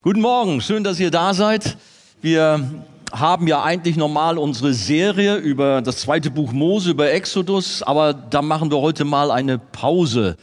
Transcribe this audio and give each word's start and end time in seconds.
Guten 0.00 0.20
Morgen, 0.20 0.60
schön, 0.60 0.84
dass 0.84 1.00
ihr 1.00 1.10
da 1.10 1.34
seid. 1.34 1.76
Wir 2.20 2.84
haben 3.10 3.48
ja 3.48 3.64
eigentlich 3.64 3.96
normal 3.96 4.38
unsere 4.38 4.72
Serie 4.72 5.38
über 5.38 5.82
das 5.82 6.02
zweite 6.02 6.30
Buch 6.30 6.52
Mose, 6.52 6.92
über 6.92 7.10
Exodus, 7.10 7.82
aber 7.82 8.12
da 8.12 8.40
machen 8.40 8.70
wir 8.70 8.78
heute 8.78 9.04
mal 9.04 9.32
eine 9.32 9.58
Pause. 9.58 10.36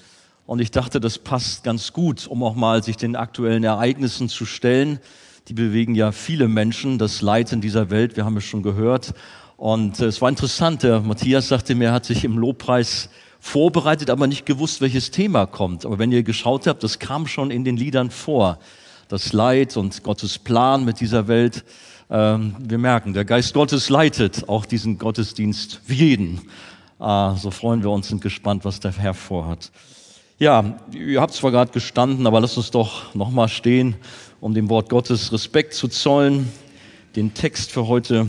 Und 0.46 0.60
ich 0.60 0.72
dachte, 0.72 1.00
das 1.00 1.18
passt 1.20 1.64
ganz 1.64 1.94
gut, 1.94 2.28
um 2.28 2.44
auch 2.44 2.54
mal 2.56 2.84
sich 2.84 2.98
den 2.98 3.16
aktuellen 3.16 3.64
Ereignissen 3.64 4.28
zu 4.28 4.46
stellen. 4.46 5.00
Die 5.48 5.54
bewegen 5.54 5.96
ja 5.96 6.12
viele 6.12 6.50
Menschen, 6.50 6.98
das 6.98 7.22
Leid 7.22 7.54
in 7.54 7.62
dieser 7.62 7.90
Welt, 7.90 8.18
wir 8.18 8.26
haben 8.26 8.36
es 8.36 8.44
schon 8.44 8.62
gehört. 8.62 9.14
Und 9.56 10.02
äh, 10.02 10.08
es 10.08 10.22
war 10.22 10.28
interessant, 10.28 10.84
der 10.84 11.00
Matthias 11.00 11.48
sagte 11.48 11.76
mir, 11.76 11.86
er 11.86 11.94
hat 11.94 12.04
sich 12.04 12.26
im 12.26 12.38
Lobpreis 12.38 13.08
vorbereitet, 13.40 14.10
aber 14.10 14.28
nicht 14.28 14.46
gewusst, 14.46 14.82
welches 14.82 15.12
Thema 15.12 15.46
kommt. 15.46 15.86
Aber 15.86 15.98
wenn 15.98 16.12
ihr 16.12 16.24
geschaut 16.24 16.68
habt, 16.68 16.84
das 16.84 17.00
kam 17.00 17.26
schon 17.26 17.52
in 17.52 17.64
den 17.64 17.78
Liedern 17.78 18.12
vor 18.12 18.60
das 19.08 19.34
Leid 19.34 19.78
und 19.78 20.04
Gottes 20.04 20.40
Plan 20.40 20.86
mit 20.86 21.00
dieser 21.00 21.28
Welt. 21.28 21.64
Ähm, 22.10 22.56
wir 22.60 22.78
merken, 22.78 23.14
der 23.14 23.26
Geist 23.26 23.54
Gottes 23.54 23.90
leitet 23.90 24.48
auch 24.50 24.66
diesen 24.66 24.98
Gottesdienst 24.98 25.82
wie 25.88 25.96
jeden. 25.96 26.42
Äh, 27.00 27.36
so 27.36 27.52
freuen 27.52 27.84
wir 27.84 27.90
uns, 27.90 28.08
sind 28.08 28.22
gespannt, 28.22 28.66
was 28.66 28.80
der 28.80 28.92
Herr 28.92 29.14
vorhat. 29.14 29.72
Ja, 30.38 30.78
ihr 30.92 31.22
habt 31.22 31.34
zwar 31.34 31.52
gerade 31.52 31.72
gestanden, 31.72 32.28
aber 32.28 32.42
lasst 32.42 32.58
uns 32.58 32.72
doch 32.72 33.16
nochmal 33.16 33.48
stehen, 33.48 33.96
um 34.42 34.54
dem 34.54 34.70
Wort 34.70 34.90
Gottes 34.90 35.32
Respekt 35.32 35.74
zu 35.74 35.88
zollen. 35.88 36.52
Den 37.16 37.34
Text 37.34 37.72
für 37.72 37.88
heute 37.88 38.28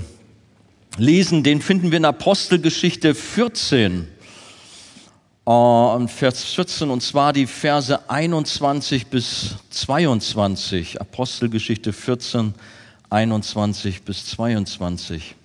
lesen, 0.96 1.42
den 1.42 1.60
finden 1.60 1.90
wir 1.90 1.98
in 1.98 2.04
Apostelgeschichte 2.04 3.14
14 3.14 4.06
äh, 5.46 6.08
Vers 6.08 6.44
14, 6.44 6.90
und 6.90 7.02
zwar 7.02 7.32
die 7.32 7.46
Verse 7.46 8.08
21 8.08 9.06
bis 9.06 9.56
22, 9.70 11.00
Apostelgeschichte 11.00 11.92
14, 11.92 12.54
21 13.10 14.02
bis 14.02 14.26
22. 14.26 15.36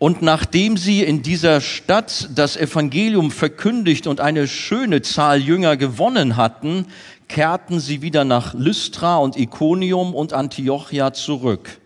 Und 0.00 0.22
nachdem 0.22 0.76
sie 0.76 1.02
in 1.02 1.22
dieser 1.22 1.60
Stadt 1.60 2.30
das 2.34 2.56
Evangelium 2.56 3.32
verkündigt 3.32 4.06
und 4.06 4.20
eine 4.20 4.46
schöne 4.46 5.02
Zahl 5.02 5.40
Jünger 5.40 5.76
gewonnen 5.76 6.36
hatten, 6.36 6.86
kehrten 7.26 7.80
sie 7.80 8.00
wieder 8.00 8.24
nach 8.24 8.54
Lystra 8.54 9.16
und 9.16 9.36
Iconium 9.36 10.14
und 10.14 10.32
Antiochia 10.32 11.12
zurück. 11.12 11.80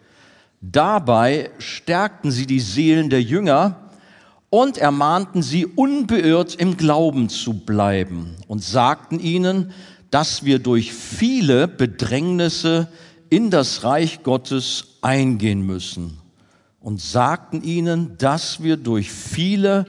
Dabei 0.61 1.51
stärkten 1.59 2.31
sie 2.31 2.47
die 2.47 2.61
Seelen 2.61 3.11
der 3.11 3.23
Jünger 3.23 3.82
und 4.53 4.77
ermahnten 4.77 5.43
sie, 5.43 5.65
unbeirrt 5.65 6.57
im 6.57 6.77
Glauben 6.77 7.31
zu 7.31 7.55
bleiben 7.55 8.37
und 8.49 8.63
sagten 8.63 9.19
ihnen, 9.19 9.73
dass 10.11 10.45
wir 10.45 10.59
durch 10.59 10.93
viele 10.93 11.67
Bedrängnisse 11.67 12.87
in 13.31 13.49
das 13.49 13.83
Reich 13.83 14.23
Gottes 14.23 14.99
eingehen 15.01 15.63
müssen. 15.63 16.19
Und 16.81 17.01
sagten 17.01 17.63
ihnen, 17.63 18.19
dass 18.19 18.63
wir 18.63 18.77
durch 18.77 19.11
viele 19.11 19.87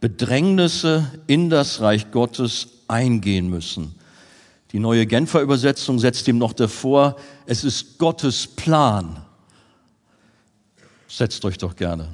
Bedrängnisse 0.00 1.10
in 1.26 1.50
das 1.50 1.82
Reich 1.82 2.10
Gottes 2.10 2.68
eingehen 2.88 3.50
müssen. 3.50 3.96
Die 4.72 4.78
neue 4.78 5.04
Genfer 5.04 5.42
Übersetzung 5.42 5.98
setzt 5.98 6.26
ihm 6.26 6.38
noch 6.38 6.54
davor, 6.54 7.16
es 7.44 7.64
ist 7.64 7.98
Gottes 7.98 8.46
Plan. 8.46 9.22
Setzt 11.06 11.44
euch 11.44 11.58
doch 11.58 11.76
gerne. 11.76 12.08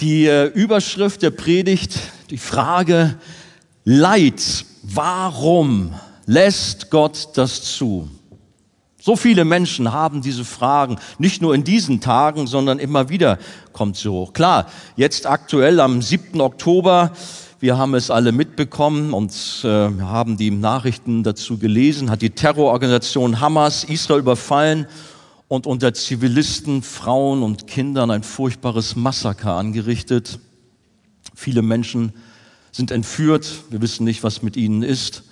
Die 0.00 0.26
äh, 0.26 0.46
Überschrift 0.46 1.22
der 1.22 1.30
Predigt, 1.30 1.98
die 2.30 2.38
Frage, 2.38 3.16
Leid, 3.84 4.64
warum 4.84 5.92
lässt 6.24 6.90
Gott 6.90 7.30
das 7.34 7.62
zu? 7.62 8.08
So 9.00 9.16
viele 9.16 9.44
Menschen 9.44 9.92
haben 9.92 10.22
diese 10.22 10.44
Fragen, 10.44 10.98
nicht 11.18 11.42
nur 11.42 11.52
in 11.52 11.64
diesen 11.64 12.00
Tagen, 12.00 12.46
sondern 12.46 12.78
immer 12.78 13.08
wieder 13.08 13.38
kommt 13.72 13.96
sie 13.96 14.08
hoch. 14.08 14.32
Klar, 14.34 14.66
jetzt 14.94 15.26
aktuell 15.26 15.80
am 15.80 16.00
7. 16.00 16.40
Oktober, 16.40 17.10
wir 17.58 17.76
haben 17.76 17.96
es 17.96 18.08
alle 18.08 18.30
mitbekommen 18.30 19.12
und 19.12 19.32
äh, 19.64 19.68
haben 20.00 20.36
die 20.36 20.52
Nachrichten 20.52 21.24
dazu 21.24 21.58
gelesen, 21.58 22.08
hat 22.08 22.22
die 22.22 22.30
Terrororganisation 22.30 23.40
Hamas 23.40 23.82
Israel 23.82 24.20
überfallen 24.20 24.86
und 25.48 25.66
unter 25.66 25.94
Zivilisten, 25.94 26.82
Frauen 26.82 27.42
und 27.42 27.66
Kindern 27.66 28.10
ein 28.10 28.22
furchtbares 28.22 28.96
Massaker 28.96 29.54
angerichtet. 29.54 30.38
Viele 31.34 31.62
Menschen 31.62 32.12
sind 32.70 32.90
entführt. 32.90 33.64
Wir 33.70 33.80
wissen 33.80 34.04
nicht, 34.04 34.22
was 34.22 34.42
mit 34.42 34.56
ihnen 34.56 34.82
ist. 34.82 35.24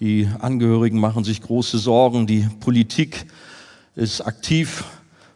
Die 0.00 0.28
Angehörigen 0.38 1.00
machen 1.00 1.24
sich 1.24 1.40
große 1.40 1.78
Sorgen. 1.78 2.26
Die 2.26 2.48
Politik 2.60 3.26
ist 3.96 4.20
aktiv, 4.20 4.84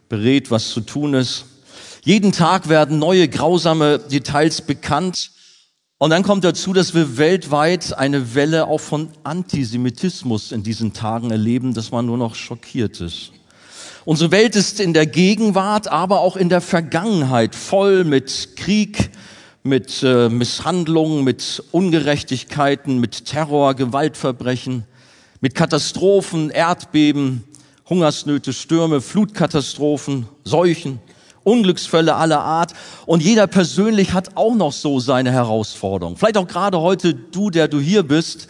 berät, 0.09 0.51
was 0.51 0.69
zu 0.69 0.81
tun 0.81 1.15
ist. 1.15 1.45
Jeden 2.03 2.31
Tag 2.31 2.69
werden 2.69 2.99
neue 2.99 3.27
grausame 3.27 3.97
Details 3.97 4.61
bekannt. 4.61 5.31
Und 5.97 6.11
dann 6.11 6.23
kommt 6.23 6.43
dazu, 6.43 6.71
dass 6.73 6.93
wir 6.93 7.17
weltweit 7.17 7.97
eine 7.97 8.35
Welle 8.35 8.67
auch 8.67 8.79
von 8.79 9.09
Antisemitismus 9.23 10.51
in 10.51 10.61
diesen 10.61 10.93
Tagen 10.93 11.31
erleben, 11.31 11.73
dass 11.73 11.91
man 11.91 12.05
nur 12.05 12.17
noch 12.17 12.35
schockiert 12.35 13.01
ist. 13.01 13.31
Unsere 14.05 14.31
Welt 14.31 14.57
ist 14.57 14.81
in 14.81 14.93
der 14.93 15.05
Gegenwart, 15.05 15.87
aber 15.87 16.19
auch 16.19 16.35
in 16.35 16.49
der 16.49 16.59
Vergangenheit 16.59 17.55
voll 17.55 18.03
mit 18.03 18.57
Krieg, 18.57 19.11
mit 19.63 20.03
äh, 20.03 20.27
Misshandlungen, 20.27 21.23
mit 21.23 21.63
Ungerechtigkeiten, 21.71 22.99
mit 22.99 23.23
Terror, 23.23 23.75
Gewaltverbrechen, 23.75 24.83
mit 25.39 25.55
Katastrophen, 25.55 26.49
Erdbeben, 26.49 27.45
Hungersnöte, 27.87 28.51
Stürme, 28.51 28.99
Flutkatastrophen, 28.99 30.27
Seuchen, 30.43 30.99
Unglücksfälle 31.45 32.15
aller 32.15 32.41
Art. 32.41 32.73
Und 33.05 33.23
jeder 33.23 33.47
persönlich 33.47 34.11
hat 34.11 34.35
auch 34.35 34.53
noch 34.53 34.73
so 34.73 34.99
seine 34.99 35.31
Herausforderungen. 35.31 36.17
Vielleicht 36.17 36.37
auch 36.37 36.47
gerade 36.47 36.81
heute 36.81 37.13
du, 37.13 37.49
der 37.49 37.69
du 37.69 37.79
hier 37.79 38.03
bist, 38.03 38.49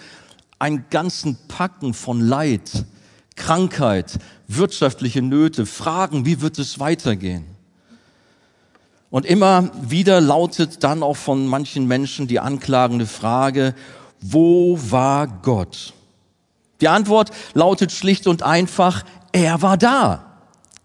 einen 0.58 0.86
ganzen 0.90 1.38
Packen 1.48 1.94
von 1.94 2.22
Leid, 2.22 2.86
Krankheit, 3.36 4.20
wirtschaftliche 4.48 5.22
Nöte, 5.22 5.66
Fragen, 5.66 6.26
wie 6.26 6.42
wird 6.42 6.60
es 6.60 6.80
weitergehen? 6.80 7.46
Und 9.10 9.26
immer 9.26 9.70
wieder 9.82 10.22
lautet 10.22 10.84
dann 10.84 11.04
auch 11.04 11.18
von 11.18 11.46
manchen 11.46 11.88
Menschen 11.88 12.28
die 12.28 12.40
anklagende 12.40 13.06
Frage, 13.06 13.76
wo 14.22 14.80
war 14.90 15.28
Gott? 15.28 15.94
Die 16.82 16.88
Antwort 16.88 17.32
lautet 17.54 17.92
schlicht 17.92 18.26
und 18.26 18.42
einfach, 18.42 19.04
er 19.32 19.62
war 19.62 19.78
da. 19.78 20.26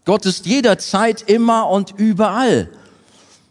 Gott 0.05 0.25
ist 0.25 0.45
jederzeit 0.45 1.21
immer 1.23 1.69
und 1.69 1.93
überall. 1.97 2.69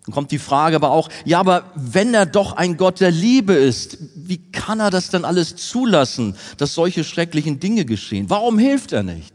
Dann 0.09 0.15
kommt 0.15 0.31
die 0.31 0.39
Frage 0.39 0.75
aber 0.75 0.91
auch, 0.91 1.11
ja, 1.27 1.39
aber 1.39 1.65
wenn 1.75 2.15
er 2.15 2.25
doch 2.25 2.53
ein 2.55 2.79
Gott 2.79 2.99
der 3.01 3.11
Liebe 3.11 3.53
ist, 3.53 3.99
wie 4.15 4.39
kann 4.39 4.81
er 4.81 4.91
das 4.91 5.11
denn 5.11 5.27
alles 5.27 5.55
zulassen, 5.57 6.35
dass 6.57 6.73
solche 6.73 7.05
schrecklichen 7.05 7.61
Dinge 7.61 7.85
geschehen? 7.85 8.31
Warum 8.31 8.59
hilft 8.59 8.93
er 8.93 9.03
nicht? 9.03 9.35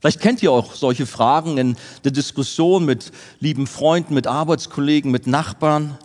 Vielleicht 0.00 0.18
kennt 0.20 0.42
ihr 0.42 0.50
auch 0.50 0.74
solche 0.74 1.06
Fragen 1.06 1.56
in 1.56 1.76
der 2.02 2.10
Diskussion 2.10 2.84
mit 2.84 3.12
lieben 3.38 3.68
Freunden, 3.68 4.14
mit 4.14 4.26
Arbeitskollegen, 4.26 5.12
mit 5.12 5.28
Nachbarn. 5.28 5.96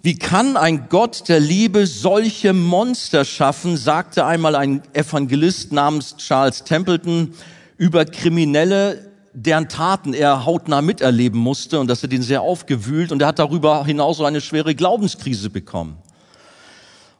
Wie 0.00 0.16
kann 0.16 0.56
ein 0.56 0.88
Gott 0.88 1.28
der 1.28 1.40
Liebe 1.40 1.86
solche 1.86 2.54
Monster 2.54 3.26
schaffen, 3.26 3.76
sagte 3.76 4.24
einmal 4.24 4.56
ein 4.56 4.80
Evangelist 4.94 5.72
namens 5.72 6.16
Charles 6.16 6.64
Templeton 6.64 7.34
über 7.76 8.06
Kriminelle, 8.06 9.13
deren 9.34 9.68
Taten 9.68 10.14
er 10.14 10.46
hautnah 10.46 10.80
miterleben 10.80 11.38
musste 11.38 11.80
und 11.80 11.88
dass 11.88 12.02
er 12.02 12.08
den 12.08 12.22
sehr 12.22 12.42
aufgewühlt 12.42 13.10
und 13.10 13.20
er 13.20 13.28
hat 13.28 13.40
darüber 13.40 13.84
hinaus 13.84 14.18
so 14.18 14.24
eine 14.24 14.40
schwere 14.40 14.74
Glaubenskrise 14.74 15.50
bekommen. 15.50 15.98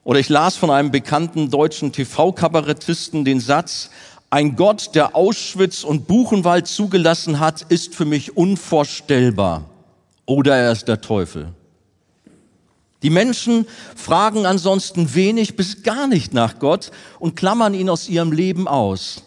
Oder 0.05 0.21
ich 0.21 0.29
las 0.29 0.57
von 0.57 0.71
einem 0.71 0.91
bekannten 0.91 1.51
deutschen 1.51 1.93
TV-Kabarettisten 1.93 3.25
den 3.25 3.41
Satz, 3.41 3.91
ein 4.31 4.55
Gott, 4.55 4.95
der 4.95 5.17
Auschwitz 5.17 5.83
und 5.83 6.07
Buchenwald 6.07 6.67
zugelassen 6.67 7.41
hat, 7.41 7.63
ist 7.63 7.95
für 7.95 8.05
mich 8.05 8.37
unvorstellbar. 8.37 9.65
Oder 10.27 10.57
er 10.57 10.73
ist 10.73 10.89
der 10.89 11.01
Teufel. 11.01 11.53
Die 13.03 13.11
Menschen 13.11 13.67
fragen 13.95 14.47
ansonsten 14.47 15.15
wenig 15.15 15.57
bis 15.57 15.83
gar 15.83 16.07
nicht 16.07 16.33
nach 16.33 16.59
Gott 16.59 16.91
und 17.19 17.37
klammern 17.37 17.75
ihn 17.75 17.91
aus 17.91 18.09
ihrem 18.09 18.33
Leben 18.33 18.67
aus. 18.67 19.23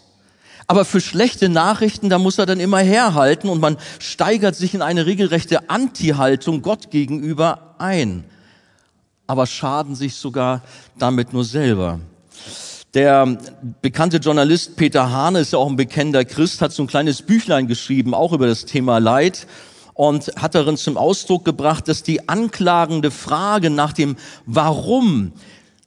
Aber 0.70 0.84
für 0.84 1.00
schlechte 1.00 1.48
Nachrichten, 1.48 2.10
da 2.10 2.18
muss 2.18 2.36
er 2.36 2.44
dann 2.44 2.60
immer 2.60 2.80
herhalten 2.80 3.48
und 3.48 3.58
man 3.58 3.78
steigert 3.98 4.54
sich 4.54 4.74
in 4.74 4.82
eine 4.82 5.06
regelrechte 5.06 5.70
Anti-Haltung 5.70 6.60
Gott 6.60 6.90
gegenüber 6.90 7.74
ein. 7.78 8.24
Aber 9.26 9.46
schaden 9.46 9.94
sich 9.94 10.14
sogar 10.16 10.62
damit 10.98 11.32
nur 11.32 11.44
selber. 11.44 12.00
Der 12.92 13.38
bekannte 13.80 14.18
Journalist 14.18 14.76
Peter 14.76 15.10
Hahne 15.10 15.40
ist 15.40 15.54
ja 15.54 15.58
auch 15.58 15.70
ein 15.70 15.76
bekennender 15.76 16.26
Christ, 16.26 16.60
hat 16.60 16.72
so 16.72 16.82
ein 16.82 16.86
kleines 16.86 17.22
Büchlein 17.22 17.66
geschrieben, 17.66 18.12
auch 18.12 18.34
über 18.34 18.46
das 18.46 18.66
Thema 18.66 18.98
Leid 18.98 19.46
und 19.94 20.26
hat 20.36 20.54
darin 20.54 20.76
zum 20.76 20.98
Ausdruck 20.98 21.46
gebracht, 21.46 21.88
dass 21.88 22.02
die 22.02 22.28
anklagende 22.28 23.10
Frage 23.10 23.70
nach 23.70 23.94
dem 23.94 24.16
Warum 24.44 25.32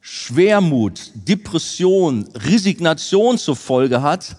Schwermut, 0.00 1.12
Depression, 1.14 2.28
Resignation 2.34 3.38
zur 3.38 3.54
Folge 3.54 4.02
hat. 4.02 4.36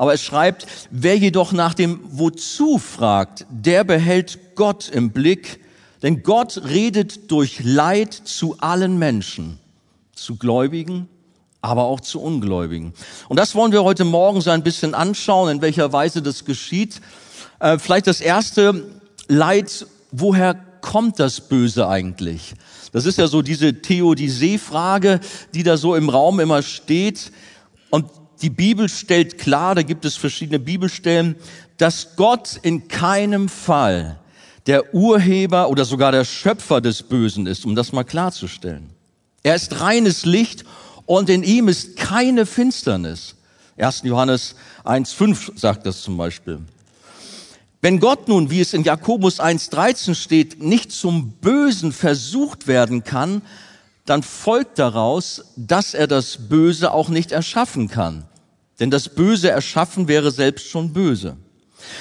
Aber 0.00 0.14
es 0.14 0.22
schreibt, 0.22 0.66
wer 0.90 1.18
jedoch 1.18 1.52
nach 1.52 1.74
dem 1.74 2.00
Wozu 2.02 2.78
fragt, 2.78 3.44
der 3.50 3.84
behält 3.84 4.38
Gott 4.54 4.88
im 4.88 5.10
Blick, 5.10 5.60
denn 6.02 6.22
Gott 6.22 6.62
redet 6.64 7.30
durch 7.30 7.60
Leid 7.62 8.14
zu 8.14 8.56
allen 8.60 8.98
Menschen, 8.98 9.58
zu 10.14 10.36
Gläubigen, 10.36 11.06
aber 11.60 11.82
auch 11.82 12.00
zu 12.00 12.18
Ungläubigen. 12.18 12.94
Und 13.28 13.38
das 13.38 13.54
wollen 13.54 13.72
wir 13.72 13.84
heute 13.84 14.04
Morgen 14.04 14.40
so 14.40 14.48
ein 14.48 14.62
bisschen 14.62 14.94
anschauen, 14.94 15.50
in 15.50 15.60
welcher 15.60 15.92
Weise 15.92 16.22
das 16.22 16.46
geschieht. 16.46 17.02
Äh, 17.58 17.78
vielleicht 17.78 18.06
das 18.06 18.22
erste 18.22 18.82
Leid, 19.28 19.86
woher 20.12 20.54
kommt 20.80 21.20
das 21.20 21.42
Böse 21.42 21.86
eigentlich? 21.88 22.54
Das 22.92 23.04
ist 23.04 23.18
ja 23.18 23.26
so 23.26 23.42
diese 23.42 23.82
Theodizee-Frage, 23.82 25.20
die 25.52 25.62
da 25.62 25.76
so 25.76 25.94
im 25.94 26.08
Raum 26.08 26.40
immer 26.40 26.62
steht. 26.62 27.32
Und 27.90 28.06
die 28.42 28.50
Bibel 28.50 28.88
stellt 28.88 29.38
klar, 29.38 29.74
da 29.74 29.82
gibt 29.82 30.04
es 30.04 30.16
verschiedene 30.16 30.58
Bibelstellen, 30.58 31.36
dass 31.76 32.16
Gott 32.16 32.58
in 32.62 32.88
keinem 32.88 33.48
Fall 33.48 34.18
der 34.66 34.94
Urheber 34.94 35.68
oder 35.68 35.84
sogar 35.84 36.12
der 36.12 36.24
Schöpfer 36.24 36.80
des 36.80 37.02
Bösen 37.02 37.46
ist, 37.46 37.64
um 37.64 37.74
das 37.74 37.92
mal 37.92 38.04
klarzustellen. 38.04 38.90
Er 39.42 39.54
ist 39.54 39.80
reines 39.80 40.24
Licht 40.24 40.64
und 41.06 41.30
in 41.30 41.42
ihm 41.42 41.68
ist 41.68 41.96
keine 41.96 42.46
Finsternis. 42.46 43.34
1. 43.78 44.02
Johannes 44.04 44.54
1.5 44.84 45.58
sagt 45.58 45.86
das 45.86 46.02
zum 46.02 46.16
Beispiel. 46.16 46.60
Wenn 47.82 47.98
Gott 47.98 48.28
nun, 48.28 48.50
wie 48.50 48.60
es 48.60 48.74
in 48.74 48.84
Jakobus 48.84 49.40
1.13 49.40 50.14
steht, 50.14 50.62
nicht 50.62 50.92
zum 50.92 51.32
Bösen 51.32 51.92
versucht 51.92 52.66
werden 52.66 53.04
kann, 53.04 53.40
dann 54.04 54.22
folgt 54.22 54.78
daraus, 54.78 55.44
dass 55.56 55.94
er 55.94 56.06
das 56.06 56.48
Böse 56.48 56.92
auch 56.92 57.08
nicht 57.08 57.32
erschaffen 57.32 57.88
kann. 57.88 58.24
Denn 58.80 58.90
das 58.90 59.10
Böse 59.10 59.50
erschaffen 59.50 60.08
wäre 60.08 60.30
selbst 60.30 60.68
schon 60.68 60.92
böse. 60.92 61.36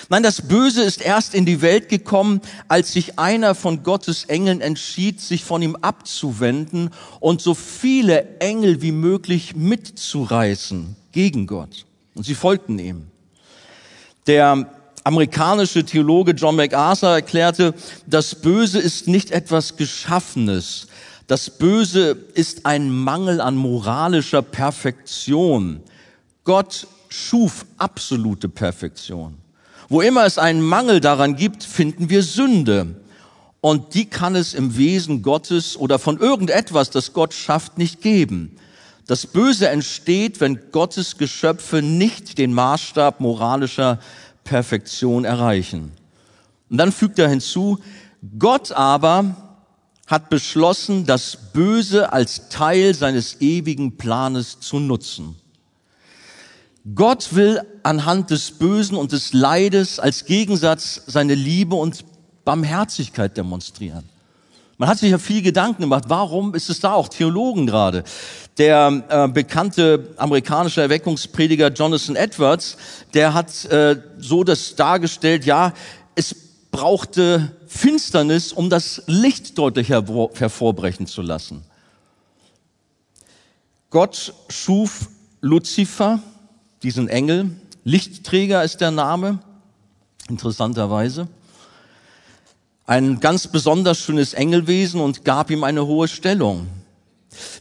Nein, 0.10 0.24
das 0.24 0.42
Böse 0.42 0.84
ist 0.84 1.02
erst 1.02 1.34
in 1.34 1.46
die 1.46 1.62
Welt 1.62 1.90
gekommen, 1.90 2.42
als 2.68 2.94
sich 2.94 3.20
einer 3.20 3.56
von 3.56 3.84
Gottes 3.84 4.26
Engeln 4.26 4.62
entschied, 4.62 5.22
sich 5.22 5.44
von 5.44 5.62
ihm 5.62 5.76
abzuwenden 5.76 6.90
und 7.20 7.42
so 7.42 7.54
viele 7.54 8.40
Engel 8.40 8.82
wie 8.82 8.92
möglich 8.92 9.56
mitzureißen 9.56 10.96
gegen 11.12 11.48
Gott. 11.48 11.86
Und 12.16 12.24
sie 12.26 12.36
folgten 12.36 12.80
ihm. 12.80 13.08
Der 14.28 14.70
amerikanische 15.04 15.86
Theologe 15.86 16.32
John 16.32 16.56
MacArthur 16.56 17.10
erklärte, 17.10 17.74
das 18.06 18.36
Böse 18.36 18.80
ist 18.80 19.08
nicht 19.08 19.32
etwas 19.32 19.78
Geschaffenes. 19.78 20.88
Das 21.28 21.50
Böse 21.50 22.18
ist 22.34 22.66
ein 22.66 22.92
Mangel 22.92 23.40
an 23.40 23.56
moralischer 23.56 24.42
Perfektion. 24.42 25.82
Gott 26.50 26.88
schuf 27.10 27.68
absolute 27.78 28.50
Perfektion. 28.50 29.38
Wo 29.88 30.02
immer 30.02 30.26
es 30.26 30.40
einen 30.40 30.64
Mangel 30.64 31.00
daran 31.00 31.36
gibt, 31.36 31.64
finden 31.64 32.10
wir 32.10 32.24
Sünde. 32.24 32.96
Und 33.62 33.94
die 33.94 34.06
kann 34.06 34.36
es 34.36 34.56
im 34.56 34.76
Wesen 34.76 35.22
Gottes 35.22 35.78
oder 35.78 36.00
von 36.00 36.18
irgendetwas, 36.18 36.90
das 36.90 37.14
Gott 37.14 37.36
schafft, 37.36 37.78
nicht 37.78 38.02
geben. 38.02 38.58
Das 39.06 39.28
Böse 39.28 39.70
entsteht, 39.70 40.42
wenn 40.42 40.72
Gottes 40.72 41.20
Geschöpfe 41.20 41.84
nicht 41.84 42.40
den 42.40 42.52
Maßstab 42.56 43.20
moralischer 43.20 44.00
Perfektion 44.44 45.26
erreichen. 45.26 45.92
Und 46.68 46.78
dann 46.80 46.92
fügt 46.92 47.20
er 47.20 47.30
hinzu, 47.30 47.78
Gott 48.40 48.72
aber 48.72 49.36
hat 50.08 50.32
beschlossen, 50.32 51.06
das 51.06 51.52
Böse 51.54 52.12
als 52.12 52.50
Teil 52.50 52.96
seines 52.96 53.40
ewigen 53.40 53.98
Planes 53.98 54.60
zu 54.60 54.80
nutzen. 54.80 55.36
Gott 56.96 57.36
will 57.36 57.62
anhand 57.84 58.30
des 58.30 58.52
Bösen 58.52 58.96
und 58.98 59.12
des 59.12 59.34
Leides 59.34 60.00
als 60.00 60.26
Gegensatz 60.26 61.02
seine 61.08 61.36
Liebe 61.36 61.76
und 61.76 62.06
Barmherzigkeit 62.46 63.36
demonstrieren. 63.38 64.08
Man 64.78 64.88
hat 64.88 64.98
sich 64.98 65.12
ja 65.12 65.18
viel 65.18 65.42
Gedanken 65.42 65.82
gemacht, 65.82 66.06
warum 66.08 66.56
ist 66.56 66.70
es 66.70 66.80
da 66.80 66.94
auch 66.94 67.10
Theologen 67.10 67.68
gerade? 67.68 68.06
Der 68.58 69.04
äh, 69.10 69.28
bekannte 69.28 70.14
amerikanische 70.16 70.82
Erweckungsprediger 70.82 71.70
Jonathan 71.70 72.16
Edwards, 72.16 72.78
der 73.14 73.34
hat 73.34 73.66
äh, 73.66 73.98
so 74.18 74.46
das 74.46 74.76
dargestellt, 74.76 75.44
ja, 75.44 75.74
es 76.16 76.34
brauchte 76.72 77.52
Finsternis, 77.68 78.54
um 78.54 78.70
das 78.70 79.04
Licht 79.06 79.58
deutlich 79.58 79.90
hervor, 79.90 80.32
hervorbrechen 80.36 81.08
zu 81.08 81.22
lassen. 81.22 81.64
Gott 83.90 84.34
schuf 84.48 85.10
Luzifer, 85.42 86.20
diesen 86.84 87.08
Engel, 87.08 87.52
Lichtträger 87.84 88.64
ist 88.64 88.82
der 88.82 88.92
Name, 88.92 89.40
interessanterweise 90.30 91.28
ein 92.90 93.20
ganz 93.20 93.46
besonders 93.46 94.00
schönes 94.00 94.34
Engelwesen 94.34 95.00
und 95.00 95.24
gab 95.24 95.52
ihm 95.52 95.64
eine 95.64 95.86
hohe 95.86 96.08
Stellung. 96.08 96.66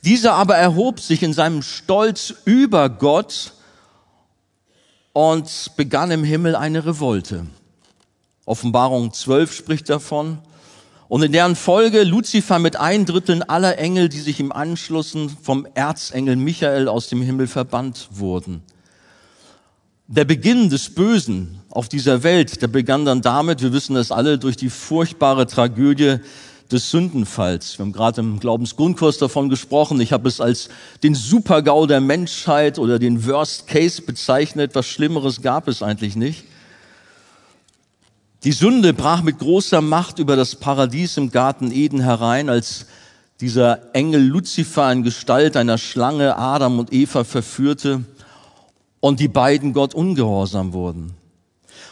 Dieser 0.03 0.33
aber 0.33 0.57
erhob 0.57 1.01
sich 1.01 1.23
in 1.23 1.35
seinem 1.35 1.61
Stolz 1.61 2.33
über 2.47 2.89
Gott 2.89 3.53
und 5.13 5.73
begann 5.77 6.11
im 6.11 6.25
Himmel 6.25 6.57
eine 6.57 6.87
Revolte. 6.87 7.47
Offenbarung 8.47 9.13
12 9.13 9.53
spricht 9.53 9.91
davon. 9.91 10.39
Und 11.09 11.23
in 11.23 11.33
deren 11.33 11.57
Folge 11.57 12.05
Luzifer 12.05 12.59
mit 12.59 12.77
ein 12.77 13.05
Dritteln 13.05 13.43
aller 13.43 13.77
Engel, 13.77 14.09
die 14.09 14.21
sich 14.21 14.41
ihm 14.41 14.51
anschlossen, 14.51 15.29
vom 15.29 15.67
Erzengel 15.75 16.37
Michael 16.37 16.89
aus 16.89 17.09
dem 17.09 17.21
Himmel 17.21 17.49
verbannt 17.49 18.09
wurden. 18.13 18.63
Der 20.11 20.25
Beginn 20.25 20.71
des 20.71 20.89
Bösen 20.95 21.61
auf 21.69 21.87
dieser 21.91 22.23
Welt, 22.23 22.63
der 22.63 22.69
begann 22.69 23.05
dann 23.05 23.21
damit, 23.21 23.61
wir 23.61 23.75
wissen 23.75 23.95
das 23.95 24.11
alle, 24.11 24.39
durch 24.39 24.57
die 24.57 24.71
furchtbare 24.71 25.47
Tragödie 25.47 26.17
des 26.73 26.91
Sündenfalls. 26.91 27.79
Wir 27.79 27.85
haben 27.85 27.93
gerade 27.93 28.23
im 28.23 28.41
Glaubensgrundkurs 28.41 29.19
davon 29.19 29.51
gesprochen. 29.51 30.01
Ich 30.01 30.15
habe 30.15 30.27
es 30.27 30.41
als 30.41 30.71
den 31.03 31.15
Supergau 31.15 31.85
der 31.85 32.01
Menschheit 32.01 32.79
oder 32.79 32.99
den 32.99 33.27
Worst 33.27 33.67
Case 33.67 34.01
bezeichnet. 34.01 34.71
Was 34.75 34.87
Schlimmeres 34.87 35.43
gab 35.43 35.69
es 35.69 35.83
eigentlich 35.83 36.17
nicht. 36.17 36.45
Die 38.45 38.53
Sünde 38.53 38.95
brach 38.95 39.23
mit 39.23 39.39
großer 39.39 39.83
Macht 39.83 40.21
über 40.21 40.37
das 40.37 40.57
Paradies 40.57 41.19
im 41.19 41.31
Garten 41.31 41.71
Eden 41.71 42.01
herein, 42.01 42.49
als 42.49 42.87
dieser 43.43 43.95
Engel 43.95 44.23
Luzifer 44.23 44.91
in 44.91 45.03
Gestalt 45.03 45.55
einer 45.55 45.77
Schlange 45.77 46.39
Adam 46.39 46.79
und 46.79 46.95
Eva 46.95 47.25
verführte 47.25 48.05
und 49.01 49.21
die 49.21 49.29
beiden 49.29 49.73
Gott 49.73 49.95
ungehorsam 49.95 50.73
wurden. 50.73 51.15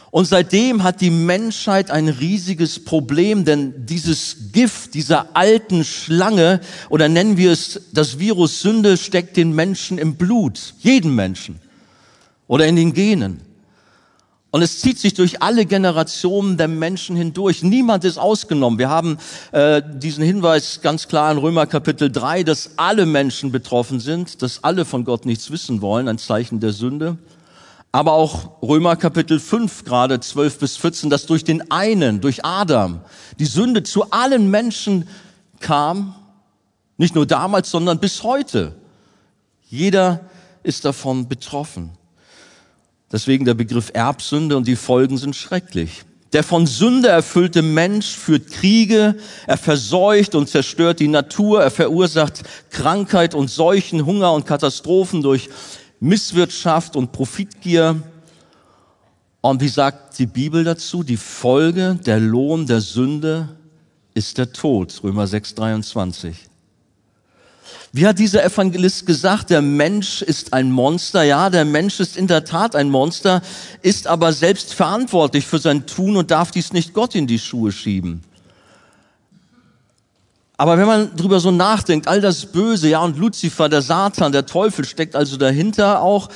Und 0.09 0.25
seitdem 0.25 0.83
hat 0.83 1.01
die 1.01 1.09
Menschheit 1.09 1.91
ein 1.91 2.07
riesiges 2.07 2.83
Problem, 2.83 3.43
denn 3.43 3.85
dieses 3.85 4.51
Gift 4.53 4.93
dieser 4.93 5.35
alten 5.35 5.83
Schlange, 5.83 6.61
oder 6.89 7.09
nennen 7.09 7.37
wir 7.37 7.51
es 7.51 7.81
das 7.91 8.17
Virus 8.17 8.61
Sünde, 8.61 8.97
steckt 8.97 9.37
den 9.37 9.53
Menschen 9.53 9.97
im 9.97 10.15
Blut, 10.15 10.75
jeden 10.79 11.13
Menschen 11.13 11.59
oder 12.47 12.65
in 12.67 12.77
den 12.77 12.93
Genen. 12.93 13.41
Und 14.49 14.61
es 14.61 14.79
zieht 14.79 14.97
sich 14.97 15.13
durch 15.13 15.41
alle 15.41 15.65
Generationen 15.65 16.57
der 16.57 16.69
Menschen 16.69 17.17
hindurch. 17.17 17.63
Niemand 17.63 18.05
ist 18.05 18.17
ausgenommen. 18.17 18.79
Wir 18.79 18.89
haben 18.89 19.17
äh, 19.51 19.81
diesen 19.85 20.23
Hinweis 20.23 20.79
ganz 20.81 21.07
klar 21.09 21.31
in 21.31 21.37
Römer 21.37 21.65
Kapitel 21.67 22.09
3, 22.09 22.43
dass 22.43 22.71
alle 22.77 23.05
Menschen 23.05 23.51
betroffen 23.51 23.99
sind, 23.99 24.41
dass 24.41 24.63
alle 24.63 24.85
von 24.85 25.03
Gott 25.03 25.25
nichts 25.25 25.51
wissen 25.51 25.81
wollen, 25.81 26.07
ein 26.07 26.17
Zeichen 26.17 26.61
der 26.61 26.71
Sünde. 26.71 27.17
Aber 27.91 28.13
auch 28.13 28.61
Römer 28.61 28.95
Kapitel 28.95 29.39
5, 29.39 29.83
gerade 29.83 30.19
12 30.19 30.59
bis 30.59 30.77
14, 30.77 31.09
dass 31.09 31.25
durch 31.25 31.43
den 31.43 31.69
einen, 31.69 32.21
durch 32.21 32.45
Adam, 32.45 33.01
die 33.39 33.45
Sünde 33.45 33.83
zu 33.83 34.11
allen 34.11 34.49
Menschen 34.49 35.09
kam. 35.59 36.15
Nicht 36.97 37.15
nur 37.15 37.25
damals, 37.25 37.69
sondern 37.69 37.99
bis 37.99 38.23
heute. 38.23 38.75
Jeder 39.67 40.21
ist 40.63 40.85
davon 40.85 41.27
betroffen. 41.27 41.91
Deswegen 43.11 43.45
der 43.45 43.53
Begriff 43.53 43.91
Erbsünde 43.93 44.57
und 44.57 44.67
die 44.67 44.75
Folgen 44.75 45.17
sind 45.17 45.35
schrecklich. 45.35 46.03
Der 46.33 46.43
von 46.43 46.67
Sünde 46.67 47.07
erfüllte 47.07 47.61
Mensch 47.61 48.07
führt 48.07 48.51
Kriege, 48.51 49.15
er 49.47 49.57
verseucht 49.57 50.35
und 50.35 50.49
zerstört 50.49 50.99
die 50.99 51.07
Natur, 51.07 51.63
er 51.63 51.71
verursacht 51.71 52.43
Krankheit 52.69 53.33
und 53.33 53.49
Seuchen, 53.49 54.05
Hunger 54.05 54.33
und 54.33 54.45
Katastrophen 54.45 55.21
durch 55.21 55.49
Misswirtschaft 56.01 56.97
und 56.97 57.13
Profitgier. 57.13 58.03
Und 59.39 59.61
wie 59.61 59.69
sagt 59.69 60.19
die 60.19 60.25
Bibel 60.25 60.65
dazu? 60.65 61.03
Die 61.03 61.15
Folge, 61.15 61.97
der 62.05 62.19
Lohn 62.19 62.67
der 62.67 62.81
Sünde 62.81 63.47
ist 64.13 64.37
der 64.37 64.51
Tod. 64.51 64.99
Römer 65.03 65.27
6, 65.27 65.55
23. 65.55 66.37
Wie 67.93 68.05
hat 68.05 68.19
dieser 68.19 68.43
Evangelist 68.43 69.05
gesagt, 69.05 69.49
der 69.49 69.61
Mensch 69.61 70.21
ist 70.21 70.53
ein 70.53 70.71
Monster? 70.71 71.23
Ja, 71.23 71.49
der 71.49 71.65
Mensch 71.65 71.99
ist 71.99 72.17
in 72.17 72.27
der 72.27 72.43
Tat 72.43 72.75
ein 72.75 72.89
Monster, 72.89 73.41
ist 73.81 74.07
aber 74.07 74.33
selbst 74.33 74.73
verantwortlich 74.73 75.47
für 75.47 75.59
sein 75.59 75.85
Tun 75.85 76.17
und 76.17 76.29
darf 76.29 76.51
dies 76.51 76.73
nicht 76.73 76.93
Gott 76.93 77.15
in 77.15 77.27
die 77.27 77.39
Schuhe 77.39 77.71
schieben. 77.71 78.23
Aber 80.57 80.79
wenn 80.79 80.87
man 80.87 81.15
drüber 81.15 81.39
so 81.39 81.51
nachdenkt, 81.51 82.07
all 82.07 82.19
das 82.19 82.47
Böse, 82.47 82.89
ja, 82.89 82.99
und 83.01 83.17
Luzifer, 83.17 83.69
der 83.69 83.83
Satan, 83.83 84.31
der 84.31 84.47
Teufel 84.47 84.85
steckt 84.85 85.15
also 85.15 85.37
dahinter 85.37 86.01
auch, 86.01 86.29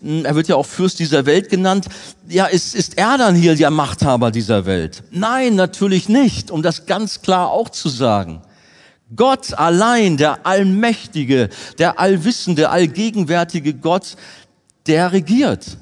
hm, 0.00 0.24
er 0.24 0.34
wird 0.34 0.48
ja 0.48 0.56
auch 0.56 0.64
Fürst 0.64 0.98
dieser 0.98 1.26
Welt 1.26 1.50
genannt, 1.50 1.86
ja, 2.26 2.46
ist, 2.46 2.74
ist 2.74 2.96
er 2.96 3.18
dann 3.18 3.34
hier 3.34 3.54
der 3.54 3.70
Machthaber 3.70 4.30
dieser 4.30 4.64
Welt? 4.64 5.02
Nein, 5.10 5.56
natürlich 5.56 6.08
nicht, 6.08 6.50
um 6.50 6.62
das 6.62 6.86
ganz 6.86 7.20
klar 7.20 7.50
auch 7.50 7.68
zu 7.68 7.90
sagen. 7.90 8.40
Gott 9.14 9.54
allein, 9.54 10.16
der 10.16 10.46
Allmächtige, 10.46 11.48
der 11.78 12.00
Allwissende, 12.00 12.70
Allgegenwärtige 12.70 13.74
Gott, 13.74 14.16
der 14.86 15.12
regiert. 15.12 15.76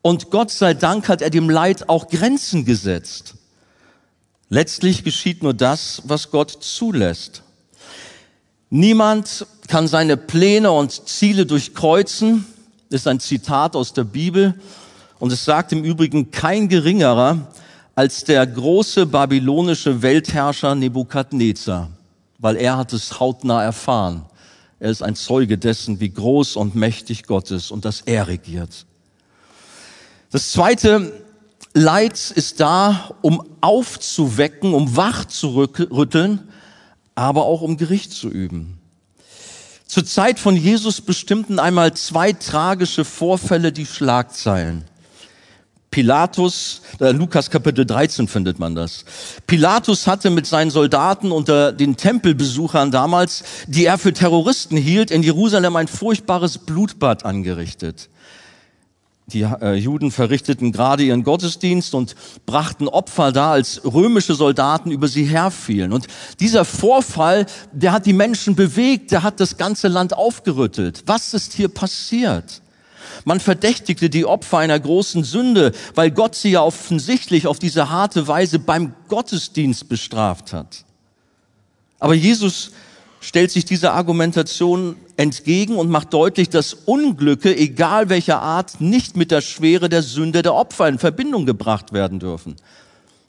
Und 0.00 0.30
Gott 0.30 0.50
sei 0.50 0.74
Dank 0.74 1.08
hat 1.08 1.22
er 1.22 1.30
dem 1.30 1.50
Leid 1.50 1.88
auch 1.88 2.08
Grenzen 2.08 2.64
gesetzt. 2.64 3.34
Letztlich 4.48 5.04
geschieht 5.04 5.42
nur 5.42 5.54
das, 5.54 6.02
was 6.04 6.30
Gott 6.30 6.50
zulässt. 6.60 7.42
Niemand 8.70 9.46
kann 9.68 9.88
seine 9.88 10.16
Pläne 10.16 10.70
und 10.72 11.08
Ziele 11.08 11.46
durchkreuzen, 11.46 12.44
ist 12.90 13.06
ein 13.06 13.20
Zitat 13.20 13.76
aus 13.76 13.92
der 13.92 14.04
Bibel. 14.04 14.54
Und 15.18 15.32
es 15.32 15.44
sagt 15.44 15.72
im 15.72 15.84
Übrigen 15.84 16.30
kein 16.30 16.68
geringerer 16.68 17.52
als 17.94 18.24
der 18.24 18.46
große 18.46 19.06
babylonische 19.06 20.02
Weltherrscher 20.02 20.74
Nebukadnezar, 20.74 21.88
weil 22.44 22.56
er 22.56 22.76
hat 22.76 22.92
es 22.92 23.20
hautnah 23.20 23.62
erfahren. 23.62 24.26
Er 24.78 24.90
ist 24.90 25.02
ein 25.02 25.16
Zeuge 25.16 25.56
dessen, 25.56 25.98
wie 25.98 26.10
groß 26.10 26.56
und 26.56 26.74
mächtig 26.74 27.22
Gott 27.22 27.50
ist 27.50 27.70
und 27.70 27.86
dass 27.86 28.02
er 28.02 28.28
regiert. 28.28 28.84
Das 30.30 30.52
zweite, 30.52 31.24
Leid 31.72 32.32
ist 32.34 32.60
da, 32.60 33.14
um 33.22 33.42
aufzuwecken, 33.62 34.74
um 34.74 34.94
wach 34.94 35.24
zu 35.24 35.56
rütteln, 35.56 36.46
aber 37.14 37.46
auch 37.46 37.62
um 37.62 37.78
Gericht 37.78 38.12
zu 38.12 38.28
üben. 38.28 38.78
Zur 39.86 40.04
Zeit 40.04 40.38
von 40.38 40.54
Jesus 40.54 41.00
bestimmten 41.00 41.58
einmal 41.58 41.94
zwei 41.94 42.34
tragische 42.34 43.06
Vorfälle 43.06 43.72
die 43.72 43.86
Schlagzeilen. 43.86 44.84
Pilatus, 45.94 46.80
äh, 46.98 47.12
Lukas 47.12 47.50
Kapitel 47.50 47.86
13 47.86 48.26
findet 48.26 48.58
man 48.58 48.74
das. 48.74 49.04
Pilatus 49.46 50.08
hatte 50.08 50.28
mit 50.28 50.44
seinen 50.44 50.72
Soldaten 50.72 51.30
unter 51.30 51.70
den 51.70 51.96
Tempelbesuchern 51.96 52.90
damals, 52.90 53.44
die 53.68 53.84
er 53.84 53.96
für 53.96 54.12
Terroristen 54.12 54.76
hielt, 54.76 55.12
in 55.12 55.22
Jerusalem 55.22 55.76
ein 55.76 55.86
furchtbares 55.86 56.58
Blutbad 56.58 57.24
angerichtet. 57.24 58.08
Die 59.28 59.42
äh, 59.42 59.74
Juden 59.74 60.10
verrichteten 60.10 60.72
gerade 60.72 61.04
ihren 61.04 61.22
Gottesdienst 61.22 61.94
und 61.94 62.16
brachten 62.44 62.88
Opfer 62.88 63.30
da, 63.30 63.52
als 63.52 63.80
römische 63.84 64.34
Soldaten 64.34 64.90
über 64.90 65.06
sie 65.06 65.26
herfielen. 65.26 65.92
Und 65.92 66.08
dieser 66.40 66.64
Vorfall, 66.64 67.46
der 67.70 67.92
hat 67.92 68.06
die 68.06 68.14
Menschen 68.14 68.56
bewegt, 68.56 69.12
der 69.12 69.22
hat 69.22 69.38
das 69.38 69.58
ganze 69.58 69.86
Land 69.86 70.12
aufgerüttelt. 70.12 71.04
Was 71.06 71.34
ist 71.34 71.52
hier 71.52 71.68
passiert? 71.68 72.63
Man 73.24 73.40
verdächtigte 73.40 74.10
die 74.10 74.26
Opfer 74.26 74.58
einer 74.58 74.78
großen 74.78 75.24
Sünde, 75.24 75.72
weil 75.94 76.10
Gott 76.10 76.34
sie 76.34 76.50
ja 76.50 76.62
offensichtlich 76.62 77.46
auf 77.46 77.58
diese 77.58 77.90
harte 77.90 78.28
Weise 78.28 78.58
beim 78.58 78.94
Gottesdienst 79.08 79.88
bestraft 79.88 80.52
hat. 80.52 80.84
Aber 81.98 82.14
Jesus 82.14 82.72
stellt 83.20 83.50
sich 83.50 83.64
dieser 83.64 83.94
Argumentation 83.94 84.96
entgegen 85.16 85.76
und 85.76 85.88
macht 85.88 86.12
deutlich, 86.12 86.50
dass 86.50 86.74
Unglücke, 86.74 87.56
egal 87.56 88.10
welcher 88.10 88.42
Art, 88.42 88.82
nicht 88.82 89.16
mit 89.16 89.30
der 89.30 89.40
Schwere 89.40 89.88
der 89.88 90.02
Sünde 90.02 90.42
der 90.42 90.54
Opfer 90.54 90.88
in 90.88 90.98
Verbindung 90.98 91.46
gebracht 91.46 91.94
werden 91.94 92.18
dürfen. 92.18 92.56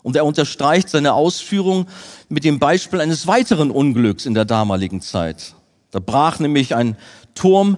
Und 0.03 0.17
er 0.17 0.25
unterstreicht 0.25 0.89
seine 0.89 1.13
Ausführung 1.13 1.87
mit 2.27 2.43
dem 2.43 2.59
Beispiel 2.59 2.99
eines 2.99 3.25
weiteren 3.27 3.71
Unglücks 3.71 4.25
in 4.25 4.33
der 4.33 4.45
damaligen 4.45 4.99
Zeit. 4.99 5.55
Da 5.91 5.99
brach 5.99 6.39
nämlich 6.39 6.75
ein 6.75 6.97
Turm 7.33 7.77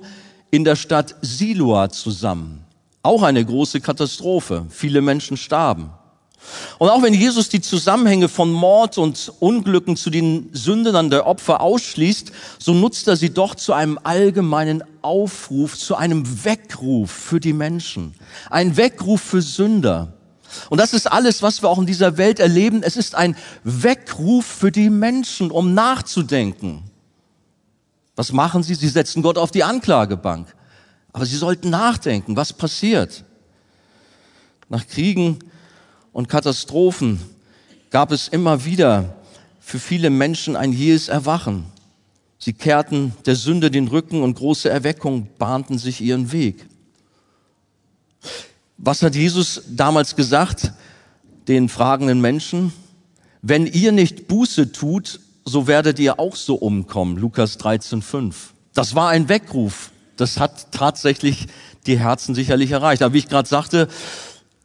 in 0.51 0.63
der 0.63 0.75
Stadt 0.75 1.15
Siloa 1.21 1.89
zusammen. 1.89 2.63
Auch 3.03 3.23
eine 3.23 3.43
große 3.43 3.81
Katastrophe. 3.81 4.65
Viele 4.69 5.01
Menschen 5.01 5.37
starben. 5.37 5.91
Und 6.77 6.89
auch 6.89 7.01
wenn 7.01 7.13
Jesus 7.13 7.49
die 7.49 7.61
Zusammenhänge 7.61 8.29
von 8.29 8.51
Mord 8.51 8.97
und 8.97 9.31
Unglücken 9.39 9.97
zu 9.97 10.09
den 10.09 10.49
Sünden 10.53 11.09
der 11.09 11.25
Opfer 11.25 11.61
ausschließt, 11.61 12.31
so 12.59 12.73
nutzt 12.73 13.07
er 13.07 13.15
sie 13.15 13.31
doch 13.31 13.55
zu 13.55 13.73
einem 13.73 13.99
allgemeinen 14.03 14.83
Aufruf, 15.01 15.77
zu 15.77 15.95
einem 15.95 16.45
Weckruf 16.45 17.11
für 17.11 17.39
die 17.39 17.53
Menschen. 17.53 18.13
Ein 18.49 18.77
Weckruf 18.77 19.21
für 19.21 19.41
Sünder. 19.41 20.13
Und 20.69 20.79
das 20.79 20.93
ist 20.93 21.11
alles, 21.11 21.41
was 21.41 21.61
wir 21.61 21.69
auch 21.69 21.79
in 21.79 21.85
dieser 21.85 22.17
Welt 22.17 22.39
erleben. 22.39 22.81
Es 22.83 22.95
ist 22.95 23.15
ein 23.15 23.35
Weckruf 23.63 24.45
für 24.45 24.71
die 24.71 24.89
Menschen, 24.89 25.51
um 25.51 25.73
nachzudenken. 25.73 26.83
Was 28.17 28.33
machen 28.33 28.63
sie? 28.63 28.73
Sie 28.73 28.89
setzen 28.89 29.21
Gott 29.21 29.37
auf 29.37 29.51
die 29.51 29.63
Anklagebank. 29.63 30.53
Aber 31.13 31.25
sie 31.25 31.37
sollten 31.37 31.69
nachdenken, 31.69 32.35
was 32.35 32.51
passiert. 32.51 33.23
Nach 34.69 34.85
Kriegen 34.85 35.37
und 36.11 36.27
Katastrophen 36.27 37.21
gab 37.91 38.11
es 38.11 38.27
immer 38.27 38.65
wieder 38.65 39.15
für 39.59 39.79
viele 39.79 40.09
Menschen 40.09 40.55
ein 40.55 40.73
jähes 40.73 41.09
Erwachen. 41.09 41.65
Sie 42.39 42.53
kehrten 42.53 43.13
der 43.27 43.35
Sünde 43.35 43.69
den 43.69 43.87
Rücken 43.87 44.23
und 44.23 44.33
große 44.33 44.67
Erweckungen 44.67 45.29
bahnten 45.37 45.77
sich 45.77 46.01
ihren 46.01 46.31
Weg. 46.31 46.65
Was 48.77 49.03
hat 49.03 49.15
Jesus 49.15 49.61
damals 49.69 50.15
gesagt 50.15 50.73
den 51.47 51.69
fragenden 51.69 52.19
Menschen? 52.19 52.73
Wenn 53.43 53.67
ihr 53.67 53.91
nicht 53.91 54.27
Buße 54.27 54.71
tut, 54.71 55.19
so 55.47 55.67
werdet 55.67 55.99
ihr 55.99 56.19
auch 56.19 56.35
so 56.35 56.55
umkommen. 56.55 57.17
Lukas 57.17 57.57
13, 57.57 58.01
5. 58.01 58.53
Das 58.73 58.95
war 58.95 59.09
ein 59.09 59.29
Weckruf. 59.29 59.91
Das 60.15 60.39
hat 60.39 60.71
tatsächlich 60.71 61.47
die 61.85 61.99
Herzen 61.99 62.35
sicherlich 62.35 62.71
erreicht. 62.71 63.01
Aber 63.01 63.13
wie 63.13 63.19
ich 63.19 63.29
gerade 63.29 63.47
sagte, 63.47 63.87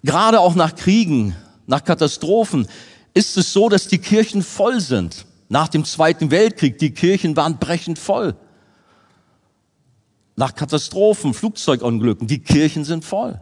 Gerade 0.02 0.40
auch 0.40 0.54
nach 0.54 0.74
Kriegen, 0.74 1.36
nach 1.66 1.84
Katastrophen 1.84 2.66
ist 3.14 3.36
es 3.36 3.52
so, 3.52 3.68
dass 3.68 3.88
die 3.88 3.98
Kirchen 3.98 4.42
voll 4.42 4.80
sind. 4.80 5.26
Nach 5.48 5.68
dem 5.68 5.84
Zweiten 5.84 6.30
Weltkrieg, 6.30 6.78
die 6.78 6.92
Kirchen 6.92 7.36
waren 7.36 7.58
brechend 7.58 7.98
voll. 7.98 8.34
Nach 10.34 10.54
Katastrophen, 10.54 11.34
Flugzeugunglücken, 11.34 12.26
die 12.26 12.40
Kirchen 12.40 12.84
sind 12.84 13.04
voll. 13.04 13.40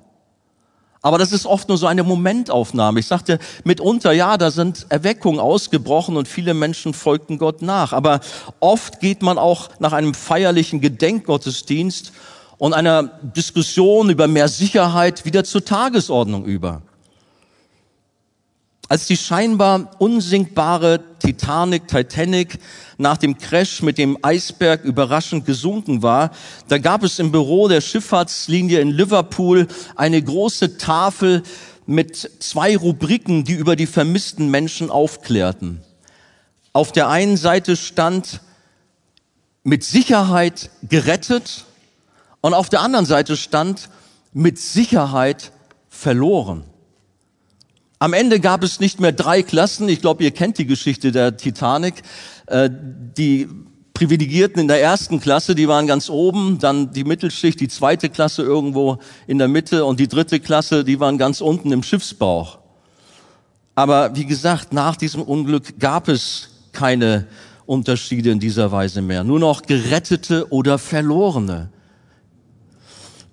Aber 1.03 1.17
das 1.17 1.33
ist 1.33 1.47
oft 1.47 1.69
nur 1.69 1.79
so 1.79 1.87
eine 1.87 2.03
Momentaufnahme. 2.03 3.01
Ich 3.01 3.07
sagte 3.07 3.39
mitunter, 3.65 4.13
ja, 4.13 4.37
da 4.37 4.51
sind 4.51 4.87
Erweckungen 4.91 5.41
ausgebrochen 5.41 6.17
und 6.17 6.29
viele 6.29 6.53
Menschen 6.53 6.93
folgten 6.93 7.39
Gott 7.39 7.63
nach. 7.63 7.93
Aber 7.93 8.21
oft 8.61 9.01
geht 9.01 9.23
man 9.23 9.39
auch 9.39 9.71
nach 9.79 9.93
einem 9.93 10.13
feierlichen 10.13 10.81
Gedenkgottesdienst 10.81 12.13
und 12.59 12.75
einer 12.75 13.05
Diskussion 13.23 14.11
über 14.11 14.29
mehr 14.29 14.49
Sicherheit 14.49 15.25
wieder 15.25 15.45
zur 15.45 15.65
Tagesordnung 15.65 16.45
über. 16.45 16.83
Als 18.91 19.07
die 19.07 19.17
scheinbar 19.17 19.93
unsinkbare 20.01 20.99
Titanic, 21.21 21.87
Titanic 21.87 22.59
nach 22.99 23.19
dem 23.19 23.39
Crash 23.39 23.83
mit 23.83 23.99
dem 23.99 24.19
Eisberg 24.21 24.83
überraschend 24.83 25.47
gesunken 25.47 26.03
war, 26.03 26.33
da 26.67 26.79
gab 26.79 27.05
es 27.05 27.21
im 27.21 27.31
Büro 27.31 27.69
der 27.69 27.83
Schifffahrtslinie 27.83 28.81
in 28.81 28.91
Liverpool 28.91 29.69
eine 29.95 30.21
große 30.21 30.77
Tafel 30.77 31.45
mit 31.87 32.33
zwei 32.41 32.77
Rubriken, 32.77 33.45
die 33.45 33.53
über 33.53 33.77
die 33.77 33.87
vermissten 33.87 34.51
Menschen 34.51 34.91
aufklärten. 34.91 35.81
Auf 36.73 36.91
der 36.91 37.09
einen 37.09 37.37
Seite 37.37 37.77
stand 37.77 38.41
mit 39.63 39.85
Sicherheit 39.85 40.69
gerettet 40.83 41.65
und 42.41 42.55
auf 42.55 42.69
der 42.69 42.81
anderen 42.81 43.07
Seite 43.07 43.37
stand 43.37 43.89
mit 44.33 44.59
Sicherheit 44.59 45.53
verloren. 45.89 46.65
Am 48.03 48.15
Ende 48.15 48.41
gab 48.41 48.65
es 48.65 48.81
nicht 48.81 48.99
mehr 48.99 49.13
drei 49.13 49.43
Klassen. 49.43 49.87
Ich 49.91 50.01
glaube, 50.01 50.25
ihr 50.25 50.31
kennt 50.31 50.57
die 50.57 50.65
Geschichte 50.65 51.13
der 51.13 51.37
Titanic. 51.37 51.97
Äh, 52.47 52.71
die 52.73 53.47
Privilegierten 53.93 54.59
in 54.59 54.69
der 54.69 54.81
ersten 54.81 55.21
Klasse, 55.21 55.55
die 55.55 55.69
waren 55.69 55.87
ganz 55.87 56.09
oben, 56.09 56.59
dann 56.59 56.93
die 56.93 57.05
Mittelschicht, 57.05 57.61
die 57.61 57.69
zweite 57.69 58.09
Klasse 58.09 58.43
irgendwo 58.43 59.01
in 59.27 59.37
der 59.37 59.49
Mitte 59.49 59.85
und 59.85 60.01
die 60.01 60.09
dritte 60.09 60.41
Klasse, 60.41 60.83
die 60.83 60.99
waren 60.99 61.19
ganz 61.19 61.43
unten 61.43 61.71
im 61.73 61.83
Schiffsbauch. 61.83 62.61
Aber 63.75 64.17
wie 64.17 64.25
gesagt, 64.25 64.73
nach 64.73 64.97
diesem 64.97 65.21
Unglück 65.21 65.79
gab 65.79 66.09
es 66.09 66.49
keine 66.73 67.27
Unterschiede 67.67 68.31
in 68.31 68.41
dieser 68.41 68.73
Weise 68.73 69.03
mehr. 69.03 69.25
Nur 69.25 69.41
noch 69.41 69.61
Gerettete 69.61 70.51
oder 70.51 70.79
Verlorene. 70.79 71.69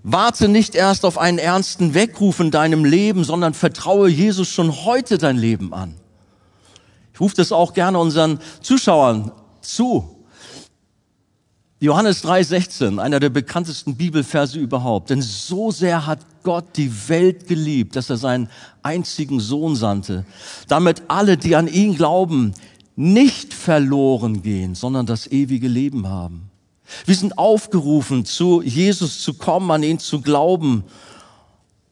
Warte 0.10 0.48
nicht 0.48 0.74
erst 0.74 1.04
auf 1.04 1.18
einen 1.18 1.38
ernsten 1.38 1.94
Weckruf 1.94 2.40
in 2.40 2.50
deinem 2.50 2.86
Leben, 2.86 3.26
sondern 3.26 3.54
vertraue 3.54 4.08
Jesus 4.08 4.48
schon 4.48 4.86
heute 4.86 5.18
dein 5.18 5.36
Leben 5.36 5.74
an. 5.74 5.96
Ich 7.14 7.20
rufe 7.20 7.36
das 7.36 7.52
auch 7.52 7.74
gerne 7.74 8.00
unseren 8.00 8.40
Zuschauern 8.62 9.34
zu. 9.60 10.24
Johannes 11.82 12.24
3,16, 12.24 13.00
einer 13.00 13.20
der 13.20 13.30
bekanntesten 13.30 13.98
Bibelverse 13.98 14.58
überhaupt. 14.58 15.10
Denn 15.10 15.22
so 15.22 15.72
sehr 15.72 16.08
hat 16.08 16.20
Gott 16.42 16.78
die 16.78 17.10
Welt 17.10 17.46
geliebt, 17.46 17.98
dass 17.98 18.10
er 18.10 18.16
seinen 18.16 18.50
einzigen 18.84 19.42
Sohn 19.42 19.76
sandte, 19.76 20.26
damit 20.70 21.02
alle, 21.10 21.36
die 21.36 21.58
an 21.58 21.68
ihn 21.68 21.98
glauben, 21.98 22.54
nicht 22.96 23.54
verloren 23.54 24.42
gehen, 24.42 24.74
sondern 24.74 25.06
das 25.06 25.28
ewige 25.28 25.68
Leben 25.68 26.08
haben. 26.08 26.47
Wir 27.06 27.16
sind 27.16 27.38
aufgerufen, 27.38 28.26
zu 28.26 28.62
Jesus 28.62 29.22
zu 29.22 29.34
kommen, 29.34 29.72
an 29.72 29.84
ihn 29.84 30.00
zu 30.00 30.22
glauben 30.22 30.84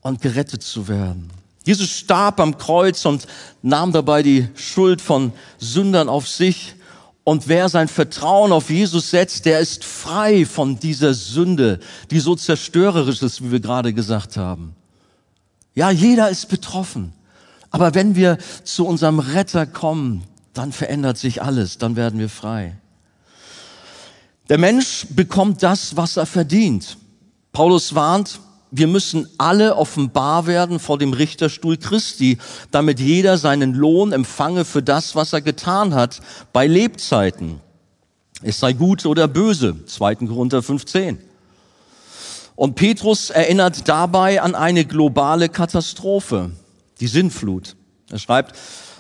und 0.02 0.22
gerettet 0.22 0.64
zu 0.64 0.88
werden. 0.88 1.30
Jesus 1.66 1.90
starb 1.90 2.40
am 2.40 2.58
Kreuz 2.58 3.06
und 3.06 3.26
nahm 3.62 3.92
dabei 3.92 4.22
die 4.22 4.48
Schuld 4.56 5.02
von 5.02 5.34
Sündern 5.58 6.10
auf 6.10 6.28
sich. 6.28 6.76
Und 7.24 7.48
wer 7.48 7.70
sein 7.70 7.88
Vertrauen 7.88 8.52
auf 8.52 8.70
Jesus 8.70 9.10
setzt, 9.10 9.46
der 9.46 9.60
ist 9.60 9.84
frei 9.84 10.46
von 10.46 10.80
dieser 10.80 11.16
Sünde, 11.16 11.80
die 12.12 12.20
so 12.20 12.36
zerstörerisch 12.36 13.24
ist, 13.24 13.44
wie 13.44 13.52
wir 13.52 13.60
gerade 13.60 13.94
gesagt 13.94 14.38
haben. 14.38 14.76
Ja, 15.74 15.90
jeder 15.90 16.30
ist 16.30 16.50
betroffen. 16.50 17.14
Aber 17.72 17.96
wenn 17.96 18.16
wir 18.16 18.38
zu 18.64 18.86
unserem 18.86 19.20
Retter 19.20 19.66
kommen, 19.66 20.24
dann 20.54 20.72
verändert 20.72 21.18
sich 21.18 21.42
alles, 21.42 21.80
dann 21.80 21.96
werden 21.96 22.20
wir 22.20 22.30
frei. 22.30 22.78
Der 24.50 24.58
Mensch 24.60 25.08
bekommt 25.10 25.64
das, 25.64 25.98
was 25.98 26.18
er 26.18 26.26
verdient. 26.26 26.98
Paulus 27.52 27.96
warnt, 27.96 28.40
wir 28.70 28.88
müssen 28.88 29.28
alle 29.38 29.76
offenbar 29.76 30.48
werden 30.48 30.80
vor 30.80 31.00
dem 31.00 31.14
Richterstuhl 31.14 31.78
Christi, 31.78 32.38
damit 32.72 33.00
jeder 33.00 33.38
seinen 33.38 33.74
Lohn 33.74 34.12
empfange 34.12 34.66
für 34.66 34.84
das, 34.84 35.16
was 35.16 35.34
er 35.34 35.42
getan 35.42 35.96
hat 35.96 36.22
bei 36.54 36.68
Lebzeiten. 36.68 37.62
Es 38.42 38.60
sei 38.60 38.74
gut 38.74 39.06
oder 39.06 39.28
böse, 39.28 39.86
2. 39.86 40.16
Korinther 40.16 40.62
15. 40.62 41.18
Und 42.56 42.76
Petrus 42.76 43.30
erinnert 43.30 43.88
dabei 43.88 44.42
an 44.42 44.56
eine 44.56 44.86
globale 44.86 45.50
Katastrophe, 45.50 46.52
die 47.00 47.08
Sintflut. 47.08 47.76
Er 48.12 48.20
schreibt, 48.20 48.56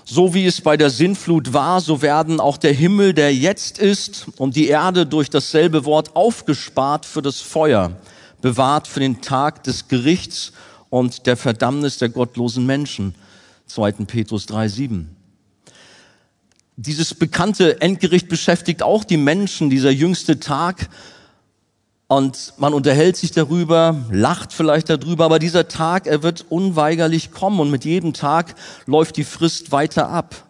so 0.05 0.35
wie 0.35 0.45
es 0.45 0.61
bei 0.61 0.77
der 0.77 0.91
Sintflut 0.91 1.51
war, 1.51 1.81
so 1.81 2.01
werden 2.01 2.39
auch 2.39 2.57
der 2.57 2.73
Himmel, 2.73 3.13
der 3.13 3.35
jetzt 3.35 3.79
ist, 3.79 4.27
und 4.37 4.55
die 4.55 4.67
Erde 4.67 5.05
durch 5.05 5.29
dasselbe 5.31 5.83
Wort 5.83 6.15
aufgespart 6.15 7.05
für 7.05 7.23
das 7.23 7.41
Feuer 7.41 7.91
bewahrt 8.41 8.87
für 8.87 8.99
den 8.99 9.21
Tag 9.21 9.63
des 9.63 9.87
Gerichts 9.87 10.53
und 10.91 11.25
der 11.25 11.35
Verdammnis 11.35 11.97
der 11.97 12.09
gottlosen 12.09 12.65
Menschen. 12.67 13.15
2. 13.65 13.93
Petrus 14.05 14.45
3,7. 14.47 15.05
Dieses 16.77 17.15
bekannte 17.15 17.81
Endgericht 17.81 18.27
beschäftigt 18.27 18.83
auch 18.83 19.03
die 19.03 19.17
Menschen, 19.17 19.71
dieser 19.71 19.89
jüngste 19.89 20.39
Tag. 20.39 20.89
Und 22.07 22.53
man 22.57 22.73
unterhält 22.73 23.17
sich 23.17 23.31
darüber, 23.31 24.05
lacht 24.11 24.53
vielleicht 24.53 24.89
darüber, 24.89 25.25
aber 25.25 25.39
dieser 25.39 25.67
Tag, 25.67 26.05
er 26.05 26.21
wird 26.21 26.45
unweigerlich 26.49 27.31
kommen 27.31 27.59
und 27.59 27.71
mit 27.71 27.83
jedem 27.83 28.13
Tag 28.13 28.53
läuft 28.85 29.17
die 29.17 29.23
Frist 29.23 29.71
weiter 29.71 30.09
ab. 30.09 30.45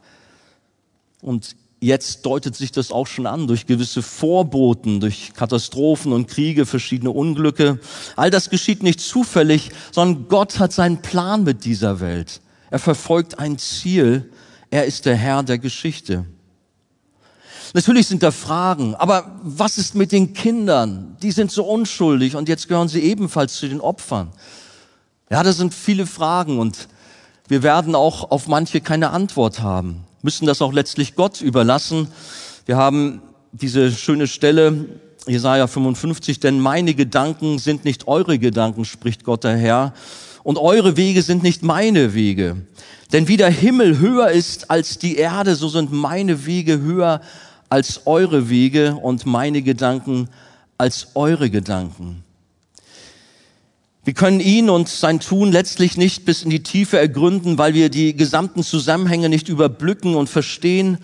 Und 1.22 1.56
jetzt 1.80 2.26
deutet 2.26 2.56
sich 2.56 2.74
das 2.74 2.92
auch 2.92 3.08
schon 3.08 3.26
an 3.26 3.48
durch 3.48 3.68
gewisse 3.68 4.02
Vorboten, 4.02 5.00
durch 5.00 5.32
Katastrophen 5.34 6.12
und 6.12 6.28
Kriege, 6.28 6.66
verschiedene 6.66 7.12
Unglücke. 7.12 7.80
All 8.18 8.32
das 8.32 8.50
geschieht 8.50 8.84
nicht 8.84 9.00
zufällig, 9.00 9.70
sondern 9.92 10.28
Gott 10.28 10.60
hat 10.60 10.74
seinen 10.74 11.02
Plan 11.02 11.44
mit 11.44 11.64
dieser 11.64 12.02
Welt. 12.02 12.42
Er 12.70 12.80
verfolgt 12.80 13.40
ein 13.40 13.58
Ziel. 13.58 14.30
Er 14.72 14.86
ist 14.86 15.06
der 15.06 15.16
Herr 15.16 15.42
der 15.44 15.58
Geschichte. 15.58 16.26
Natürlich 17.76 18.08
sind 18.08 18.24
da 18.24 18.32
Fragen, 18.32 18.96
aber 18.96 19.40
was 19.44 19.78
ist 19.78 19.94
mit 19.94 20.12
den 20.12 20.34
Kindern? 20.34 21.16
Die 21.22 21.32
sind 21.32 21.52
so 21.52 21.66
unschuldig 21.66 22.36
und 22.36 22.50
jetzt 22.50 22.68
gehören 22.68 22.88
sie 22.88 23.02
ebenfalls 23.02 23.58
zu 23.58 23.70
den 23.70 23.82
Opfern. 23.82 24.32
Ja, 25.30 25.44
das 25.44 25.58
sind 25.58 25.76
viele 25.76 26.08
Fragen 26.08 26.58
und 26.58 26.88
wir 27.48 27.62
werden 27.62 27.94
auch 27.94 28.32
auf 28.32 28.48
manche 28.48 28.82
keine 28.82 29.12
Antwort 29.12 29.62
haben 29.62 30.06
müssen 30.26 30.48
das 30.48 30.62
auch 30.62 30.74
letztlich 30.74 31.16
Gott 31.16 31.40
überlassen. 31.40 32.08
Wir 32.66 32.78
haben 32.78 33.22
diese 33.52 33.92
schöne 33.92 34.26
Stelle, 34.28 34.86
Jesaja 35.28 35.68
55, 35.68 36.40
denn 36.40 36.60
meine 36.60 36.96
Gedanken 36.96 37.60
sind 37.60 37.86
nicht 37.86 38.08
eure 38.08 38.40
Gedanken, 38.40 38.86
spricht 38.86 39.24
Gott 39.24 39.44
der 39.44 39.56
Herr, 39.56 39.94
und 40.44 40.58
eure 40.58 40.98
Wege 40.98 41.22
sind 41.22 41.44
nicht 41.44 41.64
meine 41.64 42.14
Wege. 42.14 42.58
Denn 43.14 43.28
wie 43.28 43.38
der 43.38 43.50
Himmel 43.50 44.00
höher 44.00 44.30
ist 44.30 44.70
als 44.72 44.98
die 44.98 45.16
Erde, 45.16 45.56
so 45.56 45.70
sind 45.70 45.92
meine 45.92 46.46
Wege 46.46 46.80
höher 46.80 47.22
als 47.70 48.06
eure 48.06 48.50
Wege 48.50 48.96
und 48.96 49.26
meine 49.26 49.62
Gedanken 49.62 50.30
als 50.78 51.08
eure 51.16 51.50
Gedanken. 51.50 52.24
Wir 54.04 54.14
können 54.14 54.40
ihn 54.40 54.70
und 54.70 54.88
sein 54.88 55.20
Tun 55.20 55.52
letztlich 55.52 55.98
nicht 55.98 56.26
bis 56.26 56.44
in 56.44 56.52
die 56.52 56.62
Tiefe 56.62 57.00
ergründen, 57.00 57.58
weil 57.58 57.74
wir 57.74 57.90
die 57.90 58.16
gesamten 58.16 58.62
Zusammenhänge 58.62 59.30
nicht 59.30 59.50
überblicken 59.50 60.14
und 60.14 60.30
verstehen. 60.30 61.00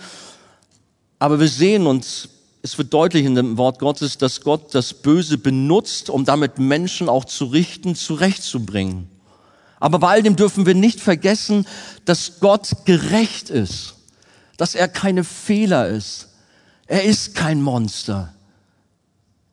Aber 1.17 1.39
wir 1.39 1.47
sehen 1.47 1.87
und 1.87 2.29
es 2.61 2.77
wird 2.77 2.93
deutlich 2.93 3.25
in 3.25 3.33
dem 3.33 3.57
Wort 3.57 3.79
Gottes, 3.79 4.19
dass 4.19 4.41
Gott 4.41 4.75
das 4.75 4.93
Böse 4.93 5.39
benutzt, 5.39 6.11
um 6.11 6.25
damit 6.25 6.59
Menschen 6.59 7.09
auch 7.09 7.25
zu 7.25 7.45
richten, 7.45 7.95
zurechtzubringen. 7.95 9.09
Aber 9.79 9.97
bei 9.97 10.09
all 10.09 10.23
dem 10.23 10.35
dürfen 10.35 10.67
wir 10.67 10.75
nicht 10.75 11.01
vergessen, 11.01 11.65
dass 12.05 12.39
Gott 12.39 12.85
gerecht 12.85 13.49
ist, 13.49 13.95
dass 14.57 14.75
er 14.75 14.87
keine 14.87 15.23
Fehler 15.23 15.87
ist. 15.87 16.27
Er 16.91 17.05
ist 17.05 17.35
kein 17.35 17.61
Monster. 17.61 18.33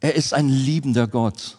Er 0.00 0.16
ist 0.16 0.34
ein 0.34 0.48
liebender 0.48 1.06
Gott. 1.06 1.56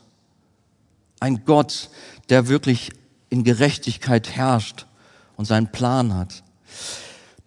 Ein 1.22 1.46
Gott, 1.46 1.90
der 2.28 2.50
wirklich 2.50 2.92
in 3.30 3.46
Gerechtigkeit 3.46 4.30
herrscht 4.30 4.88
und 5.38 5.46
seinen 5.46 5.72
Plan 5.72 6.14
hat. 6.14 6.44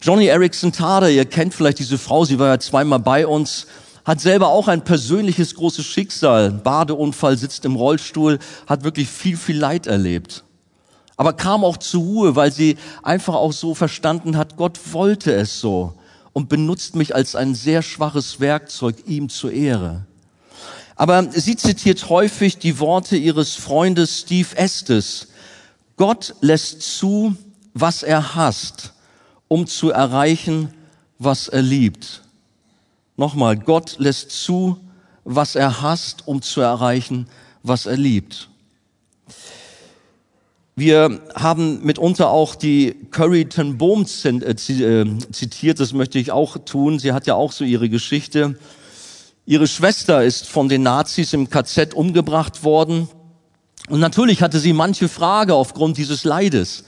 Johnny 0.00 0.28
Erickson 0.28 0.72
Tada, 0.72 1.08
ihr 1.08 1.26
kennt 1.26 1.52
vielleicht 1.52 1.78
diese 1.78 1.98
Frau, 1.98 2.24
sie 2.24 2.38
war 2.38 2.48
ja 2.48 2.58
zweimal 2.58 3.00
bei 3.00 3.26
uns, 3.26 3.66
hat 4.06 4.22
selber 4.22 4.48
auch 4.48 4.66
ein 4.66 4.82
persönliches 4.82 5.54
großes 5.54 5.84
Schicksal. 5.84 6.52
Badeunfall, 6.52 7.36
sitzt 7.36 7.66
im 7.66 7.76
Rollstuhl, 7.76 8.38
hat 8.66 8.82
wirklich 8.82 9.10
viel, 9.10 9.36
viel 9.36 9.58
Leid 9.58 9.86
erlebt. 9.86 10.42
Aber 11.18 11.34
kam 11.34 11.64
auch 11.64 11.76
zur 11.76 12.00
Ruhe, 12.00 12.34
weil 12.34 12.50
sie 12.50 12.78
einfach 13.02 13.34
auch 13.34 13.52
so 13.52 13.74
verstanden 13.74 14.38
hat, 14.38 14.56
Gott 14.56 14.80
wollte 14.90 15.34
es 15.34 15.60
so 15.60 15.92
und 16.32 16.48
benutzt 16.48 16.96
mich 16.96 17.14
als 17.14 17.34
ein 17.34 17.54
sehr 17.54 17.82
schwaches 17.82 18.40
Werkzeug 18.40 18.96
ihm 19.06 19.28
zur 19.28 19.52
Ehre. 19.52 20.06
Aber 20.96 21.30
sie 21.32 21.56
zitiert 21.56 22.08
häufig 22.08 22.58
die 22.58 22.78
Worte 22.78 23.16
ihres 23.16 23.54
Freundes 23.54 24.20
Steve 24.20 24.56
Estes. 24.56 25.28
Gott 25.96 26.34
lässt 26.40 26.82
zu, 26.82 27.36
was 27.74 28.02
er 28.02 28.34
hasst, 28.34 28.92
um 29.48 29.66
zu 29.66 29.90
erreichen, 29.90 30.72
was 31.18 31.48
er 31.48 31.62
liebt. 31.62 32.22
Nochmal, 33.16 33.56
Gott 33.56 33.96
lässt 33.98 34.30
zu, 34.30 34.78
was 35.24 35.54
er 35.54 35.82
hasst, 35.82 36.26
um 36.26 36.42
zu 36.42 36.60
erreichen, 36.60 37.28
was 37.62 37.86
er 37.86 37.96
liebt. 37.96 38.48
Wir 40.74 41.20
haben 41.34 41.84
mitunter 41.84 42.30
auch 42.30 42.54
die 42.54 42.96
Curry 43.10 43.44
ten 43.46 43.76
Boom 43.76 44.06
äh, 44.24 44.28
äh, 44.28 45.18
zitiert, 45.30 45.80
das 45.80 45.92
möchte 45.92 46.18
ich 46.18 46.32
auch 46.32 46.56
tun. 46.64 46.98
Sie 46.98 47.12
hat 47.12 47.26
ja 47.26 47.34
auch 47.34 47.52
so 47.52 47.64
ihre 47.64 47.90
Geschichte. 47.90 48.56
Ihre 49.44 49.66
Schwester 49.66 50.24
ist 50.24 50.48
von 50.48 50.70
den 50.70 50.82
Nazis 50.82 51.34
im 51.34 51.50
KZ 51.50 51.92
umgebracht 51.92 52.64
worden. 52.64 53.08
Und 53.90 54.00
natürlich 54.00 54.40
hatte 54.40 54.58
sie 54.60 54.72
manche 54.72 55.08
Frage 55.08 55.54
aufgrund 55.54 55.98
dieses 55.98 56.24
Leides. 56.24 56.84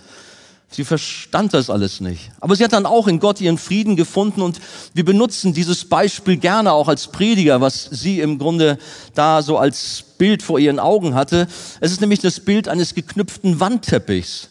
Sie 0.74 0.82
verstand 0.82 1.54
das 1.54 1.70
alles 1.70 2.00
nicht. 2.00 2.32
Aber 2.40 2.56
sie 2.56 2.64
hat 2.64 2.72
dann 2.72 2.84
auch 2.84 3.06
in 3.06 3.20
Gott 3.20 3.40
ihren 3.40 3.58
Frieden 3.58 3.94
gefunden 3.94 4.42
und 4.42 4.58
wir 4.92 5.04
benutzen 5.04 5.52
dieses 5.52 5.84
Beispiel 5.84 6.37
gerne 6.37 6.72
auch 6.72 6.88
als 6.88 7.06
Prediger, 7.06 7.60
was 7.60 7.84
sie 7.92 8.18
im 8.18 8.40
Grunde 8.40 8.78
da 9.14 9.42
so 9.42 9.56
als 9.56 10.02
Bild 10.18 10.42
vor 10.42 10.58
ihren 10.58 10.80
Augen 10.80 11.14
hatte. 11.14 11.46
Es 11.78 11.92
ist 11.92 12.00
nämlich 12.00 12.18
das 12.18 12.40
Bild 12.40 12.66
eines 12.66 12.96
geknüpften 12.96 13.60
Wandteppichs. 13.60 14.48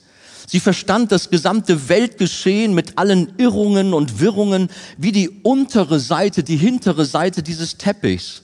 Sie 0.48 0.62
verstand 0.62 1.12
das 1.12 1.30
gesamte 1.30 1.90
Weltgeschehen 1.90 2.74
mit 2.74 2.98
allen 2.98 3.34
Irrungen 3.38 3.94
und 3.94 4.22
Wirrungen 4.22 4.70
wie 4.98 5.12
die 5.12 5.30
untere 5.44 6.00
Seite, 6.00 6.42
die 6.42 6.56
hintere 6.56 7.04
Seite 7.04 7.44
dieses 7.44 7.76
Teppichs. 7.76 8.44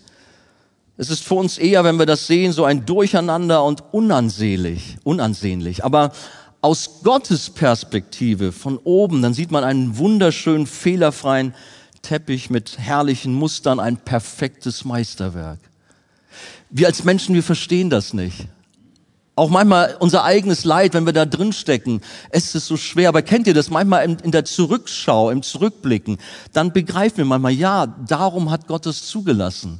Es 0.97 1.09
ist 1.09 1.23
für 1.23 1.35
uns 1.35 1.57
eher, 1.57 1.85
wenn 1.85 1.97
wir 1.97 2.05
das 2.05 2.27
sehen, 2.27 2.51
so 2.51 2.65
ein 2.65 2.85
Durcheinander 2.85 3.63
und 3.63 3.85
unansehnlich, 3.93 4.97
unansehnlich. 5.05 5.85
Aber 5.85 6.11
aus 6.61 7.01
Gottes 7.03 7.49
Perspektive 7.49 8.51
von 8.51 8.77
oben, 8.77 9.21
dann 9.21 9.33
sieht 9.33 9.51
man 9.51 9.63
einen 9.63 9.97
wunderschönen, 9.97 10.67
fehlerfreien 10.67 11.53
Teppich 12.01 12.49
mit 12.49 12.77
herrlichen 12.77 13.33
Mustern, 13.33 13.79
ein 13.79 13.97
perfektes 13.97 14.85
Meisterwerk. 14.85 15.59
Wir 16.69 16.87
als 16.87 17.03
Menschen, 17.03 17.35
wir 17.35 17.43
verstehen 17.43 17.89
das 17.89 18.13
nicht. 18.13 18.47
Auch 19.35 19.49
manchmal 19.49 19.95
unser 19.99 20.25
eigenes 20.25 20.65
Leid, 20.65 20.93
wenn 20.93 21.05
wir 21.05 21.13
da 21.13 21.25
drin 21.25 21.53
stecken, 21.53 22.01
es 22.29 22.55
ist 22.55 22.67
so 22.67 22.75
schwer. 22.75 23.07
Aber 23.07 23.21
kennt 23.21 23.47
ihr 23.47 23.53
das 23.53 23.69
manchmal 23.69 24.17
in 24.21 24.31
der 24.31 24.43
Zurückschau, 24.43 25.29
im 25.29 25.43
Zurückblicken? 25.43 26.17
Dann 26.51 26.73
begreifen 26.73 27.19
wir 27.19 27.25
manchmal, 27.25 27.53
ja, 27.53 27.87
darum 27.87 28.51
hat 28.51 28.67
Gott 28.67 28.85
es 28.85 29.07
zugelassen. 29.07 29.79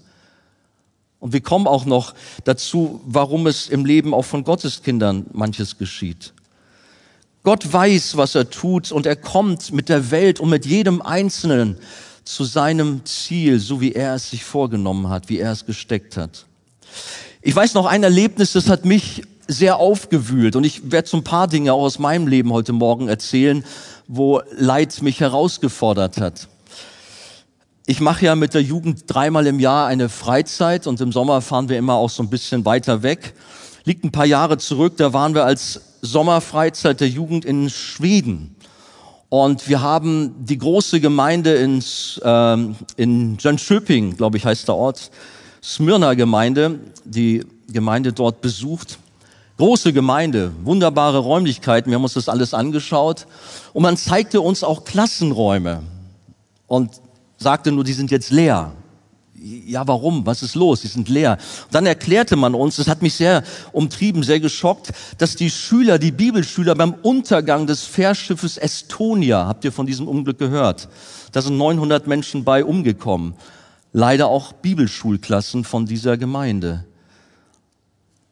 Und 1.19 1.33
wir 1.33 1.41
kommen 1.41 1.67
auch 1.67 1.83
noch 1.83 2.15
dazu, 2.45 3.01
warum 3.05 3.47
es 3.47 3.67
im 3.67 3.83
Leben 3.85 4.13
auch 4.13 4.23
von 4.23 4.45
Gottes 4.45 4.81
Kindern 4.81 5.25
manches 5.33 5.77
geschieht. 5.77 6.33
Gott 7.43 7.71
weiß, 7.71 8.17
was 8.17 8.36
er 8.36 8.49
tut 8.49 8.91
und 8.91 9.06
er 9.06 9.15
kommt 9.15 9.71
mit 9.71 9.89
der 9.89 10.12
Welt 10.12 10.39
und 10.39 10.49
mit 10.49 10.65
jedem 10.65 11.02
Einzelnen 11.02 11.78
zu 12.25 12.43
seinem 12.43 13.06
Ziel, 13.06 13.60
so 13.60 13.82
wie 13.82 13.93
er 13.93 14.15
es 14.15 14.30
sich 14.30 14.43
vorgenommen 14.43 15.10
hat, 15.10 15.30
wie 15.30 15.39
er 15.39 15.52
es 15.52 15.65
gesteckt 15.65 16.17
hat. 16.17 16.45
Ich 17.41 17.56
weiß 17.56 17.73
noch 17.73 17.86
ein 17.86 18.04
Erlebnis, 18.04 18.52
das 18.52 18.69
hat 18.69 18.84
mich 18.84 19.23
sehr 19.47 19.78
aufgewühlt 19.78 20.56
und 20.56 20.63
ich 20.63 20.91
werde 20.91 21.08
so 21.08 21.17
ein 21.17 21.23
paar 21.23 21.47
Dinge 21.47 21.73
auch 21.73 21.82
aus 21.82 21.97
meinem 21.97 22.28
Leben 22.28 22.52
heute 22.52 22.73
Morgen 22.73 23.08
erzählen, 23.08 23.63
wo 24.08 24.41
Leid 24.52 25.02
mich 25.02 25.21
herausgefordert 25.21 26.17
hat. 26.17 26.47
Ich 27.88 28.02
mache 28.02 28.25
ja 28.25 28.36
mit 28.36 28.54
der 28.54 28.62
Jugend 28.62 29.04
dreimal 29.08 29.47
im 29.47 29.60
Jahr 29.60 29.88
eine 29.88 30.10
Freizeit 30.10 30.86
und 30.86 31.02
im 31.02 31.12
Sommer 31.12 31.41
fahren 31.41 31.69
wir 31.69 31.78
immer 31.80 31.95
auch 31.95 32.10
so 32.12 32.21
ein 32.21 32.30
bisschen 32.30 32.65
weiter 32.65 33.02
weg. 33.02 33.34
Liegt 33.86 34.04
ein 34.04 34.12
paar 34.12 34.28
Jahre 34.28 34.60
zurück, 34.60 34.97
da 34.97 35.13
waren 35.13 35.34
wir 35.34 35.45
als 35.45 35.82
Sommerfreizeit 36.01 36.99
der 37.01 37.09
Jugend 37.09 37.45
in 37.45 37.69
Schweden. 37.69 38.55
Und 39.29 39.69
wir 39.69 39.81
haben 39.81 40.33
die 40.45 40.57
große 40.57 40.99
Gemeinde 40.99 41.55
ins, 41.55 42.19
ähm, 42.23 42.75
in 42.97 43.38
Jönköping, 43.38 44.17
glaube 44.17 44.38
ich, 44.38 44.45
heißt 44.45 44.67
der 44.67 44.75
Ort, 44.75 45.12
Smyrna 45.62 46.15
Gemeinde, 46.15 46.79
die 47.05 47.45
Gemeinde 47.67 48.12
dort 48.12 48.41
besucht. 48.41 48.97
Große 49.57 49.93
Gemeinde, 49.93 50.51
wunderbare 50.63 51.19
Räumlichkeiten, 51.19 51.91
wir 51.91 51.97
haben 51.97 52.03
uns 52.03 52.13
das 52.13 52.29
alles 52.29 52.53
angeschaut. 52.53 53.27
Und 53.73 53.83
man 53.83 53.97
zeigte 53.97 54.41
uns 54.41 54.63
auch 54.63 54.83
Klassenräume. 54.85 55.83
Und 56.65 57.01
sagte 57.38 57.71
nur, 57.71 57.83
die 57.83 57.93
sind 57.93 58.09
jetzt 58.12 58.31
leer. 58.31 58.71
Ja, 59.41 59.88
warum? 59.88 60.25
Was 60.25 60.43
ist 60.43 60.56
los? 60.56 60.82
Die 60.82 60.88
sind 60.88 61.08
leer. 61.08 61.38
Und 61.65 61.75
dann 61.75 61.86
erklärte 61.86 62.36
man 62.36 62.56
uns, 62.56 62.75
das 62.75 62.88
hat 62.88 63.02
mich 63.02 63.13
sehr 63.13 63.43
umtrieben, 63.71 64.23
sehr 64.23 64.39
geschockt, 64.39 64.91
dass 65.17 65.36
die 65.36 65.49
Schüler, 65.49 65.97
die 65.97 66.12
Bibelschüler 66.12 66.75
beim 66.75 66.93
Untergang 66.93 67.65
des 67.65 67.84
Fährschiffes 67.84 68.58
Estonia, 68.58 69.47
habt 69.47 69.63
ihr 69.63 69.71
von 69.71 69.86
diesem 69.86 70.08
Unglück 70.08 70.39
gehört? 70.39 70.89
Da 71.32 71.41
sind 71.41 71.58
900 71.58 72.08
Menschen 72.08 72.43
bei 72.43 72.65
umgekommen. 72.65 73.36
Leider 73.93 74.28
auch 74.28 74.52
Bibelschulklassen 74.54 75.63
von 75.63 75.86
dieser 75.86 76.17
Gemeinde. 76.17 76.86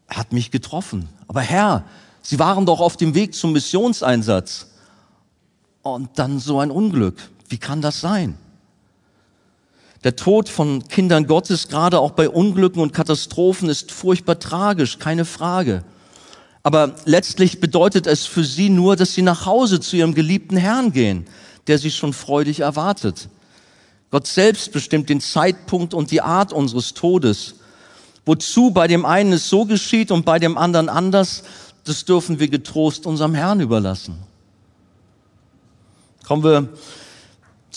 Hat 0.07 0.33
mich 0.33 0.51
getroffen. 0.51 1.09
Aber 1.27 1.41
Herr, 1.41 1.85
Sie 2.21 2.39
waren 2.39 2.65
doch 2.65 2.81
auf 2.81 2.97
dem 2.97 3.15
Weg 3.15 3.33
zum 3.33 3.53
Missionseinsatz. 3.53 4.67
Und 5.81 6.19
dann 6.19 6.39
so 6.39 6.59
ein 6.59 6.71
Unglück. 6.71 7.15
Wie 7.47 7.57
kann 7.57 7.81
das 7.81 8.01
sein? 8.01 8.37
Der 10.03 10.15
Tod 10.15 10.47
von 10.47 10.87
Kindern 10.87 11.27
Gottes, 11.27 11.67
gerade 11.67 11.99
auch 11.99 12.11
bei 12.11 12.29
Unglücken 12.29 12.81
und 12.81 12.93
Katastrophen, 12.93 13.69
ist 13.69 13.91
furchtbar 13.91 14.39
tragisch, 14.39 14.99
keine 14.99 15.25
Frage. 15.25 15.83
Aber 16.63 16.95
letztlich 17.05 17.59
bedeutet 17.59 18.07
es 18.07 18.25
für 18.25 18.43
sie 18.43 18.69
nur, 18.69 18.95
dass 18.95 19.13
sie 19.13 19.21
nach 19.21 19.45
Hause 19.45 19.79
zu 19.79 19.95
ihrem 19.95 20.13
geliebten 20.13 20.57
Herrn 20.57 20.91
gehen, 20.91 21.25
der 21.67 21.77
sie 21.77 21.91
schon 21.91 22.13
freudig 22.13 22.59
erwartet. 22.59 23.29
Gott 24.11 24.27
selbst 24.27 24.71
bestimmt 24.71 25.09
den 25.09 25.21
Zeitpunkt 25.21 25.93
und 25.93 26.11
die 26.11 26.21
Art 26.21 26.53
unseres 26.53 26.93
Todes. 26.93 27.55
Wozu 28.25 28.71
bei 28.71 28.87
dem 28.87 29.05
einen 29.05 29.33
es 29.33 29.49
so 29.49 29.65
geschieht 29.65 30.11
und 30.11 30.25
bei 30.25 30.39
dem 30.39 30.57
anderen 30.57 30.89
anders, 30.89 31.43
das 31.85 32.05
dürfen 32.05 32.39
wir 32.39 32.49
getrost 32.49 33.05
unserem 33.05 33.33
Herrn 33.33 33.61
überlassen. 33.61 34.17
Kommen 36.25 36.43
wir 36.43 36.69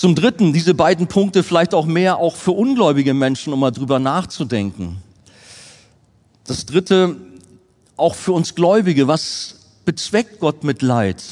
zum 0.00 0.14
Dritten, 0.14 0.54
diese 0.54 0.72
beiden 0.72 1.08
Punkte 1.08 1.42
vielleicht 1.42 1.74
auch 1.74 1.84
mehr 1.84 2.16
auch 2.16 2.34
für 2.34 2.52
ungläubige 2.52 3.12
Menschen, 3.12 3.52
um 3.52 3.60
mal 3.60 3.70
drüber 3.70 3.98
nachzudenken. 3.98 5.02
Das 6.46 6.64
Dritte, 6.64 7.16
auch 7.98 8.14
für 8.14 8.32
uns 8.32 8.54
Gläubige, 8.54 9.08
was 9.08 9.56
bezweckt 9.84 10.40
Gott 10.40 10.64
mit 10.64 10.80
Leid? 10.80 11.22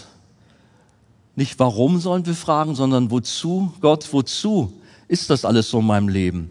Nicht 1.35 1.59
warum 1.59 1.99
sollen 1.99 2.27
wir 2.27 2.35
fragen, 2.35 2.75
sondern 2.75 3.11
wozu? 3.11 3.73
Gott, 3.81 4.07
wozu 4.13 4.71
ist 5.09 5.31
das 5.31 5.47
alles 5.47 5.71
so 5.71 5.79
in 5.79 5.87
meinem 5.87 6.11
Leben? 6.11 6.51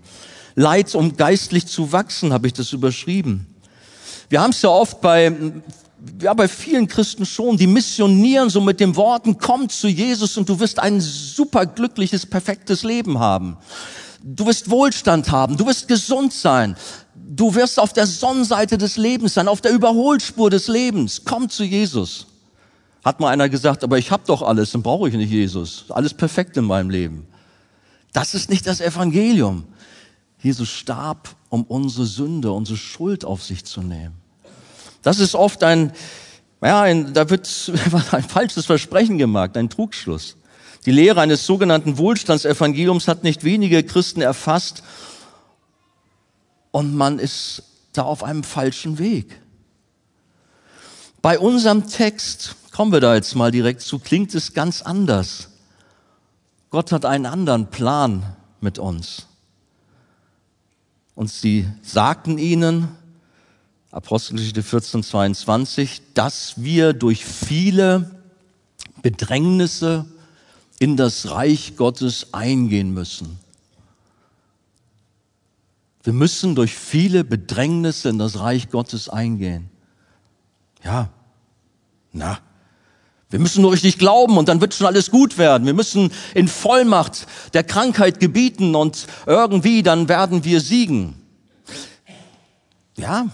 Leid, 0.56 0.96
um 0.96 1.18
geistlich 1.18 1.68
zu 1.68 1.92
wachsen, 1.92 2.34
habe 2.34 2.48
ich 2.48 2.54
das 2.54 2.74
überschrieben. 2.74 3.46
Wir 4.28 4.42
haben 4.42 4.50
es 4.50 4.64
ja 4.64 4.70
oft 4.70 5.02
bei 5.02 5.32
ja, 6.22 6.34
bei 6.34 6.48
vielen 6.48 6.88
Christen 6.88 7.26
schon, 7.26 7.58
die 7.58 7.68
missionieren 7.68 8.50
so 8.50 8.62
mit 8.62 8.80
den 8.80 8.96
Worten, 8.96 9.38
komm 9.38 9.70
zu 9.70 9.88
Jesus 9.88 10.38
und 10.38 10.48
du 10.48 10.60
wirst 10.60 10.80
ein 10.80 11.02
super 11.02 11.66
glückliches, 11.66 12.26
perfektes 12.26 12.84
Leben 12.84 13.20
haben. 13.20 13.58
Du 14.24 14.46
wirst 14.46 14.70
Wohlstand 14.70 15.32
haben, 15.32 15.58
du 15.58 15.66
wirst 15.66 15.88
gesund 15.88 16.34
sein, 16.34 16.76
du 17.16 17.56
wirst 17.56 17.80
auf 17.80 17.94
der 17.94 18.08
Sonnenseite 18.08 18.78
des 18.78 18.98
Lebens 18.98 19.36
sein, 19.36 19.48
auf 19.48 19.62
der 19.62 19.72
Überholspur 19.72 20.50
des 20.50 20.68
Lebens. 20.68 21.22
Komm 21.24 21.50
zu 21.50 21.64
Jesus. 21.64 22.28
Hat 23.04 23.20
mal 23.20 23.30
einer 23.30 23.48
gesagt, 23.48 23.84
aber 23.84 23.98
ich 23.98 24.12
habe 24.12 24.24
doch 24.28 24.42
alles, 24.42 24.72
dann 24.72 24.84
brauche 24.84 25.08
ich 25.08 25.16
nicht 25.16 25.32
Jesus. 25.32 25.86
Alles 25.90 26.14
perfekt 26.14 26.58
in 26.58 26.66
meinem 26.66 26.90
Leben. 26.90 27.28
Das 28.12 28.34
ist 28.34 28.50
nicht 28.50 28.68
das 28.68 28.82
Evangelium. 28.82 29.66
Jesus 30.42 30.70
starb, 30.70 31.36
um 31.50 31.64
unsere 31.64 32.06
Sünde, 32.06 32.52
unsere 32.52 32.78
Schuld 32.78 33.24
auf 33.26 33.44
sich 33.44 33.66
zu 33.66 33.82
nehmen. 33.82 34.27
Das 35.08 35.20
ist 35.20 35.36
oft 35.36 35.63
ein, 35.63 35.93
ja, 36.62 36.82
ein, 36.82 37.13
da 37.13 37.30
wird 37.30 37.48
ein 38.12 38.24
falsches 38.24 38.65
Versprechen 38.65 39.17
gemacht, 39.17 39.56
ein 39.56 39.70
Trugschluss. 39.70 40.36
Die 40.86 40.91
Lehre 40.91 41.22
eines 41.22 41.46
sogenannten 41.46 41.98
Wohlstandsevangeliums 41.98 43.08
hat 43.08 43.24
nicht 43.24 43.46
wenige 43.46 43.84
Christen 43.84 44.20
erfasst 44.20 44.84
und 46.72 46.93
man 46.93 47.20
ist 47.20 47.63
da 47.93 48.02
auf 48.02 48.22
einem 48.22 48.43
falschen 48.43 49.00
Weg. 49.00 49.39
Bei 51.22 51.39
unserem 51.39 51.88
Text, 51.88 52.58
kommen 52.74 52.91
wir 52.91 53.00
da 53.00 53.15
jetzt 53.15 53.34
mal 53.34 53.52
direkt 53.52 53.80
zu, 53.80 54.00
klingt 54.00 54.36
es 54.36 54.54
ganz 54.54 54.82
anders. 54.82 55.52
Gott 56.70 56.91
hat 56.91 57.06
einen 57.06 57.28
anderen 57.28 57.67
Plan 57.67 58.36
mit 58.60 58.78
uns. 58.78 59.26
Und 61.15 61.32
sie 61.32 61.65
sagten 61.82 62.38
ihnen, 62.38 62.89
Apostelgeschichte 63.98 64.62
14, 64.62 65.02
22, 65.02 66.04
dass 66.14 66.62
wir 66.62 66.94
durch 66.94 67.26
viele 67.26 68.12
Bedrängnisse 69.02 70.06
in 70.78 70.98
das 70.98 71.32
Reich 71.32 71.78
Gottes 71.78 72.32
eingehen 72.32 72.94
müssen. 72.94 73.40
Wir 76.04 76.14
müssen 76.14 76.54
durch 76.54 76.76
viele 76.76 77.24
Bedrängnisse 77.24 78.10
in 78.10 78.20
das 78.20 78.40
Reich 78.40 78.70
Gottes 78.70 79.10
eingehen. 79.10 79.72
Ja, 80.84 81.10
na, 82.12 82.38
wir 83.32 83.40
müssen 83.40 83.64
nur 83.64 83.72
richtig 83.72 83.98
glauben 83.98 84.38
und 84.38 84.48
dann 84.48 84.62
wird 84.62 84.76
schon 84.76 84.86
alles 84.86 85.10
gut 85.10 85.40
werden. 85.40 85.66
Wir 85.66 85.74
müssen 85.74 86.12
in 86.36 86.48
Vollmacht 86.48 87.26
der 87.56 87.64
Krankheit 87.64 88.20
gebieten 88.20 88.76
und 88.76 89.08
irgendwie 89.26 89.82
dann 89.82 90.08
werden 90.08 90.44
wir 90.44 90.62
siegen. 90.62 91.16
Ja, 92.96 93.32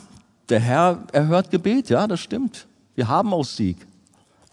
der 0.49 0.60
Herr 0.60 1.03
erhört 1.12 1.51
Gebet, 1.51 1.89
ja, 1.89 2.08
das 2.08 2.19
stimmt. 2.19 2.67
Wir 2.95 3.08
haben 3.08 3.34
auch 3.34 3.45
Sieg. 3.45 3.77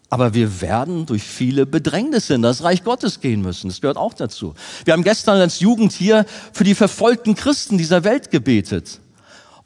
Aber 0.08 0.34
wir 0.34 0.60
werden 0.60 1.06
durch 1.06 1.22
viele 1.22 1.66
Bedrängnisse 1.66 2.34
in 2.34 2.42
das 2.42 2.64
Reich 2.64 2.82
Gottes 2.82 3.20
gehen 3.20 3.42
müssen. 3.42 3.68
Das 3.68 3.80
gehört 3.80 3.96
auch 3.96 4.12
dazu. 4.12 4.54
Wir 4.84 4.92
haben 4.92 5.04
gestern 5.04 5.40
als 5.40 5.60
Jugend 5.60 5.92
hier 5.92 6.26
für 6.52 6.64
die 6.64 6.74
verfolgten 6.74 7.36
Christen 7.36 7.78
dieser 7.78 8.02
Welt 8.02 8.32
gebetet. 8.32 9.00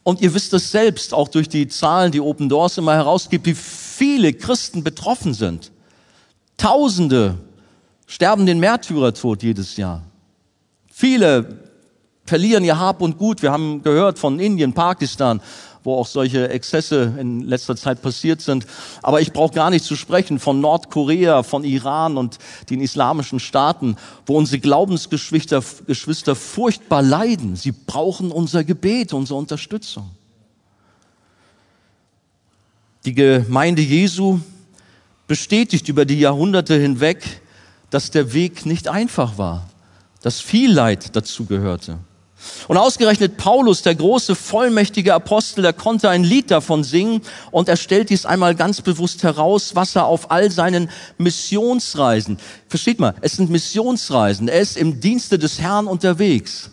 Und 0.03 0.21
ihr 0.21 0.35
wisst 0.35 0.53
es 0.53 0.71
selbst, 0.71 1.15
auch 1.15 1.29
durch 1.29 1.49
die 1.49 1.67
Zahlen, 1.67 2.13
die 2.13 2.21
Open 2.21 2.51
Doors 2.51 2.77
immer 2.77 2.95
herausgibt, 2.95 3.47
wie 3.47 3.55
viele 3.55 4.35
Christen 4.35 4.85
betroffen 4.85 5.33
sind. 5.33 5.73
Tausende 6.59 7.39
sterben 8.07 8.45
den 8.45 8.61
Märtyrertod 8.61 9.43
jedes 9.43 9.79
Jahr. 9.79 10.03
Viele 10.93 11.59
verlieren 12.27 12.65
ihr 12.65 12.79
Hab 12.79 13.01
und 13.01 13.17
Gut. 13.17 13.41
Wir 13.41 13.51
haben 13.51 13.83
gehört 13.83 14.19
von 14.19 14.39
Indien, 14.39 14.75
Pakistan 14.75 15.41
wo 15.85 15.95
auch 15.97 16.07
solche 16.07 16.49
Exzesse 16.49 17.15
in 17.21 17.43
letzter 17.43 17.77
Zeit 17.77 18.01
passiert 18.01 18.41
sind. 18.41 18.67
Aber 19.03 19.21
ich 19.21 19.33
brauche 19.33 19.55
gar 19.55 19.71
nicht 19.71 19.85
zu 19.85 19.97
sprechen 19.97 20.39
von 20.39 20.61
Nordkorea, 20.61 21.43
von 21.43 21.63
Iran 21.63 22.17
und 22.17 22.39
den 22.71 22.81
islamischen 22.81 23.39
Staaten, 23.39 23.97
wo 24.27 24.37
unsere 24.37 24.59
Glaubensgeschwister 24.59 25.63
Geschwister 25.87 26.35
furchtbar 26.35 27.03
leiden. 27.03 27.55
Sie 27.55 27.73
brauchen 27.73 28.33
unser 28.33 28.65
Gebet, 28.65 29.13
unsere 29.13 29.39
Unterstützung. 29.39 30.11
Die 33.05 33.15
Gemeinde 33.15 33.83
Jesu 33.83 34.41
bestätigt 35.27 35.89
über 35.89 36.07
die 36.07 36.19
Jahrhunderte 36.19 36.75
hinweg, 36.75 37.43
dass 37.91 38.11
der 38.11 38.33
Weg 38.33 38.65
nicht 38.65 38.89
einfach 38.89 39.37
war, 39.37 39.69
dass 40.23 40.41
viel 40.41 40.73
Leid 40.73 41.15
dazu 41.15 41.45
gehörte. 41.45 41.99
Und 42.69 42.77
ausgerechnet 42.77 43.37
Paulus, 43.37 43.83
der 43.83 43.95
große, 43.95 44.35
vollmächtige 44.35 45.15
Apostel, 45.15 45.63
der 45.63 45.73
konnte 45.73 46.09
ein 46.09 46.25
Lied 46.25 46.51
davon 46.51 46.85
singen 46.85 47.23
und 47.51 47.69
er 47.69 47.77
stellt 47.77 48.11
dies 48.11 48.27
einmal 48.27 48.55
ganz 48.55 48.81
bewusst 48.81 49.23
heraus, 49.23 49.75
was 49.75 49.97
er 49.97 50.07
auf 50.07 50.31
all 50.31 50.51
seinen 50.51 50.91
Missionsreisen, 51.19 52.39
versteht 52.69 53.01
mal, 53.01 53.15
es 53.21 53.33
sind 53.37 53.51
Missionsreisen, 53.51 54.49
er 54.49 54.61
ist 54.61 54.77
im 54.77 55.01
Dienste 55.01 55.39
des 55.39 55.61
Herrn 55.61 55.87
unterwegs. 55.87 56.71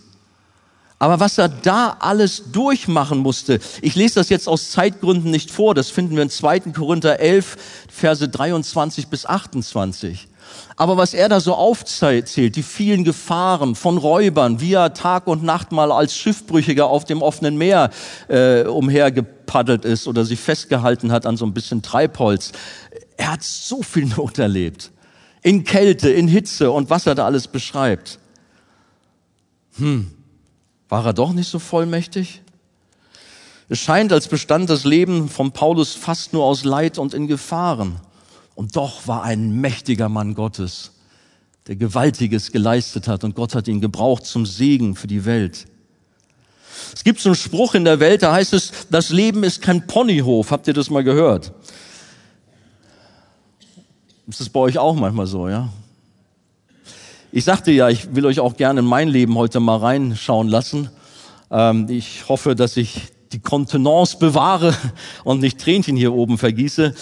Aber 1.02 1.20
was 1.20 1.40
er 1.40 1.50
da 1.50 1.98
alles 2.00 2.52
durchmachen 2.52 3.18
musste, 3.18 3.60
ich 3.82 3.96
lese 3.96 4.16
das 4.16 4.30
jetzt 4.30 4.48
aus 4.48 4.70
Zeitgründen 4.70 5.32
nicht 5.32 5.50
vor, 5.50 5.74
das 5.74 5.90
finden 5.90 6.16
wir 6.16 6.22
in 6.22 6.30
2. 6.30 6.60
Korinther 6.76 7.20
11, 7.20 7.58
Verse 7.90 8.30
23 8.30 9.08
bis 9.08 9.26
28. 9.26 10.28
Aber 10.76 10.98
was 10.98 11.14
er 11.14 11.30
da 11.30 11.40
so 11.40 11.54
aufzählt, 11.54 12.36
die 12.36 12.64
vielen 12.64 13.04
Gefahren 13.04 13.76
von 13.76 13.98
Räubern, 13.98 14.62
wie 14.62 14.74
er 14.74 14.94
Tag 14.94 15.28
und 15.28 15.44
Nacht 15.44 15.72
mal 15.72 15.92
als 15.92 16.16
Schiffbrüchiger 16.16 16.88
auf 16.88 17.06
dem 17.06 17.22
offenen 17.22 17.58
Meer 17.58 17.90
äh, 18.28 18.64
umhergepaddelt 18.64 19.86
ist 19.86 20.08
oder 20.08 20.26
sich 20.26 20.40
festgehalten 20.40 21.12
hat 21.12 21.26
an 21.26 21.38
so 21.38 21.46
ein 21.46 21.54
bisschen 21.54 21.82
Treibholz. 21.82 22.52
Er 23.18 23.34
hat 23.34 23.44
so 23.44 23.84
viel 23.84 24.06
Not 24.18 24.40
erlebt. 24.40 24.92
In 25.44 25.64
Kälte, 25.64 26.10
in 26.10 26.28
Hitze 26.28 26.72
und 26.72 26.90
was 26.90 27.08
er 27.08 27.16
da 27.16 27.26
alles 27.26 27.48
beschreibt. 27.48 28.20
Hm, 29.78 30.12
war 30.90 31.06
er 31.06 31.14
doch 31.14 31.34
nicht 31.34 31.50
so 31.50 31.60
vollmächtig? 31.60 32.42
Es 33.70 33.80
scheint, 33.80 34.12
als 34.12 34.28
bestand 34.28 34.70
das 34.70 34.84
Leben 34.84 35.30
von 35.30 35.54
Paulus 35.54 35.94
fast 35.94 36.34
nur 36.34 36.44
aus 36.44 36.66
Leid 36.66 36.98
und 36.98 37.14
in 37.14 37.28
Gefahren. 37.28 38.02
Und 38.62 38.76
doch 38.76 39.08
war 39.08 39.24
ein 39.24 39.60
mächtiger 39.60 40.08
Mann 40.08 40.36
Gottes, 40.36 40.92
der 41.66 41.76
Gewaltiges 41.78 42.52
geleistet 42.52 43.08
hat 43.08 43.24
und 43.24 43.34
Gott 43.34 43.56
hat 43.56 43.68
ihn 43.68 43.82
gebraucht 43.82 44.24
zum 44.28 44.46
Segen 44.46 44.96
für 44.96 45.08
die 45.08 45.26
Welt. 45.26 45.66
Es 46.94 47.04
gibt 47.04 47.20
so 47.20 47.30
einen 47.30 47.36
Spruch 47.36 47.74
in 47.74 47.86
der 47.86 48.00
Welt, 48.00 48.22
da 48.22 48.34
heißt 48.34 48.54
es, 48.54 48.72
das 48.92 49.10
Leben 49.10 49.44
ist 49.44 49.64
kein 49.64 49.88
Ponyhof. 49.88 50.52
Habt 50.52 50.68
ihr 50.68 50.76
das 50.76 50.92
mal 50.92 51.04
gehört? 51.04 51.54
Ist 54.28 54.42
das 54.42 54.50
bei 54.50 54.60
euch 54.60 54.78
auch 54.78 54.94
manchmal 54.94 55.26
so, 55.26 55.50
ja? 55.50 55.70
Ich 57.32 57.46
sagte 57.46 57.72
ja, 57.72 57.90
ich 57.90 58.14
will 58.14 58.28
euch 58.28 58.40
auch 58.40 58.58
gerne 58.58 58.82
in 58.82 58.86
mein 58.86 59.08
Leben 59.08 59.34
heute 59.40 59.60
mal 59.60 59.78
reinschauen 59.78 60.50
lassen. 60.50 60.92
Ähm, 61.50 61.88
ich 61.90 62.30
hoffe, 62.30 62.54
dass 62.54 62.78
ich 62.78 63.08
die 63.32 63.40
Kontenance 63.40 64.18
bewahre 64.18 64.74
und 65.24 65.40
nicht 65.40 65.60
Tränchen 65.60 65.96
hier 65.96 66.14
oben 66.14 66.38
vergieße. 66.38 66.94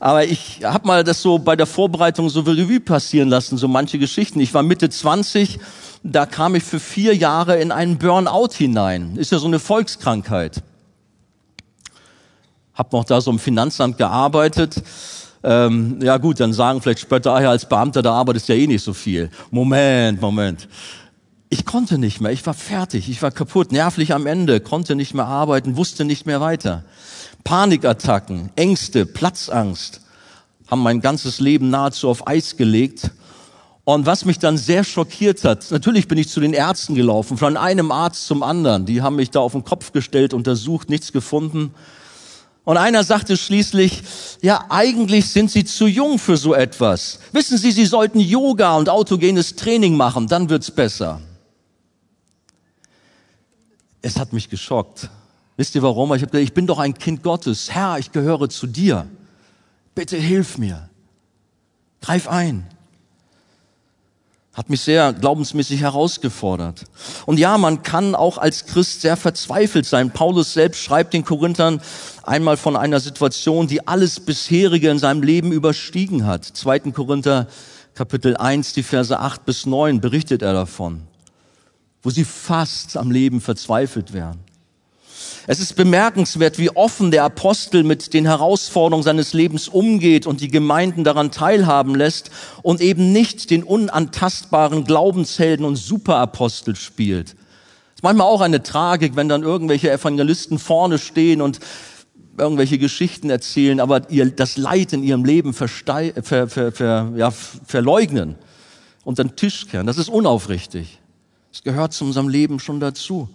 Aber 0.00 0.24
ich 0.24 0.60
habe 0.64 0.86
mal 0.86 1.04
das 1.04 1.22
so 1.22 1.38
bei 1.38 1.56
der 1.56 1.66
Vorbereitung 1.66 2.28
so 2.28 2.40
Revue 2.40 2.80
passieren 2.80 3.28
lassen, 3.28 3.56
so 3.56 3.68
manche 3.68 3.98
Geschichten. 3.98 4.40
Ich 4.40 4.52
war 4.54 4.62
Mitte 4.62 4.88
20, 4.88 5.58
da 6.02 6.26
kam 6.26 6.54
ich 6.54 6.64
für 6.64 6.80
vier 6.80 7.14
Jahre 7.14 7.60
in 7.60 7.72
einen 7.72 7.98
Burnout 7.98 8.54
hinein. 8.56 9.16
Ist 9.16 9.32
ja 9.32 9.38
so 9.38 9.46
eine 9.46 9.58
Volkskrankheit. 9.58 10.62
Hab 12.74 12.92
noch 12.92 13.04
da 13.04 13.20
so 13.20 13.30
im 13.30 13.38
Finanzamt 13.38 13.96
gearbeitet. 13.96 14.82
Ähm, 15.42 15.98
ja 16.02 16.16
gut, 16.18 16.40
dann 16.40 16.52
sagen 16.52 16.82
vielleicht 16.82 17.00
später, 17.00 17.32
ah 17.32 17.42
ja, 17.42 17.50
als 17.50 17.68
Beamter, 17.68 18.02
da 18.02 18.12
arbeitest 18.12 18.48
du 18.48 18.54
ja 18.54 18.58
eh 18.58 18.66
nicht 18.66 18.82
so 18.82 18.92
viel. 18.92 19.30
Moment, 19.50 20.20
Moment 20.20 20.68
ich 21.48 21.64
konnte 21.64 21.98
nicht 21.98 22.20
mehr, 22.20 22.32
ich 22.32 22.44
war 22.46 22.54
fertig, 22.54 23.08
ich 23.08 23.22
war 23.22 23.30
kaputt, 23.30 23.70
nervlich 23.70 24.12
am 24.12 24.26
Ende, 24.26 24.60
konnte 24.60 24.96
nicht 24.96 25.14
mehr 25.14 25.26
arbeiten, 25.26 25.76
wusste 25.76 26.04
nicht 26.04 26.26
mehr 26.26 26.40
weiter. 26.40 26.84
Panikattacken, 27.44 28.50
Ängste, 28.56 29.06
Platzangst 29.06 30.00
haben 30.66 30.82
mein 30.82 31.00
ganzes 31.00 31.38
Leben 31.38 31.70
nahezu 31.70 32.08
auf 32.08 32.26
Eis 32.26 32.56
gelegt. 32.56 33.12
Und 33.84 34.04
was 34.04 34.24
mich 34.24 34.40
dann 34.40 34.58
sehr 34.58 34.82
schockiert 34.82 35.44
hat, 35.44 35.70
natürlich 35.70 36.08
bin 36.08 36.18
ich 36.18 36.28
zu 36.28 36.40
den 36.40 36.52
Ärzten 36.52 36.96
gelaufen, 36.96 37.36
von 37.36 37.56
einem 37.56 37.92
Arzt 37.92 38.26
zum 38.26 38.42
anderen. 38.42 38.84
Die 38.84 39.00
haben 39.00 39.14
mich 39.14 39.30
da 39.30 39.38
auf 39.38 39.52
den 39.52 39.62
Kopf 39.62 39.92
gestellt, 39.92 40.34
untersucht, 40.34 40.90
nichts 40.90 41.12
gefunden. 41.12 41.72
Und 42.64 42.78
einer 42.78 43.04
sagte 43.04 43.36
schließlich, 43.36 44.02
ja, 44.42 44.64
eigentlich 44.70 45.30
sind 45.30 45.52
Sie 45.52 45.64
zu 45.64 45.86
jung 45.86 46.18
für 46.18 46.36
so 46.36 46.52
etwas. 46.52 47.20
Wissen 47.30 47.58
Sie, 47.58 47.70
Sie 47.70 47.86
sollten 47.86 48.18
Yoga 48.18 48.76
und 48.76 48.88
autogenes 48.88 49.54
Training 49.54 49.96
machen, 49.96 50.26
dann 50.26 50.50
wird's 50.50 50.72
besser. 50.72 51.20
Es 54.06 54.20
hat 54.20 54.32
mich 54.32 54.48
geschockt. 54.48 55.10
Wisst 55.56 55.74
ihr 55.74 55.82
warum? 55.82 56.14
Ich 56.14 56.22
habe 56.22 56.30
gesagt, 56.30 56.44
ich 56.44 56.54
bin 56.54 56.68
doch 56.68 56.78
ein 56.78 56.94
Kind 56.94 57.24
Gottes. 57.24 57.74
Herr, 57.74 57.98
ich 57.98 58.12
gehöre 58.12 58.48
zu 58.48 58.68
dir. 58.68 59.08
Bitte 59.96 60.16
hilf 60.16 60.58
mir. 60.58 60.88
Greif 62.00 62.28
ein. 62.28 62.68
Hat 64.54 64.70
mich 64.70 64.82
sehr 64.82 65.12
glaubensmäßig 65.12 65.80
herausgefordert. 65.80 66.84
Und 67.26 67.40
ja, 67.40 67.58
man 67.58 67.82
kann 67.82 68.14
auch 68.14 68.38
als 68.38 68.66
Christ 68.66 69.00
sehr 69.00 69.16
verzweifelt 69.16 69.86
sein. 69.86 70.12
Paulus 70.12 70.52
selbst 70.52 70.84
schreibt 70.84 71.12
den 71.12 71.24
Korinthern 71.24 71.80
einmal 72.22 72.56
von 72.56 72.76
einer 72.76 73.00
Situation, 73.00 73.66
die 73.66 73.88
alles 73.88 74.20
bisherige 74.20 74.88
in 74.88 75.00
seinem 75.00 75.24
Leben 75.24 75.50
überstiegen 75.50 76.26
hat. 76.26 76.44
2. 76.44 76.92
Korinther 76.92 77.48
Kapitel 77.94 78.36
1, 78.36 78.72
die 78.72 78.84
Verse 78.84 79.18
8 79.18 79.44
bis 79.44 79.66
9 79.66 80.00
berichtet 80.00 80.42
er 80.42 80.52
davon 80.52 81.08
wo 82.06 82.10
sie 82.10 82.22
fast 82.22 82.96
am 82.96 83.10
Leben 83.10 83.40
verzweifelt 83.40 84.12
wären. 84.12 84.38
Es 85.48 85.58
ist 85.58 85.74
bemerkenswert, 85.74 86.56
wie 86.56 86.70
offen 86.70 87.10
der 87.10 87.24
Apostel 87.24 87.82
mit 87.82 88.14
den 88.14 88.26
Herausforderungen 88.26 89.02
seines 89.02 89.32
Lebens 89.32 89.66
umgeht 89.66 90.24
und 90.24 90.40
die 90.40 90.46
Gemeinden 90.46 91.02
daran 91.02 91.32
teilhaben 91.32 91.96
lässt 91.96 92.30
und 92.62 92.80
eben 92.80 93.10
nicht 93.10 93.50
den 93.50 93.64
unantastbaren 93.64 94.84
Glaubenshelden 94.84 95.66
und 95.66 95.74
Superapostel 95.74 96.76
spielt. 96.76 97.30
Es 97.30 97.96
ist 97.96 98.02
manchmal 98.04 98.28
auch 98.28 98.40
eine 98.40 98.62
Tragik, 98.62 99.16
wenn 99.16 99.28
dann 99.28 99.42
irgendwelche 99.42 99.90
Evangelisten 99.90 100.60
vorne 100.60 100.98
stehen 100.98 101.42
und 101.42 101.58
irgendwelche 102.38 102.78
Geschichten 102.78 103.30
erzählen, 103.30 103.80
aber 103.80 104.08
ihr, 104.12 104.30
das 104.30 104.56
Leid 104.56 104.92
in 104.92 105.02
ihrem 105.02 105.24
Leben 105.24 105.54
ver, 105.54 105.66
ver, 105.66 106.46
ver, 106.46 107.12
ja, 107.16 107.32
verleugnen 107.32 108.36
und 109.02 109.18
den 109.18 109.34
Tisch 109.34 109.66
kehren. 109.66 109.88
Das 109.88 109.98
ist 109.98 110.08
unaufrichtig. 110.08 111.00
Es 111.56 111.62
gehört 111.62 111.94
zu 111.94 112.04
unserem 112.04 112.28
Leben 112.28 112.60
schon 112.60 112.80
dazu. 112.80 113.30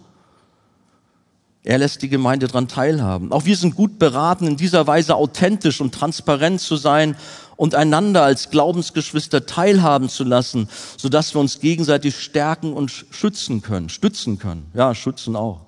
Er 1.64 1.78
lässt 1.78 2.02
die 2.02 2.08
Gemeinde 2.08 2.46
daran 2.46 2.68
teilhaben. 2.68 3.32
Auch 3.32 3.46
wir 3.46 3.56
sind 3.56 3.74
gut 3.74 3.98
beraten, 3.98 4.46
in 4.46 4.56
dieser 4.56 4.86
Weise 4.86 5.16
authentisch 5.16 5.80
und 5.80 5.92
transparent 5.92 6.60
zu 6.60 6.76
sein 6.76 7.16
und 7.56 7.74
einander 7.74 8.22
als 8.22 8.50
Glaubensgeschwister 8.50 9.46
teilhaben 9.46 10.08
zu 10.08 10.22
lassen, 10.22 10.68
sodass 10.96 11.34
wir 11.34 11.40
uns 11.40 11.58
gegenseitig 11.58 12.16
stärken 12.16 12.74
und 12.74 12.92
schützen 12.92 13.60
können, 13.60 13.88
stützen 13.88 14.38
können. 14.38 14.70
Ja, 14.72 14.94
schützen 14.94 15.34
auch. 15.34 15.62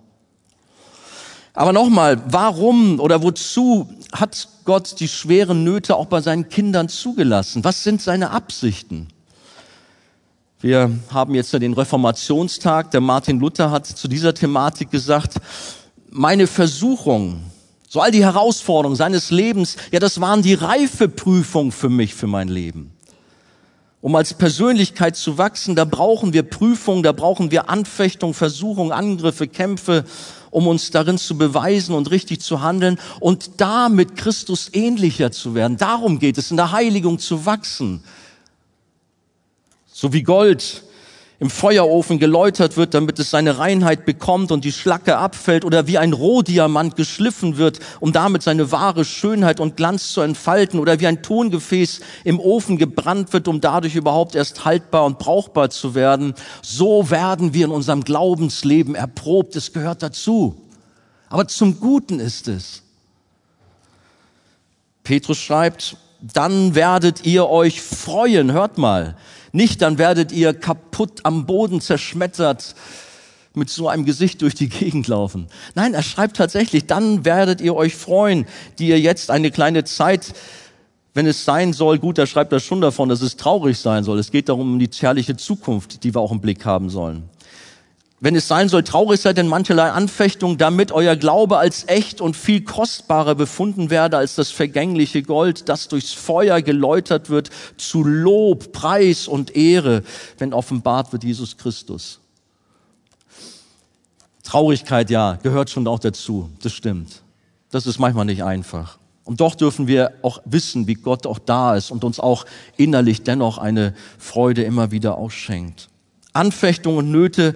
Aber 1.55 1.73
nochmal, 1.73 2.23
warum 2.29 3.01
oder 3.01 3.21
wozu 3.25 3.89
hat 4.13 4.49
Gott 4.65 5.01
die 5.01 5.09
schweren 5.09 5.65
Nöte 5.65 5.97
auch 5.97 6.07
bei 6.07 6.21
seinen 6.21 6.49
Kindern 6.49 6.89
zugelassen? 6.89 7.65
Was 7.65 7.83
sind 7.83 8.01
seine 8.01 8.31
Absichten? 8.31 9.09
Wir 10.65 10.91
haben 11.11 11.35
jetzt 11.35 11.53
den 11.53 11.75
Reformationstag. 11.75 12.91
Der 12.91 13.03
Martin 13.03 13.39
Luther 13.39 13.71
hat 13.71 13.87
zu 13.87 14.09
dieser 14.09 14.33
Thematik 14.33 14.91
gesagt, 14.91 15.35
meine 16.09 16.47
Versuchung, 16.47 17.43
so 17.87 18.01
all 18.01 18.11
die 18.11 18.25
Herausforderungen 18.25 18.97
seines 18.97 19.31
Lebens, 19.31 19.77
ja, 19.93 20.01
das 20.01 20.23
waren 20.23 20.41
die 20.41 20.55
Reifeprüfung 20.55 21.71
für 21.71 21.91
mich, 21.91 22.15
für 22.15 22.29
mein 22.29 22.49
Leben. 22.49 22.93
Um 24.01 24.15
als 24.17 24.33
Persönlichkeit 24.33 25.17
zu 25.17 25.37
wachsen, 25.37 25.77
da 25.77 25.85
brauchen 25.85 26.33
wir 26.33 26.45
Prüfung, 26.45 27.03
da 27.03 27.13
brauchen 27.13 27.51
wir 27.51 27.69
Anfechtung, 27.69 28.33
Versuchung, 28.33 28.91
Angriffe, 28.91 29.47
Kämpfe, 29.47 30.07
um 30.51 30.67
uns 30.67 30.91
darin 30.91 31.19
zu 31.19 31.37
beweisen 31.37 31.95
und 31.95 32.11
richtig 32.11 32.41
zu 32.41 32.63
handeln 32.63 32.99
und 33.21 33.61
damit 33.61 34.17
Christus 34.17 34.71
ähnlicher 34.73 35.31
zu 35.31 35.55
werden. 35.55 35.77
Darum 35.77 36.19
geht 36.19 36.39
es, 36.39 36.51
in 36.51 36.57
der 36.57 36.73
Heiligung 36.73 37.19
zu 37.19 37.45
wachsen 37.45 38.03
so 40.05 40.13
wie 40.13 40.23
Gold 40.23 40.83
im 41.41 41.49
Feuerofen 41.49 42.19
geläutert 42.19 42.77
wird, 42.77 42.93
damit 42.93 43.19
es 43.19 43.31
seine 43.31 43.59
Reinheit 43.59 44.05
bekommt 44.05 44.53
und 44.53 44.63
die 44.63 44.71
Schlacke 44.71 45.17
abfällt 45.17 45.65
oder 45.65 45.87
wie 45.87 45.97
ein 45.97 46.13
Rohdiamant 46.13 46.95
geschliffen 46.95 47.57
wird, 47.57 47.81
um 48.01 48.13
damit 48.13 48.43
seine 48.43 48.71
wahre 48.71 49.07
Schönheit 49.07 49.61
und 49.61 49.79
Glanz 49.79 50.13
zu 50.13 50.21
entfalten 50.21 50.79
oder 50.79 51.01
wie 51.01 51.07
ein 51.07 51.23
Tongefäß 51.23 52.01
im 52.25 52.39
Ofen 52.39 52.77
gebrannt 52.77 53.33
wird, 53.33 53.49
um 53.49 53.63
dadurch 53.63 53.95
überhaupt 53.95 54.35
erst 54.35 54.67
haltbar 54.67 55.07
und 55.07 55.19
brauchbar 55.19 55.71
zu 55.71 55.95
werden. 55.95 56.35
So 56.61 57.09
werden 57.09 57.55
wir 57.55 57.65
in 57.65 57.73
unserem 57.73 58.05
Glaubensleben 58.05 58.95
erprobt. 58.95 59.57
Es 59.57 59.73
gehört 59.73 60.03
dazu. 60.03 60.55
Aber 61.31 61.49
zum 61.49 61.81
Guten 61.81 62.21
ist 62.21 62.47
es. 62.47 62.83
Petrus 65.03 65.39
schreibt, 65.39 65.97
dann 66.33 66.75
werdet 66.75 67.27
ihr 67.27 67.49
euch 67.49 67.83
freuen. 67.83 68.53
Hört 68.53 68.79
mal, 68.79 69.17
nicht, 69.55 69.83
dann 69.83 69.99
werdet 69.99 70.33
ihr 70.33 70.53
kaputt 70.53 71.21
am 71.23 71.47
Boden 71.47 71.81
zerschmettert 71.81 72.75
mit 73.55 73.71
so 73.71 73.89
einem 73.89 74.05
Gesicht 74.05 74.43
durch 74.43 74.55
die 74.55 74.69
Gegend 74.69 75.07
laufen. 75.07 75.47
Nein, 75.75 75.95
er 75.95 76.03
schreibt 76.03 76.37
tatsächlich, 76.37 76.87
dann 76.87 77.25
werdet 77.25 77.61
ihr 77.61 77.75
euch 77.75 77.95
freuen, 77.95 78.47
die 78.79 78.89
ihr 78.89 79.01
jetzt 79.01 79.31
eine 79.31 79.51
kleine 79.51 79.85
Zeit, 79.85 80.35
wenn 81.15 81.27
es 81.27 81.45
sein 81.45 81.73
soll, 81.73 82.01
gut, 82.01 82.19
er 82.19 82.27
schreibt 82.27 82.53
das 82.53 82.65
schon 82.65 82.81
davon, 82.81 83.09
dass 83.09 83.23
es 83.23 83.37
traurig 83.37 83.79
sein 83.79 84.03
soll. 84.03 84.19
Es 84.19 84.33
geht 84.33 84.49
darum, 84.49 84.73
um 84.73 84.79
die 84.81 84.91
herrliche 84.99 85.37
Zukunft, 85.37 86.03
die 86.03 86.13
wir 86.13 86.21
auch 86.21 86.33
im 86.33 86.41
Blick 86.41 86.65
haben 86.65 86.91
sollen 86.91 87.29
wenn 88.25 88.37
es 88.37 88.49
sein 88.49 88.71
soll, 88.71 88.83
traurig 88.85 89.21
seid 89.21 89.37
in 89.37 89.49
mancherlei 89.49 89.91
Anfechtung, 89.91 90.57
damit 90.57 90.93
euer 90.93 91.15
Glaube 91.15 91.59
als 91.59 91.87
echt 91.89 92.23
und 92.23 92.35
viel 92.39 92.65
kostbarer 92.65 93.35
befunden 93.35 93.91
werde 93.91 94.17
als 94.17 94.35
das 94.35 94.51
vergängliche 94.51 95.23
Gold, 95.23 95.69
das 95.69 95.89
durchs 95.89 96.15
Feuer 96.15 96.63
geläutert 96.63 97.29
wird, 97.29 97.51
zu 97.77 98.03
Lob, 98.03 98.73
Preis 98.73 99.29
und 99.29 99.55
Ehre, 99.55 100.05
wenn 100.39 100.55
offenbart 100.55 101.13
wird 101.13 101.23
Jesus 101.23 101.59
Christus. 101.59 102.19
Traurigkeit, 104.43 105.11
ja, 105.11 105.39
gehört 105.43 105.69
schon 105.69 105.87
auch 105.87 105.99
dazu, 105.99 106.49
das 106.63 106.73
stimmt. 106.73 107.21
Das 107.71 107.87
ist 107.87 107.99
manchmal 107.99 108.25
nicht 108.25 108.43
einfach. 108.43 108.97
Und 109.25 109.43
doch 109.43 109.55
dürfen 109.55 109.87
wir 109.87 110.15
auch 110.23 110.41
wissen, 110.47 110.87
wie 110.87 110.95
Gott 110.95 111.27
auch 111.27 111.39
da 111.39 111.77
ist 111.77 111.91
und 111.91 112.05
uns 112.05 112.21
auch 112.21 112.47
innerlich 112.79 113.23
dennoch 113.23 113.59
eine 113.59 113.95
Freude 114.19 114.63
immer 114.63 114.91
wieder 114.93 115.19
ausschenkt. 115.19 115.91
Anfechtungen 116.33 116.99
und 116.99 117.11
Nöte 117.11 117.55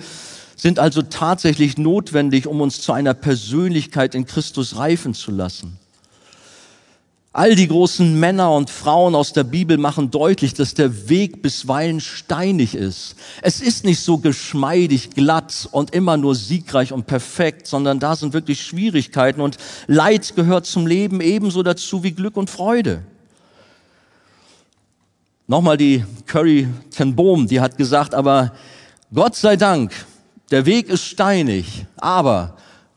sind 0.58 0.78
also 0.78 1.02
tatsächlich 1.02 1.78
notwendig, 1.78 2.46
um 2.46 2.60
uns 2.60 2.82
zu 2.82 2.92
einer 2.92 3.14
Persönlichkeit 3.14 4.14
in 4.14 4.26
Christus 4.26 4.76
reifen 4.76 5.14
zu 5.14 5.30
lassen. 5.30 5.78
All 7.32 7.54
die 7.54 7.68
großen 7.68 8.18
Männer 8.18 8.50
und 8.52 8.68
Frauen 8.68 9.14
aus 9.14 9.32
der 9.32 9.44
Bibel 9.44 9.78
machen 9.78 10.10
deutlich, 10.10 10.54
dass 10.54 10.74
der 10.74 11.08
Weg 11.08 11.40
bisweilen 11.40 12.00
steinig 12.00 12.74
ist. 12.74 13.14
Es 13.42 13.60
ist 13.60 13.84
nicht 13.84 14.00
so 14.00 14.18
geschmeidig, 14.18 15.10
glatt 15.10 15.68
und 15.70 15.94
immer 15.94 16.16
nur 16.16 16.34
siegreich 16.34 16.92
und 16.92 17.06
perfekt, 17.06 17.68
sondern 17.68 18.00
da 18.00 18.16
sind 18.16 18.32
wirklich 18.32 18.62
Schwierigkeiten 18.62 19.40
und 19.40 19.56
Leid 19.86 20.34
gehört 20.34 20.66
zum 20.66 20.88
Leben 20.88 21.20
ebenso 21.20 21.62
dazu 21.62 22.02
wie 22.02 22.12
Glück 22.12 22.36
und 22.36 22.50
Freude. 22.50 23.04
Nochmal 25.46 25.76
die 25.76 26.04
Curry 26.26 26.66
ten 26.90 27.14
Boom, 27.14 27.46
die 27.46 27.60
hat 27.60 27.78
gesagt, 27.78 28.14
aber 28.14 28.52
Gott 29.14 29.36
sei 29.36 29.56
Dank, 29.56 29.92
der 30.50 30.66
Weg 30.66 30.88
ist 30.88 31.04
steinig, 31.04 31.87
aber 31.96 32.56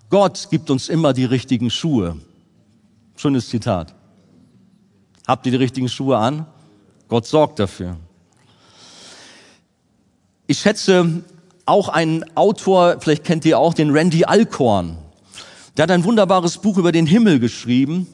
Gott 0.09 0.47
gibt 0.49 0.69
uns 0.69 0.89
immer 0.89 1.13
die 1.13 1.25
richtigen 1.25 1.69
Schuhe. 1.69 2.17
Schönes 3.15 3.49
Zitat. 3.49 3.93
Habt 5.27 5.45
ihr 5.45 5.51
die 5.51 5.57
richtigen 5.57 5.89
Schuhe 5.89 6.17
an? 6.17 6.45
Gott 7.07 7.25
sorgt 7.25 7.59
dafür. 7.59 7.97
Ich 10.47 10.59
schätze 10.59 11.23
auch 11.65 11.89
einen 11.89 12.25
Autor, 12.35 12.97
vielleicht 12.99 13.23
kennt 13.23 13.45
ihr 13.45 13.59
auch 13.59 13.73
den 13.73 13.91
Randy 13.91 14.25
Alcorn. 14.25 14.97
Der 15.77 15.83
hat 15.83 15.91
ein 15.91 16.03
wunderbares 16.03 16.57
Buch 16.57 16.77
über 16.77 16.91
den 16.91 17.05
Himmel 17.05 17.39
geschrieben. 17.39 18.07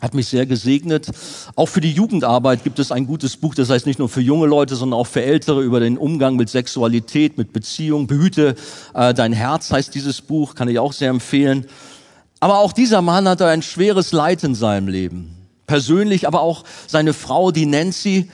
Hat 0.00 0.14
mich 0.14 0.26
sehr 0.26 0.46
gesegnet. 0.46 1.08
Auch 1.54 1.66
für 1.66 1.80
die 1.80 1.92
Jugendarbeit 1.92 2.64
gibt 2.64 2.78
es 2.78 2.90
ein 2.90 3.06
gutes 3.06 3.36
Buch, 3.36 3.54
das 3.54 3.70
heißt 3.70 3.86
nicht 3.86 3.98
nur 3.98 4.08
für 4.08 4.20
junge 4.20 4.46
Leute, 4.46 4.74
sondern 4.74 4.98
auch 4.98 5.06
für 5.06 5.22
Ältere 5.22 5.62
über 5.62 5.78
den 5.78 5.96
Umgang 5.96 6.36
mit 6.36 6.48
Sexualität, 6.48 7.38
mit 7.38 7.52
Beziehung. 7.52 8.06
Behüte 8.06 8.56
äh, 8.94 9.14
dein 9.14 9.32
Herz 9.32 9.70
heißt 9.70 9.94
dieses 9.94 10.20
Buch, 10.20 10.54
kann 10.54 10.68
ich 10.68 10.78
auch 10.78 10.92
sehr 10.92 11.10
empfehlen. 11.10 11.66
Aber 12.40 12.58
auch 12.58 12.72
dieser 12.72 13.02
Mann 13.02 13.28
hatte 13.28 13.46
ein 13.46 13.62
schweres 13.62 14.10
Leid 14.10 14.42
in 14.42 14.56
seinem 14.56 14.88
Leben 14.88 15.36
persönlich, 15.72 16.26
aber 16.26 16.42
auch 16.42 16.64
seine 16.86 17.14
Frau, 17.14 17.50
die 17.50 17.64
Nancy, 17.64 18.30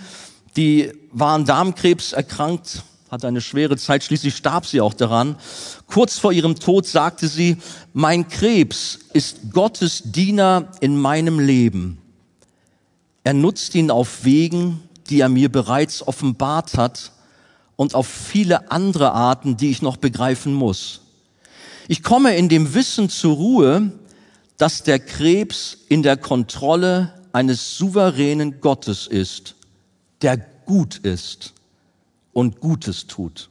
die 0.57 0.91
war 1.13 1.35
an 1.35 1.45
Darmkrebs 1.45 2.13
erkrankt, 2.13 2.83
hatte 3.13 3.29
eine 3.29 3.41
schwere 3.41 3.77
Zeit, 3.77 4.03
schließlich 4.03 4.35
starb 4.35 4.67
sie 4.67 4.81
auch 4.81 4.93
daran. 4.93 5.37
Kurz 5.89 6.19
vor 6.19 6.33
ihrem 6.33 6.55
Tod 6.55 6.87
sagte 6.87 7.29
sie, 7.29 7.57
mein 7.95 8.29
Krebs 8.29 8.99
ist 9.15 9.53
Gottes 9.53 10.03
Diener 10.05 10.71
in 10.81 10.99
meinem 10.99 11.41
Leben. 11.41 11.99
Er 13.25 13.33
nutzt 13.33 13.75
ihn 13.75 13.91
auf 13.91 14.25
Wegen, 14.25 14.83
die 15.09 15.21
er 15.21 15.31
mir 15.31 15.51
bereits 15.51 16.07
offenbart 16.07 16.77
hat 16.77 17.13
und 17.77 17.95
auf 17.95 18.07
viele 18.07 18.71
andere 18.71 19.13
Arten, 19.13 19.57
die 19.57 19.71
ich 19.71 19.81
noch 19.81 19.97
begreifen 19.97 20.53
muss. 20.53 21.01
Ich 21.89 22.03
komme 22.03 22.37
in 22.37 22.51
dem 22.51 22.75
Wissen 22.75 23.09
zur 23.09 23.37
Ruhe, 23.37 23.93
dass 24.59 24.83
der 24.83 24.99
Krebs 24.99 25.79
in 25.89 26.03
der 26.03 26.19
Kontrolle 26.19 27.15
eines 27.33 27.79
souveränen 27.79 28.61
Gottes 28.61 29.07
ist, 29.07 29.55
der 30.21 30.37
gut 30.67 30.99
ist 30.99 31.55
und 32.35 32.61
Gutes 32.61 33.07
tut. 33.07 33.49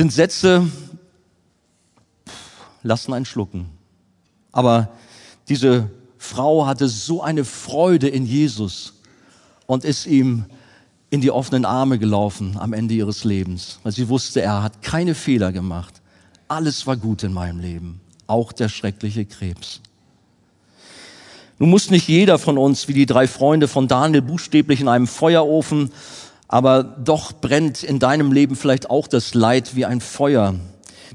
Sind 0.00 0.14
Sätze, 0.14 0.66
lassen 2.82 3.12
einen 3.12 3.26
schlucken. 3.26 3.66
Aber 4.50 4.88
diese 5.50 5.90
Frau 6.16 6.64
hatte 6.64 6.88
so 6.88 7.22
eine 7.22 7.44
Freude 7.44 8.08
in 8.08 8.24
Jesus 8.24 8.94
und 9.66 9.84
ist 9.84 10.06
ihm 10.06 10.46
in 11.10 11.20
die 11.20 11.30
offenen 11.30 11.66
Arme 11.66 11.98
gelaufen 11.98 12.56
am 12.58 12.72
Ende 12.72 12.94
ihres 12.94 13.24
Lebens, 13.24 13.78
weil 13.82 13.92
sie 13.92 14.08
wusste, 14.08 14.40
er 14.40 14.62
hat 14.62 14.80
keine 14.80 15.14
Fehler 15.14 15.52
gemacht. 15.52 16.00
Alles 16.48 16.86
war 16.86 16.96
gut 16.96 17.22
in 17.22 17.34
meinem 17.34 17.60
Leben, 17.60 18.00
auch 18.26 18.52
der 18.52 18.70
schreckliche 18.70 19.26
Krebs. 19.26 19.82
Nun 21.58 21.68
muss 21.68 21.90
nicht 21.90 22.08
jeder 22.08 22.38
von 22.38 22.56
uns, 22.56 22.88
wie 22.88 22.94
die 22.94 23.04
drei 23.04 23.28
Freunde 23.28 23.68
von 23.68 23.86
Daniel, 23.86 24.22
buchstäblich 24.22 24.80
in 24.80 24.88
einem 24.88 25.06
Feuerofen, 25.06 25.92
aber 26.50 26.82
doch 26.82 27.32
brennt 27.32 27.84
in 27.84 28.00
deinem 28.00 28.32
Leben 28.32 28.56
vielleicht 28.56 28.90
auch 28.90 29.06
das 29.06 29.34
Leid 29.34 29.76
wie 29.76 29.84
ein 29.84 30.00
Feuer. 30.00 30.56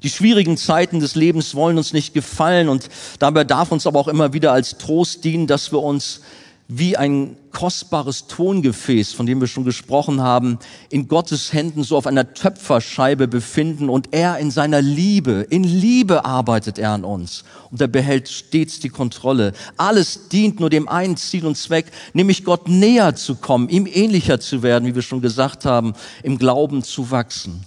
Die 0.01 0.09
schwierigen 0.09 0.55
Zeiten 0.55 1.01
des 1.01 1.15
Lebens 1.15 1.55
wollen 1.55 1.77
uns 1.77 1.91
nicht 1.91 2.13
gefallen 2.13 2.69
und 2.69 2.87
dabei 3.19 3.43
darf 3.43 3.71
uns 3.71 3.85
aber 3.85 3.99
auch 3.99 4.07
immer 4.07 4.31
wieder 4.31 4.53
als 4.53 4.77
Trost 4.77 5.25
dienen, 5.25 5.45
dass 5.45 5.73
wir 5.73 5.81
uns 5.81 6.21
wie 6.67 6.97
ein 6.97 7.37
kostbares 7.51 8.27
Tongefäß, 8.27 9.13
von 9.13 9.25
dem 9.25 9.39
wir 9.39 9.47
schon 9.47 9.65
gesprochen 9.65 10.21
haben, 10.21 10.57
in 10.89 11.07
Gottes 11.07 11.53
Händen 11.53 11.83
so 11.83 11.95
auf 11.95 12.07
einer 12.07 12.33
Töpferscheibe 12.33 13.27
befinden 13.27 13.89
und 13.89 14.09
er 14.11 14.39
in 14.39 14.49
seiner 14.49 14.81
Liebe, 14.81 15.45
in 15.49 15.63
Liebe 15.63 16.25
arbeitet 16.25 16.79
er 16.79 16.91
an 16.91 17.03
uns 17.03 17.43
und 17.71 17.79
er 17.81 17.87
behält 17.87 18.29
stets 18.29 18.79
die 18.79 18.89
Kontrolle. 18.89 19.53
Alles 19.77 20.27
dient 20.29 20.59
nur 20.59 20.69
dem 20.69 20.87
einen 20.89 21.17
Ziel 21.17 21.45
und 21.45 21.55
Zweck, 21.55 21.91
nämlich 22.13 22.43
Gott 22.43 22.67
näher 22.67 23.15
zu 23.15 23.35
kommen, 23.35 23.69
ihm 23.69 23.85
ähnlicher 23.85 24.39
zu 24.39 24.63
werden, 24.63 24.87
wie 24.87 24.95
wir 24.95 25.03
schon 25.03 25.21
gesagt 25.21 25.65
haben, 25.65 25.93
im 26.23 26.37
Glauben 26.39 26.83
zu 26.83 27.11
wachsen. 27.11 27.65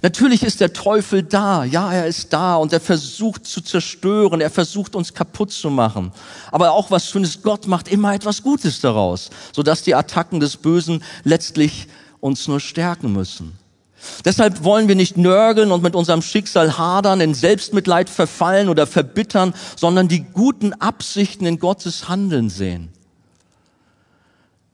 Natürlich 0.00 0.44
ist 0.44 0.60
der 0.60 0.72
Teufel 0.72 1.24
da, 1.24 1.64
ja, 1.64 1.92
er 1.92 2.06
ist 2.06 2.32
da 2.32 2.56
und 2.56 2.72
er 2.72 2.80
versucht 2.80 3.46
zu 3.46 3.60
zerstören, 3.60 4.40
er 4.40 4.50
versucht 4.50 4.94
uns 4.94 5.12
kaputt 5.12 5.50
zu 5.50 5.70
machen. 5.70 6.12
Aber 6.52 6.72
auch 6.72 6.90
was 6.92 7.08
Schönes, 7.08 7.42
Gott 7.42 7.66
macht 7.66 7.88
immer 7.88 8.14
etwas 8.14 8.42
Gutes 8.42 8.80
daraus, 8.80 9.30
sodass 9.52 9.82
die 9.82 9.96
Attacken 9.96 10.38
des 10.38 10.56
Bösen 10.56 11.02
letztlich 11.24 11.88
uns 12.20 12.46
nur 12.46 12.60
stärken 12.60 13.12
müssen. 13.12 13.58
Deshalb 14.24 14.62
wollen 14.64 14.88
wir 14.88 14.94
nicht 14.94 15.16
nörgeln 15.16 15.72
und 15.72 15.82
mit 15.82 15.96
unserem 15.96 16.22
Schicksal 16.22 16.78
hadern, 16.78 17.20
in 17.20 17.34
Selbstmitleid 17.34 18.08
verfallen 18.08 18.68
oder 18.68 18.86
verbittern, 18.86 19.54
sondern 19.76 20.08
die 20.08 20.24
guten 20.24 20.72
Absichten 20.74 21.46
in 21.46 21.58
Gottes 21.58 22.08
Handeln 22.08 22.50
sehen. 22.50 22.90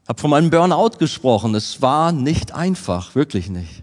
Ich 0.03 0.09
habe 0.09 0.21
von 0.21 0.31
meinem 0.31 0.51
Burnout 0.51 0.99
gesprochen. 0.99 1.55
Es 1.55 1.83
war 1.83 2.12
nicht 2.12 2.55
einfach, 2.55 3.14
wirklich 3.14 3.49
nicht. 3.51 3.83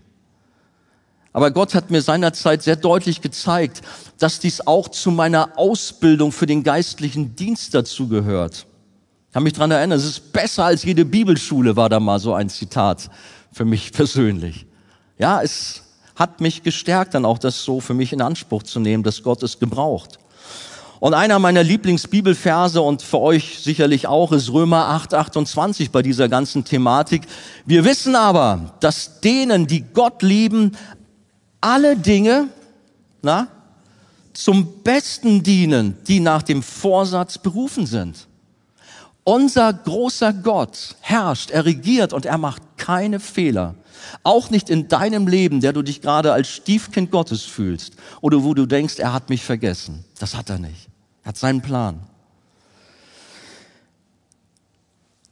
Aber 1.36 1.52
Gott 1.52 1.76
hat 1.76 1.92
mir 1.92 2.02
seinerzeit 2.02 2.64
sehr 2.64 2.78
deutlich 2.78 3.20
gezeigt, 3.20 3.82
dass 4.20 4.40
dies 4.40 4.66
auch 4.66 4.88
zu 4.88 5.12
meiner 5.12 5.50
Ausbildung 5.58 6.32
für 6.32 6.46
den 6.46 6.64
geistlichen 6.64 7.36
Dienst 7.36 7.74
dazu 7.74 8.08
gehört. 8.08 8.66
Ich 9.28 9.34
kann 9.34 9.44
mich 9.44 9.52
dran 9.52 9.70
erinnern, 9.70 10.00
es 10.00 10.06
ist 10.06 10.32
besser 10.32 10.64
als 10.64 10.84
jede 10.86 11.04
Bibelschule, 11.04 11.76
war 11.76 11.90
da 11.90 12.00
mal 12.00 12.20
so 12.20 12.34
ein 12.34 12.48
Zitat 12.48 13.10
für 13.52 13.66
mich 13.66 13.92
persönlich. 13.92 14.66
Ja, 15.18 15.42
es 15.42 15.84
hat 16.16 16.40
mich 16.40 16.64
gestärkt, 16.64 17.16
dann 17.16 17.26
auch 17.26 17.38
das 17.38 17.66
so 17.66 17.82
für 17.82 17.94
mich 17.94 18.14
in 18.14 18.22
Anspruch 18.22 18.64
zu 18.64 18.80
nehmen, 18.80 19.04
dass 19.04 19.22
Gott 19.22 19.44
es 19.44 19.60
gebraucht. 19.60 20.20
Und 21.02 21.14
einer 21.14 21.38
meiner 21.40 21.64
Lieblingsbibelverse 21.64 22.80
und 22.80 23.02
für 23.02 23.20
euch 23.20 23.60
sicherlich 23.60 24.08
auch 24.08 24.32
ist 24.32 24.54
Römer 24.54 24.88
8, 24.88 25.14
28 25.14 25.92
bei 25.92 26.02
dieser 26.02 26.30
ganzen 26.30 26.64
Thematik. 26.64 27.24
Wir 27.66 27.84
wissen 27.84 28.16
aber, 28.16 28.74
dass 28.80 29.20
denen, 29.20 29.68
die 29.68 29.82
Gott 29.82 30.24
lieben, 30.24 30.72
alle 31.66 31.98
Dinge 31.98 32.50
na, 33.24 33.48
zum 34.34 34.84
Besten 34.84 35.42
dienen, 35.42 35.98
die 36.08 36.20
nach 36.20 36.44
dem 36.44 36.62
Vorsatz 36.62 37.40
berufen 37.40 37.88
sind. 37.88 38.28
Unser 39.24 39.74
großer 39.74 40.32
Gott 40.32 40.96
herrscht, 41.02 41.50
er 41.50 41.66
regiert 41.66 42.14
und 42.14 42.28
er 42.28 42.38
macht 42.38 42.62
keine 42.78 43.20
Fehler. 43.20 43.74
Auch 44.22 44.52
nicht 44.52 44.70
in 44.70 44.90
deinem 44.90 45.28
Leben, 45.28 45.60
der 45.60 45.74
du 45.74 45.82
dich 45.82 46.02
gerade 46.02 46.34
als 46.34 46.50
Stiefkind 46.50 47.10
Gottes 47.10 47.42
fühlst 47.42 47.94
oder 48.22 48.44
wo 48.44 48.54
du 48.54 48.68
denkst, 48.68 49.00
er 49.00 49.12
hat 49.12 49.30
mich 49.30 49.44
vergessen. 49.44 50.06
Das 50.20 50.36
hat 50.36 50.52
er 50.52 50.60
nicht. 50.60 50.88
Er 51.24 51.30
hat 51.30 51.38
seinen 51.38 51.62
Plan. 51.62 52.00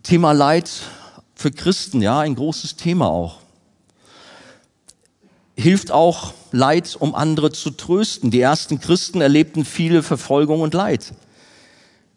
Thema 0.01 0.31
Leid 0.31 0.71
für 1.35 1.51
Christen, 1.51 2.01
ja, 2.01 2.19
ein 2.21 2.33
großes 2.33 2.75
Thema 2.75 3.09
auch 3.09 3.42
hilft 5.55 5.91
auch 5.91 6.33
Leid, 6.51 6.95
um 6.99 7.15
andere 7.15 7.51
zu 7.51 7.71
trösten. 7.71 8.31
Die 8.31 8.41
ersten 8.41 8.79
Christen 8.79 9.21
erlebten 9.21 9.65
viele 9.65 10.03
Verfolgung 10.03 10.61
und 10.61 10.73
Leid. 10.73 11.13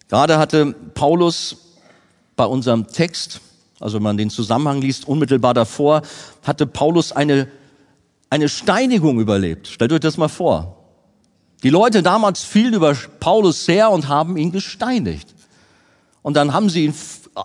Gerade 0.08 0.38
hatte 0.38 0.74
Paulus 0.94 1.56
bei 2.36 2.44
unserem 2.44 2.86
Text, 2.86 3.40
also 3.80 3.96
wenn 3.96 4.02
man 4.02 4.16
den 4.16 4.30
Zusammenhang 4.30 4.80
liest, 4.80 5.08
unmittelbar 5.08 5.54
davor, 5.54 6.02
hatte 6.42 6.66
Paulus 6.66 7.12
eine, 7.12 7.48
eine 8.30 8.48
Steinigung 8.48 9.20
überlebt. 9.20 9.68
Stellt 9.68 9.92
euch 9.92 10.00
das 10.00 10.16
mal 10.16 10.28
vor. 10.28 10.76
Die 11.62 11.70
Leute 11.70 12.02
damals 12.02 12.44
fielen 12.44 12.74
über 12.74 12.94
Paulus 13.20 13.66
her 13.66 13.90
und 13.90 14.08
haben 14.08 14.36
ihn 14.36 14.52
gesteinigt. 14.52 15.34
Und 16.22 16.34
dann 16.34 16.52
haben 16.52 16.68
sie 16.68 16.84
ihn 16.86 16.94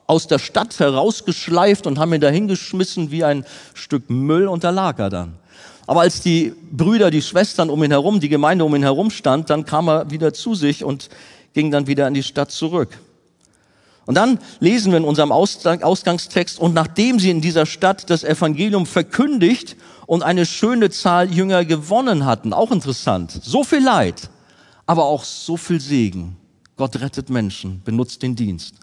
aus 0.07 0.27
der 0.27 0.39
Stadt 0.39 0.79
herausgeschleift 0.79 1.87
und 1.87 1.99
haben 1.99 2.13
ihn 2.13 2.21
dahingeschmissen 2.21 3.11
wie 3.11 3.23
ein 3.23 3.45
Stück 3.73 4.09
Müll 4.09 4.47
und 4.47 4.63
da 4.63 4.69
lag 4.69 4.99
er 4.99 5.09
dann. 5.09 5.40
Aber 5.91 5.99
als 5.99 6.21
die 6.21 6.53
Brüder, 6.71 7.11
die 7.11 7.21
Schwestern 7.21 7.69
um 7.69 7.83
ihn 7.83 7.91
herum, 7.91 8.21
die 8.21 8.29
Gemeinde 8.29 8.63
um 8.63 8.73
ihn 8.73 8.81
herum 8.81 9.11
stand, 9.11 9.49
dann 9.49 9.65
kam 9.65 9.89
er 9.89 10.09
wieder 10.09 10.33
zu 10.33 10.55
sich 10.55 10.85
und 10.85 11.09
gingen 11.51 11.69
dann 11.69 11.85
wieder 11.85 12.07
in 12.07 12.13
die 12.13 12.23
Stadt 12.23 12.49
zurück. 12.49 12.97
Und 14.05 14.15
dann 14.15 14.39
lesen 14.61 14.93
wir 14.93 14.99
in 14.99 15.03
unserem 15.03 15.33
Ausgangstext, 15.33 16.59
und 16.59 16.73
nachdem 16.73 17.19
sie 17.19 17.29
in 17.29 17.41
dieser 17.41 17.65
Stadt 17.65 18.09
das 18.09 18.23
Evangelium 18.23 18.85
verkündigt 18.85 19.75
und 20.05 20.23
eine 20.23 20.45
schöne 20.45 20.91
Zahl 20.91 21.29
Jünger 21.29 21.65
gewonnen 21.65 22.25
hatten, 22.25 22.53
auch 22.53 22.71
interessant, 22.71 23.37
so 23.43 23.65
viel 23.65 23.83
Leid, 23.83 24.29
aber 24.85 25.03
auch 25.03 25.25
so 25.25 25.57
viel 25.57 25.81
Segen. 25.81 26.37
Gott 26.77 27.01
rettet 27.01 27.29
Menschen, 27.29 27.81
benutzt 27.83 28.23
den 28.23 28.37
Dienst. 28.37 28.75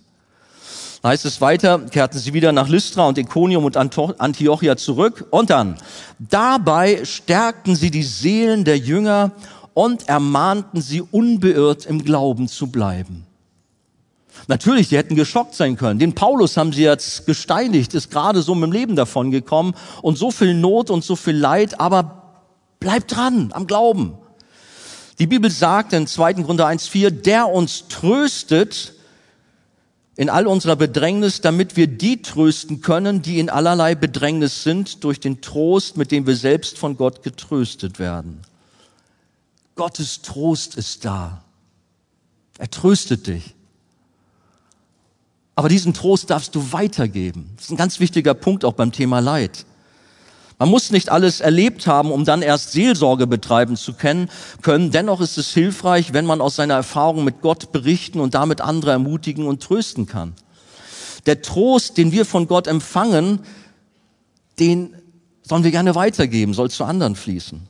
Da 1.03 1.11
heißt 1.11 1.25
es 1.27 1.41
weiter, 1.41 1.79
kehrten 1.79 2.19
sie 2.19 2.33
wieder 2.33 2.51
nach 2.51 2.69
Lystra 2.69 3.07
und 3.07 3.19
Iconium 3.19 3.65
und 3.65 3.77
Antiochia 3.77 4.77
zurück 4.77 5.27
und 5.31 5.51
dann, 5.51 5.77
dabei 6.19 7.05
stärkten 7.05 7.77
sie 7.77 7.91
die 7.91 8.03
Seelen 8.03 8.65
der 8.65 8.79
Jünger 8.79 9.31
und 9.75 10.09
ermahnten 10.09 10.81
sie 10.81 11.03
unbeirrt 11.03 11.87
im 11.87 12.05
Glauben 12.05 12.49
zu 12.49 12.67
bleiben. 12.67 13.25
Natürlich, 14.49 14.89
die 14.89 14.97
hätten 14.97 15.15
geschockt 15.15 15.55
sein 15.55 15.77
können. 15.77 16.01
Den 16.01 16.15
Paulus 16.15 16.57
haben 16.57 16.73
sie 16.73 16.83
jetzt 16.83 17.27
gesteinigt, 17.27 17.95
ist 17.95 18.11
gerade 18.11 18.43
so 18.43 18.55
mit 18.55 18.71
dem 18.71 18.73
Leben 18.73 18.97
davon 18.97 19.31
gekommen 19.31 19.75
und 20.03 20.19
so 20.19 20.31
viel 20.33 20.55
Not 20.55 20.91
und 20.91 21.05
so 21.05 21.15
viel 21.15 21.37
Leid, 21.37 21.81
aber 21.81 22.23
bleibt 22.81 23.15
dran 23.15 23.51
am 23.53 23.67
Glauben. 23.69 24.15
Die 25.21 25.27
Bibel 25.27 25.51
sagt 25.51 25.93
in 25.93 26.07
2. 26.07 26.35
Gründer 26.35 26.67
1,4, 26.67 27.11
der 27.11 27.49
uns 27.49 27.89
tröstet 27.89 28.95
in 30.19 30.31
all 30.31 30.49
unserer 30.49 30.75
Bedrängnis, 30.75 31.43
damit 31.43 31.77
wir 31.77 31.87
die 31.87 32.23
trösten 32.23 32.81
können, 32.81 33.23
die 33.23 33.39
in 33.39 33.49
allerlei 33.49 33.95
Bedrängnis 33.95 34.65
sind, 34.65 35.05
durch 35.05 35.21
den 35.21 35.41
Trost, 35.41 35.97
mit 35.97 36.11
dem 36.11 36.27
wir 36.27 36.35
selbst 36.35 36.77
von 36.77 36.97
Gott 36.97 37.23
getröstet 37.23 38.01
werden. 38.01 38.43
Gottes 39.77 40.21
Trost 40.23 40.75
ist 40.75 41.05
da. 41.05 41.45
Er 42.59 42.69
tröstet 42.69 43.29
dich. 43.29 43.55
Aber 45.55 45.69
diesen 45.69 45.95
Trost 45.95 46.31
darfst 46.31 46.53
du 46.57 46.73
weitergeben. 46.73 47.51
Das 47.55 47.67
ist 47.67 47.71
ein 47.71 47.77
ganz 47.77 48.01
wichtiger 48.01 48.35
Punkt 48.35 48.65
auch 48.65 48.73
beim 48.73 48.91
Thema 48.91 49.21
Leid. 49.21 49.67
Man 50.59 50.71
muss 50.71 50.91
nicht 50.91 51.11
alles 51.11 51.41
erlebt 51.41 51.87
haben, 51.87 52.11
um 52.11 52.25
dann 52.25 52.43
erst 52.43 52.73
Seelsorge 52.73 53.29
betreiben 53.29 53.77
zu 53.77 53.93
können. 53.93 54.29
Dennoch 54.67 55.21
ist 55.21 55.39
es 55.39 55.55
hilfreich, 55.55 56.13
wenn 56.13 56.27
man 56.27 56.41
aus 56.41 56.57
seiner 56.57 56.75
Erfahrung 56.75 57.23
mit 57.23 57.43
Gott 57.43 57.71
berichten 57.71 58.19
und 58.19 58.35
damit 58.35 58.61
andere 58.61 58.91
ermutigen 58.91 59.47
und 59.47 59.63
trösten 59.63 60.07
kann. 60.07 60.35
Der 61.27 61.43
Trost, 61.43 61.97
den 61.97 62.11
wir 62.11 62.25
von 62.25 62.49
Gott 62.49 62.67
empfangen, 62.67 63.41
den 64.59 64.95
sollen 65.43 65.63
wir 65.63 65.71
gerne 65.71 65.95
weitergeben, 65.95 66.55
soll 66.55 66.71
zu 66.71 66.85
anderen 66.85 67.15
fließen. 67.15 67.69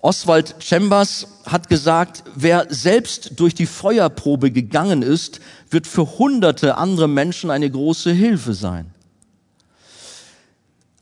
Oswald 0.00 0.54
Chambers 0.60 1.26
hat 1.44 1.68
gesagt, 1.68 2.24
wer 2.34 2.66
selbst 2.70 3.38
durch 3.38 3.54
die 3.54 3.66
Feuerprobe 3.66 4.50
gegangen 4.50 5.02
ist, 5.02 5.40
wird 5.68 5.86
für 5.86 6.18
hunderte 6.18 6.78
andere 6.78 7.08
Menschen 7.08 7.50
eine 7.50 7.70
große 7.70 8.10
Hilfe 8.10 8.54
sein. 8.54 8.94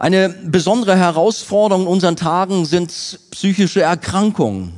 Eine 0.01 0.29
besondere 0.29 0.97
Herausforderung 0.97 1.83
in 1.83 1.89
unseren 1.89 2.15
Tagen 2.15 2.65
sind 2.65 2.93
psychische 3.33 3.83
Erkrankungen. 3.83 4.73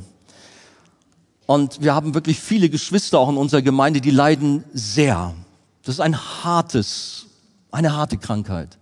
Und 1.45 1.81
wir 1.81 1.93
haben 1.93 2.15
wirklich 2.15 2.39
viele 2.39 2.69
Geschwister 2.69 3.19
auch 3.19 3.29
in 3.29 3.37
unserer 3.37 3.61
Gemeinde, 3.61 4.01
die 4.01 4.09
leiden 4.09 4.63
sehr. 4.73 5.35
Das 5.83 5.95
ist 5.95 6.01
ein 6.01 6.17
hartes, 6.17 7.27
eine 7.71 7.95
harte 7.95 8.17
Krankheit. 8.17 8.79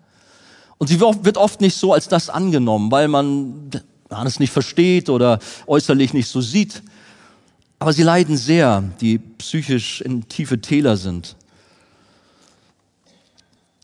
Und 0.77 0.87
sie 0.87 1.01
wird 1.01 1.35
oft 1.35 1.59
nicht 1.59 1.75
so 1.75 1.91
als 1.91 2.07
das 2.07 2.29
angenommen, 2.29 2.89
weil 2.89 3.09
man 3.09 3.69
es 4.25 4.39
nicht 4.39 4.53
versteht 4.53 5.09
oder 5.09 5.39
äußerlich 5.67 6.13
nicht 6.13 6.29
so 6.29 6.39
sieht. 6.39 6.83
Aber 7.79 7.91
sie 7.91 8.03
leiden 8.03 8.37
sehr, 8.37 8.83
die 9.01 9.17
psychisch 9.17 9.99
in 9.99 10.29
tiefe 10.29 10.61
Täler 10.61 10.95
sind. 10.95 11.35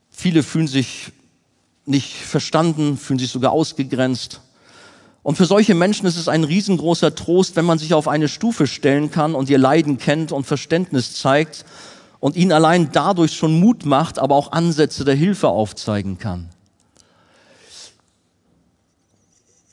Viele 0.09 0.41
fühlen 0.41 0.67
sich 0.67 1.11
nicht 1.85 2.13
verstanden, 2.15 2.97
fühlen 2.97 3.19
sich 3.19 3.31
sogar 3.31 3.51
ausgegrenzt. 3.51 4.41
Und 5.23 5.37
für 5.37 5.45
solche 5.45 5.73
Menschen 5.73 6.05
ist 6.05 6.17
es 6.17 6.27
ein 6.27 6.43
riesengroßer 6.43 7.15
Trost, 7.15 7.55
wenn 7.55 7.65
man 7.65 7.79
sich 7.79 7.93
auf 7.93 8.07
eine 8.07 8.27
Stufe 8.27 8.67
stellen 8.67 9.09
kann 9.09 9.33
und 9.33 9.49
ihr 9.49 9.57
Leiden 9.57 9.97
kennt 9.97 10.31
und 10.31 10.45
Verständnis 10.45 11.15
zeigt 11.15 11.65
und 12.19 12.35
ihnen 12.35 12.51
allein 12.51 12.91
dadurch 12.91 13.33
schon 13.33 13.59
Mut 13.59 13.85
macht, 13.85 14.19
aber 14.19 14.35
auch 14.35 14.51
Ansätze 14.51 15.03
der 15.03 15.15
Hilfe 15.15 15.47
aufzeigen 15.47 16.17
kann. 16.19 16.49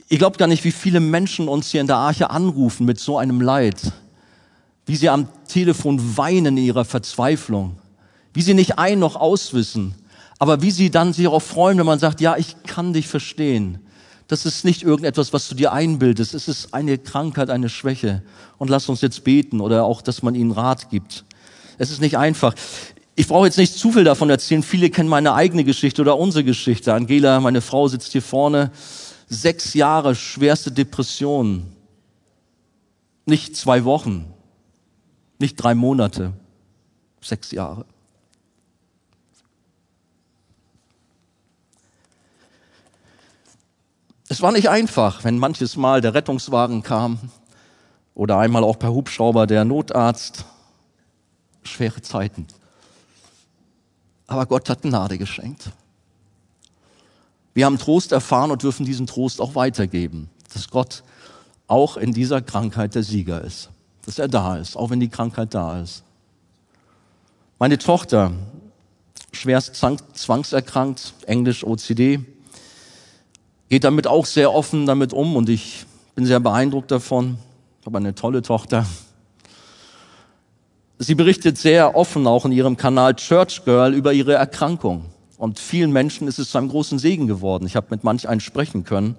Ihr 0.08 0.18
glaubt 0.18 0.36
gar 0.36 0.46
nicht, 0.46 0.64
wie 0.64 0.72
viele 0.72 1.00
Menschen 1.00 1.48
uns 1.48 1.70
hier 1.70 1.80
in 1.80 1.86
der 1.86 1.96
Arche 1.96 2.28
anrufen 2.28 2.84
mit 2.84 3.00
so 3.00 3.16
einem 3.16 3.40
Leid. 3.40 3.92
Wie 4.84 4.96
sie 4.96 5.08
am 5.08 5.28
Telefon 5.48 6.18
weinen 6.18 6.58
in 6.58 6.64
ihrer 6.64 6.84
Verzweiflung. 6.84 7.78
Wie 8.34 8.42
sie 8.42 8.52
nicht 8.52 8.78
ein 8.78 8.98
noch 8.98 9.16
auswissen. 9.16 9.94
Aber 10.42 10.60
wie 10.60 10.72
sie 10.72 10.90
dann 10.90 11.12
sich 11.12 11.28
auch 11.28 11.38
freuen, 11.38 11.78
wenn 11.78 11.86
man 11.86 12.00
sagt, 12.00 12.20
ja, 12.20 12.36
ich 12.36 12.64
kann 12.64 12.92
dich 12.92 13.06
verstehen. 13.06 13.78
Das 14.26 14.44
ist 14.44 14.64
nicht 14.64 14.82
irgendetwas, 14.82 15.32
was 15.32 15.48
du 15.48 15.54
dir 15.54 15.72
einbildest. 15.72 16.34
Es 16.34 16.48
ist 16.48 16.74
eine 16.74 16.98
Krankheit, 16.98 17.48
eine 17.48 17.68
Schwäche. 17.68 18.24
Und 18.58 18.68
lass 18.68 18.88
uns 18.88 19.02
jetzt 19.02 19.22
beten 19.22 19.60
oder 19.60 19.84
auch, 19.84 20.02
dass 20.02 20.24
man 20.24 20.34
ihnen 20.34 20.50
Rat 20.50 20.90
gibt. 20.90 21.24
Es 21.78 21.92
ist 21.92 22.00
nicht 22.00 22.18
einfach. 22.18 22.56
Ich 23.14 23.28
brauche 23.28 23.46
jetzt 23.46 23.56
nicht 23.56 23.78
zu 23.78 23.92
viel 23.92 24.02
davon 24.02 24.30
erzählen. 24.30 24.64
Viele 24.64 24.90
kennen 24.90 25.08
meine 25.08 25.32
eigene 25.34 25.62
Geschichte 25.62 26.02
oder 26.02 26.18
unsere 26.18 26.42
Geschichte. 26.42 26.92
Angela, 26.92 27.38
meine 27.38 27.60
Frau, 27.60 27.86
sitzt 27.86 28.10
hier 28.10 28.20
vorne 28.20 28.72
sechs 29.28 29.74
Jahre 29.74 30.16
schwerste 30.16 30.72
Depression. 30.72 31.66
Nicht 33.26 33.54
zwei 33.54 33.84
Wochen, 33.84 34.24
nicht 35.38 35.54
drei 35.54 35.76
Monate, 35.76 36.32
sechs 37.20 37.52
Jahre. 37.52 37.84
Es 44.32 44.40
war 44.40 44.50
nicht 44.50 44.70
einfach, 44.70 45.24
wenn 45.24 45.36
manches 45.36 45.76
Mal 45.76 46.00
der 46.00 46.14
Rettungswagen 46.14 46.82
kam 46.82 47.18
oder 48.14 48.38
einmal 48.38 48.64
auch 48.64 48.78
per 48.78 48.90
Hubschrauber 48.90 49.46
der 49.46 49.66
Notarzt. 49.66 50.46
Schwere 51.62 52.00
Zeiten. 52.00 52.46
Aber 54.26 54.46
Gott 54.46 54.70
hat 54.70 54.80
Gnade 54.80 55.18
geschenkt. 55.18 55.70
Wir 57.52 57.66
haben 57.66 57.78
Trost 57.78 58.10
erfahren 58.12 58.50
und 58.50 58.62
dürfen 58.62 58.86
diesen 58.86 59.06
Trost 59.06 59.38
auch 59.38 59.54
weitergeben, 59.54 60.30
dass 60.54 60.70
Gott 60.70 61.02
auch 61.66 61.98
in 61.98 62.14
dieser 62.14 62.40
Krankheit 62.40 62.94
der 62.94 63.02
Sieger 63.02 63.42
ist, 63.42 63.68
dass 64.06 64.18
er 64.18 64.28
da 64.28 64.56
ist, 64.56 64.78
auch 64.78 64.88
wenn 64.88 65.00
die 65.00 65.10
Krankheit 65.10 65.52
da 65.52 65.78
ist. 65.78 66.04
Meine 67.58 67.76
Tochter, 67.76 68.32
schwerst 69.30 69.74
zwangserkrankt, 69.74 71.12
Englisch 71.26 71.64
OCD, 71.64 72.24
geht 73.72 73.84
damit 73.84 74.06
auch 74.06 74.26
sehr 74.26 74.52
offen 74.52 74.84
damit 74.84 75.14
um 75.14 75.34
und 75.34 75.48
ich 75.48 75.86
bin 76.14 76.26
sehr 76.26 76.40
beeindruckt 76.40 76.90
davon. 76.90 77.38
Ich 77.80 77.86
habe 77.86 77.96
eine 77.96 78.14
tolle 78.14 78.42
Tochter. 78.42 78.84
Sie 80.98 81.14
berichtet 81.14 81.56
sehr 81.56 81.96
offen 81.96 82.26
auch 82.26 82.44
in 82.44 82.52
ihrem 82.52 82.76
Kanal 82.76 83.14
Church 83.14 83.64
Girl 83.64 83.94
über 83.94 84.12
ihre 84.12 84.34
Erkrankung. 84.34 85.06
Und 85.38 85.58
vielen 85.58 85.90
Menschen 85.90 86.28
ist 86.28 86.38
es 86.38 86.50
zu 86.50 86.58
einem 86.58 86.68
großen 86.68 86.98
Segen 86.98 87.26
geworden. 87.26 87.64
Ich 87.64 87.74
habe 87.74 87.86
mit 87.88 88.04
manch 88.04 88.28
einen 88.28 88.42
sprechen 88.42 88.84
können. 88.84 89.16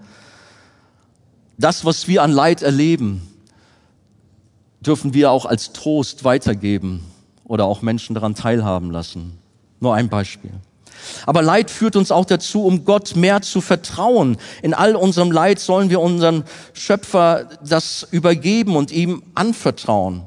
Das, 1.58 1.84
was 1.84 2.08
wir 2.08 2.22
an 2.22 2.32
Leid 2.32 2.62
erleben, 2.62 3.28
dürfen 4.82 5.16
wir 5.16 5.32
auch 5.32 5.48
als 5.48 5.74
Trost 5.74 6.26
weitergeben 6.26 7.04
oder 7.44 7.66
auch 7.66 7.82
Menschen 7.82 8.14
daran 8.14 8.36
teilhaben 8.36 8.92
lassen. 8.92 9.40
Nur 9.80 9.96
ein 9.96 10.10
Beispiel. 10.10 10.52
Aber 11.26 11.42
Leid 11.42 11.72
führt 11.72 11.96
uns 11.96 12.12
auch 12.12 12.26
dazu, 12.26 12.66
um 12.66 12.86
Gott 12.86 13.16
mehr 13.16 13.42
zu 13.42 13.62
vertrauen. 13.62 14.38
In 14.62 14.74
all 14.74 14.96
unserem 14.96 15.32
Leid 15.32 15.60
sollen 15.60 15.90
wir 15.90 16.00
unseren 16.00 16.44
Schöpfer 16.74 17.50
das 17.64 18.08
übergeben 18.12 18.76
und 18.76 18.92
ihm 18.92 19.24
anvertrauen. 19.36 20.24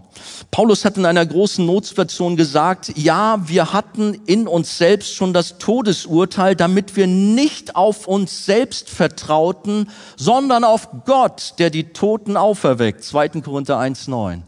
Paulus 0.51 0.85
hat 0.85 0.97
in 0.97 1.07
einer 1.07 1.27
großen 1.27 1.64
Notsituation 1.64 2.37
gesagt, 2.37 2.93
ja, 2.97 3.39
wir 3.47 3.72
hatten 3.72 4.14
in 4.27 4.49
uns 4.49 4.79
selbst 4.79 5.14
schon 5.14 5.33
das 5.33 5.59
Todesurteil, 5.59 6.57
damit 6.57 6.97
wir 6.97 7.07
nicht 7.07 7.77
auf 7.77 8.07
uns 8.07 8.47
selbst 8.47 8.89
vertrauten, 8.89 9.91
sondern 10.16 10.64
auf 10.64 10.89
Gott, 11.05 11.55
der 11.59 11.70
die 11.70 11.93
Toten 11.93 12.37
auferweckt. 12.37 13.05
2. 13.05 13.29
Korinther 13.41 13.79
1.9. 13.79 14.43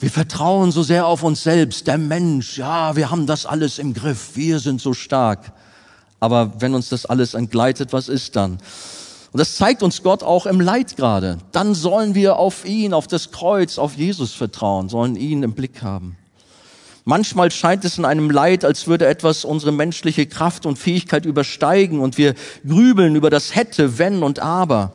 Wir 0.00 0.10
vertrauen 0.10 0.70
so 0.70 0.84
sehr 0.84 1.06
auf 1.06 1.24
uns 1.24 1.42
selbst, 1.42 1.88
der 1.88 1.98
Mensch, 1.98 2.56
ja, 2.56 2.94
wir 2.94 3.10
haben 3.10 3.26
das 3.26 3.46
alles 3.46 3.80
im 3.80 3.94
Griff, 3.94 4.30
wir 4.36 4.60
sind 4.60 4.80
so 4.80 4.94
stark. 4.94 5.52
Aber 6.20 6.52
wenn 6.60 6.74
uns 6.74 6.88
das 6.88 7.04
alles 7.04 7.34
entgleitet, 7.34 7.92
was 7.92 8.08
ist 8.08 8.36
dann? 8.36 8.58
Und 9.32 9.38
das 9.38 9.56
zeigt 9.56 9.82
uns 9.82 10.04
Gott 10.04 10.22
auch 10.22 10.46
im 10.46 10.60
Leid 10.60 10.96
gerade. 10.96 11.38
Dann 11.50 11.74
sollen 11.74 12.14
wir 12.14 12.36
auf 12.36 12.64
ihn, 12.64 12.94
auf 12.94 13.08
das 13.08 13.32
Kreuz, 13.32 13.76
auf 13.76 13.96
Jesus 13.96 14.34
vertrauen, 14.34 14.88
sollen 14.88 15.16
ihn 15.16 15.42
im 15.42 15.54
Blick 15.54 15.82
haben. 15.82 16.16
Manchmal 17.04 17.50
scheint 17.50 17.84
es 17.84 17.98
in 17.98 18.04
einem 18.04 18.30
Leid, 18.30 18.64
als 18.64 18.86
würde 18.86 19.06
etwas 19.06 19.44
unsere 19.44 19.72
menschliche 19.72 20.26
Kraft 20.26 20.64
und 20.64 20.78
Fähigkeit 20.78 21.26
übersteigen 21.26 22.00
und 22.00 22.18
wir 22.18 22.34
grübeln 22.66 23.16
über 23.16 23.30
das 23.30 23.54
hätte, 23.56 23.98
wenn 23.98 24.22
und 24.22 24.38
aber. 24.38 24.92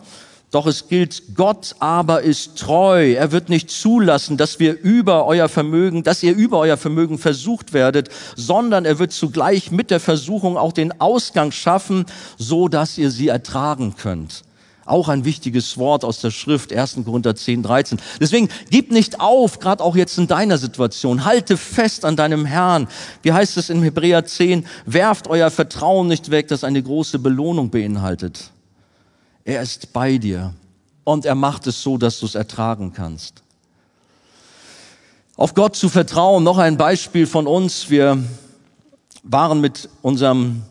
Doch 0.53 0.67
es 0.67 0.87
gilt, 0.87 1.33
Gott 1.33 1.75
aber 1.79 2.21
ist 2.21 2.59
treu. 2.59 3.13
Er 3.13 3.31
wird 3.31 3.49
nicht 3.49 3.71
zulassen, 3.71 4.37
dass 4.37 4.59
wir 4.59 4.79
über 4.79 5.25
euer 5.25 5.49
Vermögen, 5.49 6.03
dass 6.03 6.21
ihr 6.21 6.35
über 6.35 6.59
euer 6.59 6.77
Vermögen 6.77 7.17
versucht 7.17 7.73
werdet, 7.73 8.09
sondern 8.35 8.85
er 8.85 8.99
wird 8.99 9.13
zugleich 9.13 9.71
mit 9.71 9.89
der 9.89 9.99
Versuchung 9.99 10.55
auch 10.55 10.71
den 10.71 11.01
Ausgang 11.01 11.51
schaffen, 11.51 12.05
so 12.37 12.67
dass 12.67 12.99
ihr 12.99 13.09
sie 13.09 13.29
ertragen 13.29 13.95
könnt. 13.97 14.43
Auch 14.85 15.09
ein 15.09 15.25
wichtiges 15.25 15.79
Wort 15.79 16.05
aus 16.05 16.21
der 16.21 16.29
Schrift, 16.29 16.71
1. 16.71 16.99
Korinther 17.03 17.35
10, 17.35 17.63
13. 17.63 17.97
Deswegen 18.21 18.47
gib 18.69 18.91
nicht 18.91 19.19
auf, 19.19 19.57
gerade 19.57 19.83
auch 19.83 19.95
jetzt 19.95 20.19
in 20.19 20.27
deiner 20.27 20.59
Situation. 20.59 21.25
Halte 21.25 21.57
fest 21.57 22.05
an 22.05 22.15
deinem 22.15 22.45
Herrn. 22.45 22.87
Wie 23.23 23.33
heißt 23.33 23.57
es 23.57 23.71
in 23.71 23.81
Hebräer 23.81 24.23
10? 24.23 24.67
Werft 24.85 25.27
euer 25.29 25.49
Vertrauen 25.49 26.07
nicht 26.07 26.29
weg, 26.29 26.47
das 26.47 26.63
eine 26.63 26.83
große 26.83 27.17
Belohnung 27.17 27.71
beinhaltet. 27.71 28.51
Er 29.45 29.61
ist 29.61 29.91
bei 29.91 30.17
dir 30.17 30.53
und 31.03 31.25
er 31.25 31.35
macht 31.35 31.67
es 31.67 31.83
so, 31.83 31.97
dass 31.97 32.19
du 32.19 32.25
es 32.25 32.35
ertragen 32.35 32.93
kannst. 32.93 33.43
Auf 35.35 35.53
Gott 35.53 35.75
zu 35.75 35.89
vertrauen, 35.89 36.43
noch 36.43 36.57
ein 36.57 36.77
Beispiel 36.77 37.27
von 37.27 37.45
uns. 37.45 37.89
Wir 37.89 38.23
waren 39.23 39.59
mit 39.59 39.89
unserem 40.01 40.61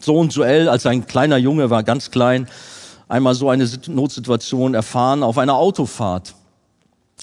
Sohn 0.00 0.30
Joel, 0.30 0.70
als 0.70 0.86
ein 0.86 1.06
kleiner 1.06 1.36
Junge 1.36 1.68
war, 1.68 1.82
ganz 1.82 2.10
klein, 2.10 2.48
einmal 3.06 3.34
so 3.34 3.50
eine 3.50 3.68
Notsituation 3.88 4.72
erfahren 4.72 5.22
auf 5.22 5.36
einer 5.36 5.56
Autofahrt. 5.56 6.34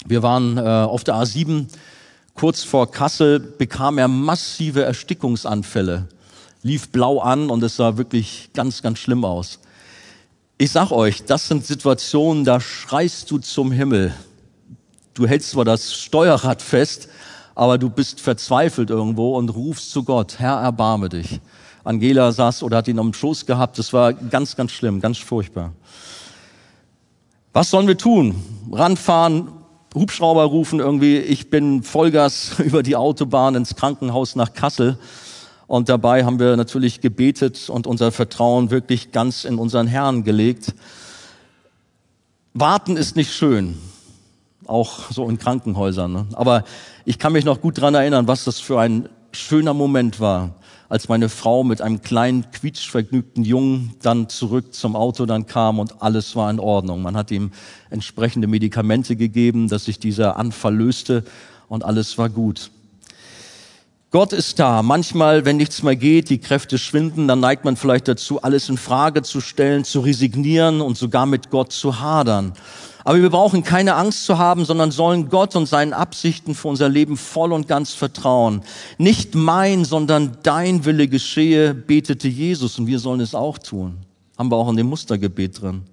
Wir 0.05 0.22
waren 0.22 0.57
äh, 0.57 0.62
auf 0.62 1.03
der 1.03 1.16
A7, 1.16 1.66
kurz 2.36 2.64
vor 2.64 2.91
Kassel 2.91 3.39
bekam 3.39 3.97
er 3.97 4.07
massive 4.07 4.84
Erstickungsanfälle, 4.84 6.07
lief 6.62 6.89
blau 6.89 7.20
an 7.20 7.49
und 7.49 7.64
es 7.64 7.78
sah 7.78 7.97
wirklich 7.97 8.51
ganz, 8.53 8.84
ganz 8.84 8.99
schlimm 8.99 9.26
aus. 9.26 9.60
Ich 10.62 10.72
sag 10.72 10.91
euch, 10.91 11.24
das 11.24 11.47
sind 11.47 11.66
Situationen, 11.66 12.43
da 12.43 12.60
schreist 12.60 13.32
du 13.32 13.38
zum 13.38 13.72
Himmel. 13.72 14.14
Du 15.14 15.26
hältst 15.26 15.51
zwar 15.51 15.64
das 15.64 15.93
Steuerrad 15.93 16.62
fest, 16.62 17.07
aber 17.55 17.78
du 17.78 17.89
bist 17.89 18.20
verzweifelt 18.20 18.89
irgendwo 18.89 19.38
und 19.38 19.47
rufst 19.55 19.89
zu 19.89 20.03
Gott, 20.03 20.38
Herr, 20.38 20.55
erbarme 20.60 21.07
dich. 21.07 21.39
Angela 21.86 22.34
saß 22.34 22.64
oder 22.64 22.76
hat 22.76 22.89
ihn 22.89 22.99
am 22.99 23.14
Schoß 23.14 23.45
gehabt. 23.45 23.80
Das 23.80 23.93
war 23.93 24.12
ganz, 24.12 24.57
ganz 24.57 24.74
schlimm, 24.74 24.99
ganz 24.99 25.18
furchtbar. 25.20 25.72
Was 27.53 27.70
sollen 27.70 27.88
wir 27.88 27.97
tun? 27.97 28.36
Ranfahren, 28.70 29.47
Hubschrauber 29.95 30.43
rufen 30.43 30.82
irgendwie. 30.82 31.20
Ich 31.20 31.49
bin 31.49 31.84
Vollgas 31.84 32.60
über 32.60 32.84
die 32.84 32.97
Autobahn 32.97 33.55
ins 33.55 33.78
Krankenhaus 33.78 34.36
nach 34.36 34.51
Kassel. 34.53 34.97
Und 35.70 35.88
dabei 35.88 36.26
haben 36.26 36.39
wir 36.39 36.57
natürlich 36.57 36.99
gebetet 36.99 37.70
und 37.70 37.86
unser 37.86 38.11
Vertrauen 38.11 38.72
wirklich 38.72 39.11
ganz 39.11 39.45
in 39.45 39.59
unseren 39.59 39.86
Herrn 39.86 40.24
gelegt. 40.24 40.74
Warten 42.55 42.97
ist 42.97 43.15
nicht 43.15 43.32
schön, 43.32 43.78
auch 44.65 45.11
so 45.11 45.30
in 45.30 45.38
Krankenhäusern. 45.38 46.11
Ne? 46.11 46.26
Aber 46.34 46.63
ich 47.05 47.20
kann 47.20 47.34
mich 47.34 47.45
noch 47.45 47.61
gut 47.61 47.80
dran 47.80 47.93
erinnern, 47.93 48.28
was 48.28 48.45
das 48.45 48.59
für 48.59 48.80
ein 48.80 49.09
schöner 49.32 49.76
Moment 49.76 50.20
war, 50.20 50.55
als 50.89 51.07
meine 51.07 51.30
Frau 51.30 51.63
mit 51.63 51.84
einem 51.84 52.01
kleinen, 52.01 52.49
quietschvergnügten 52.49 53.45
Jungen 53.45 53.93
dann 54.01 54.28
zurück 54.28 54.74
zum 54.74 54.95
Auto 54.95 55.28
dann 55.28 55.45
kam 55.45 55.78
und 55.78 56.01
alles 56.01 56.36
war 56.36 56.49
in 56.49 56.59
Ordnung. 56.59 57.03
Man 57.03 57.15
hat 57.15 57.30
ihm 57.30 57.51
entsprechende 57.91 58.47
Medikamente 58.47 59.15
gegeben, 59.15 59.67
dass 59.67 59.86
sich 59.86 59.99
dieser 59.99 60.38
Anfall 60.38 60.76
löste 60.76 61.24
und 61.67 61.86
alles 61.86 62.17
war 62.17 62.30
gut. 62.30 62.72
Gott 64.12 64.34
ist 64.34 64.57
da. 64.57 64.82
Manchmal, 64.82 65.45
wenn 65.45 65.57
nichts 65.57 65.84
mehr 65.84 65.95
geht, 65.95 66.32
die 66.32 66.39
Kräfte 66.39 66.80
schwinden, 66.80 67.28
dann 67.28 67.39
neigt 67.39 67.64
man 67.64 67.76
vielleicht 67.76 68.07
dazu, 68.07 68.41
alles 68.41 68.68
in 68.68 68.78
Frage 68.78 69.22
zu 69.22 69.39
stellen, 69.39 69.84
zu 69.84 69.99
resignieren 69.99 70.82
und 70.82 70.97
sogar 70.97 71.28
mit 71.28 71.51
Gott 71.51 71.72
zu 71.72 71.99
hadern. 71.99 72.53
Aber 73.03 73.22
wir 73.22 73.30
brauchen 73.30 73.64
keine 73.64 73.93
Angst 73.93 74.26
zu 74.26 74.39
haben, 74.39 74.66
sondern 74.66 74.89
sollen 74.89 75.30
Gott 75.30 75.55
und 75.55 75.68
seinen 75.68 75.93
Absichten 75.93 76.55
für 76.55 76.70
unser 76.70 76.89
Leben 76.89 77.18
voll 77.18 77.53
und 77.53 77.68
ganz 77.68 77.93
vertrauen. 77.93 78.64
Nicht 78.97 79.36
mein, 79.36 79.86
sondern 79.86 80.38
dein 80.41 80.86
Wille 80.86 81.07
geschehe, 81.07 81.76
betete 81.76 82.28
Jesus 82.28 82.80
und 82.80 82.88
wir 82.88 82.97
sollen 82.97 83.20
es 83.20 83.36
auch 83.36 83.60
tun. 83.60 83.97
Haben 84.39 84.49
wir 84.49 84.55
auch 84.55 84.70
in 84.70 84.78
dem 84.78 84.88
Mustergebet 84.88 85.62
drin. 85.62 85.84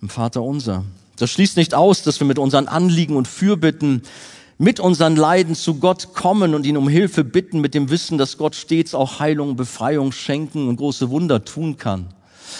Im 0.00 0.08
Vater 0.08 0.42
unser. 0.42 0.84
Das 1.16 1.30
schließt 1.30 1.58
nicht 1.58 1.74
aus, 1.74 2.02
dass 2.02 2.20
wir 2.20 2.26
mit 2.26 2.38
unseren 2.38 2.68
Anliegen 2.68 3.16
und 3.16 3.28
Fürbitten 3.28 4.02
mit 4.62 4.78
unseren 4.78 5.16
Leiden 5.16 5.56
zu 5.56 5.74
Gott 5.80 6.14
kommen 6.14 6.54
und 6.54 6.66
ihn 6.66 6.76
um 6.76 6.88
Hilfe 6.88 7.24
bitten, 7.24 7.60
mit 7.60 7.74
dem 7.74 7.90
Wissen, 7.90 8.16
dass 8.16 8.38
Gott 8.38 8.54
stets 8.54 8.94
auch 8.94 9.18
Heilung, 9.18 9.56
Befreiung 9.56 10.12
schenken 10.12 10.68
und 10.68 10.76
große 10.76 11.10
Wunder 11.10 11.44
tun 11.44 11.78
kann. 11.78 12.06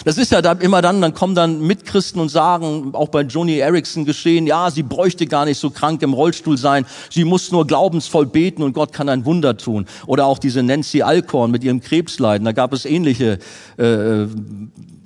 Das 0.05 0.19
ist 0.19 0.33
ja 0.33 0.43
da 0.43 0.51
immer 0.53 0.83
dann, 0.83 1.01
dann 1.01 1.15
kommen 1.15 1.37
dann 1.37 1.61
Mitchristen 1.61 2.21
und 2.21 2.29
sagen, 2.29 2.93
auch 2.95 3.09
bei 3.11 3.23
Joni 3.23 3.59
Erickson 3.59 4.05
geschehen, 4.05 4.49
ja, 4.49 4.69
sie 4.73 4.83
bräuchte 4.83 5.27
gar 5.27 5.45
nicht 5.45 5.59
so 5.59 5.71
krank 5.71 6.03
im 6.03 6.13
Rollstuhl 6.13 6.59
sein, 6.59 6.87
sie 7.09 7.25
muss 7.25 7.53
nur 7.53 7.69
glaubensvoll 7.69 8.27
beten 8.27 8.65
und 8.65 8.73
Gott 8.73 8.93
kann 8.93 9.09
ein 9.09 9.25
Wunder 9.25 9.57
tun. 9.57 9.87
Oder 10.07 10.27
auch 10.27 10.41
diese 10.41 10.65
Nancy 10.65 11.03
Alcorn 11.03 11.53
mit 11.53 11.63
ihrem 11.63 11.81
Krebsleiden, 11.81 12.45
da 12.45 12.51
gab 12.51 12.73
es 12.73 12.85
ähnliche 12.85 13.39
äh, 13.77 14.27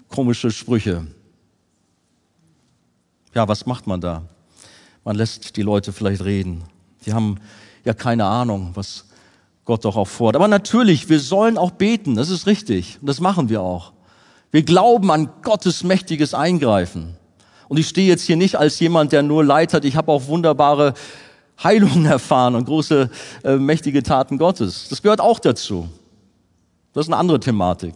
komische 0.09 0.51
Sprüche. 0.51 1.07
Ja, 3.35 3.47
was 3.49 3.67
macht 3.67 3.87
man 3.87 4.01
da? 4.01 4.23
Man 5.05 5.17
lässt 5.17 5.59
die 5.59 5.63
Leute 5.63 5.93
vielleicht 5.93 6.25
reden. 6.25 6.63
Die 7.07 7.15
haben 7.15 7.39
ja 7.85 7.95
keine 7.95 8.25
Ahnung, 8.25 8.73
was 8.75 9.07
Gott 9.65 9.85
doch 9.85 9.97
auch 9.97 10.09
fordert. 10.09 10.37
Aber 10.41 10.49
natürlich, 10.49 11.09
wir 11.09 11.21
sollen 11.21 11.57
auch 11.57 11.71
beten, 11.71 12.17
das 12.17 12.31
ist 12.31 12.47
richtig. 12.47 12.99
Und 13.01 13.09
das 13.09 13.21
machen 13.21 13.49
wir 13.49 13.63
auch. 13.63 13.93
Wir 14.51 14.63
glauben 14.63 15.11
an 15.11 15.31
Gottes 15.43 15.85
mächtiges 15.85 16.35
Eingreifen. 16.35 17.17
Und 17.69 17.79
ich 17.79 17.89
stehe 17.89 18.09
jetzt 18.09 18.23
hier 18.23 18.37
nicht 18.37 18.57
als 18.57 18.79
jemand, 18.81 19.13
der 19.13 19.23
nur 19.23 19.45
Leid 19.45 19.75
hat. 19.75 19.85
Ich 19.85 19.97
habe 19.97 20.13
auch 20.13 20.27
wunderbare 20.29 20.95
Heilungen 21.63 22.07
erfahren 22.07 22.55
und 22.55 22.67
große, 22.67 23.11
äh, 23.45 23.57
mächtige 23.57 24.03
Taten 24.03 24.39
Gottes. 24.39 24.89
Das 24.89 25.03
gehört 25.03 25.21
auch 25.21 25.39
dazu. 25.39 25.89
Das 26.93 27.07
ist 27.07 27.13
eine 27.13 27.19
andere 27.19 27.41
Thematik. 27.41 27.95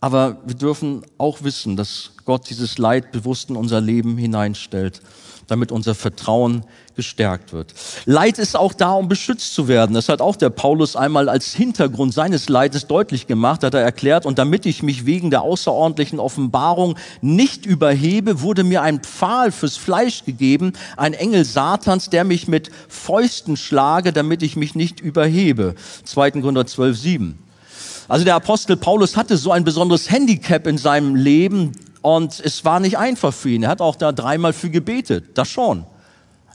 Aber 0.00 0.36
wir 0.44 0.54
dürfen 0.54 1.02
auch 1.18 1.42
wissen, 1.42 1.76
dass 1.76 2.12
Gott 2.24 2.48
dieses 2.50 2.78
Leid 2.78 3.10
bewusst 3.10 3.50
in 3.50 3.56
unser 3.56 3.80
Leben 3.80 4.16
hineinstellt 4.18 5.00
damit 5.46 5.72
unser 5.72 5.94
Vertrauen 5.94 6.64
gestärkt 6.96 7.52
wird. 7.52 7.74
Leid 8.04 8.38
ist 8.38 8.56
auch 8.56 8.72
da, 8.72 8.92
um 8.92 9.08
beschützt 9.08 9.54
zu 9.54 9.68
werden. 9.68 9.94
Das 9.94 10.08
hat 10.08 10.20
auch 10.20 10.36
der 10.36 10.50
Paulus 10.50 10.96
einmal 10.96 11.28
als 11.28 11.52
Hintergrund 11.52 12.14
seines 12.14 12.48
Leides 12.48 12.86
deutlich 12.86 13.26
gemacht, 13.26 13.64
hat 13.64 13.74
er 13.74 13.80
erklärt, 13.80 14.26
und 14.26 14.38
damit 14.38 14.66
ich 14.66 14.82
mich 14.82 15.06
wegen 15.06 15.30
der 15.30 15.42
außerordentlichen 15.42 16.20
Offenbarung 16.20 16.96
nicht 17.20 17.66
überhebe, 17.66 18.42
wurde 18.42 18.64
mir 18.64 18.82
ein 18.82 19.00
Pfahl 19.00 19.50
fürs 19.50 19.76
Fleisch 19.76 20.24
gegeben, 20.24 20.72
ein 20.96 21.14
Engel 21.14 21.44
Satans, 21.44 22.10
der 22.10 22.24
mich 22.24 22.48
mit 22.48 22.70
Fäusten 22.88 23.56
schlage, 23.56 24.12
damit 24.12 24.42
ich 24.42 24.56
mich 24.56 24.74
nicht 24.74 25.00
überhebe. 25.00 25.74
2. 26.04 26.32
Korinther 26.32 26.66
12, 26.66 26.98
7. 26.98 27.38
Also 28.06 28.24
der 28.24 28.34
Apostel 28.34 28.76
Paulus 28.76 29.16
hatte 29.16 29.36
so 29.36 29.50
ein 29.50 29.64
besonderes 29.64 30.10
Handicap 30.10 30.66
in 30.66 30.78
seinem 30.78 31.14
Leben, 31.14 31.72
und 32.04 32.38
es 32.38 32.66
war 32.66 32.80
nicht 32.80 32.98
einfach 32.98 33.32
für 33.32 33.48
ihn. 33.48 33.62
Er 33.62 33.70
hat 33.70 33.80
auch 33.80 33.96
da 33.96 34.12
dreimal 34.12 34.52
für 34.52 34.68
gebetet, 34.68 35.38
das 35.38 35.48
schon. 35.48 35.86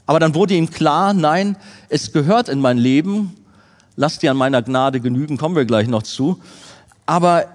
Aber 0.06 0.20
dann 0.20 0.36
wurde 0.36 0.54
ihm 0.54 0.70
klar, 0.70 1.12
nein, 1.12 1.56
es 1.88 2.12
gehört 2.12 2.48
in 2.48 2.60
mein 2.60 2.78
Leben. 2.78 3.34
Lass 3.96 4.20
dir 4.20 4.30
an 4.30 4.36
meiner 4.36 4.62
Gnade 4.62 5.00
genügen, 5.00 5.38
kommen 5.38 5.56
wir 5.56 5.64
gleich 5.64 5.88
noch 5.88 6.04
zu. 6.04 6.40
Aber 7.04 7.46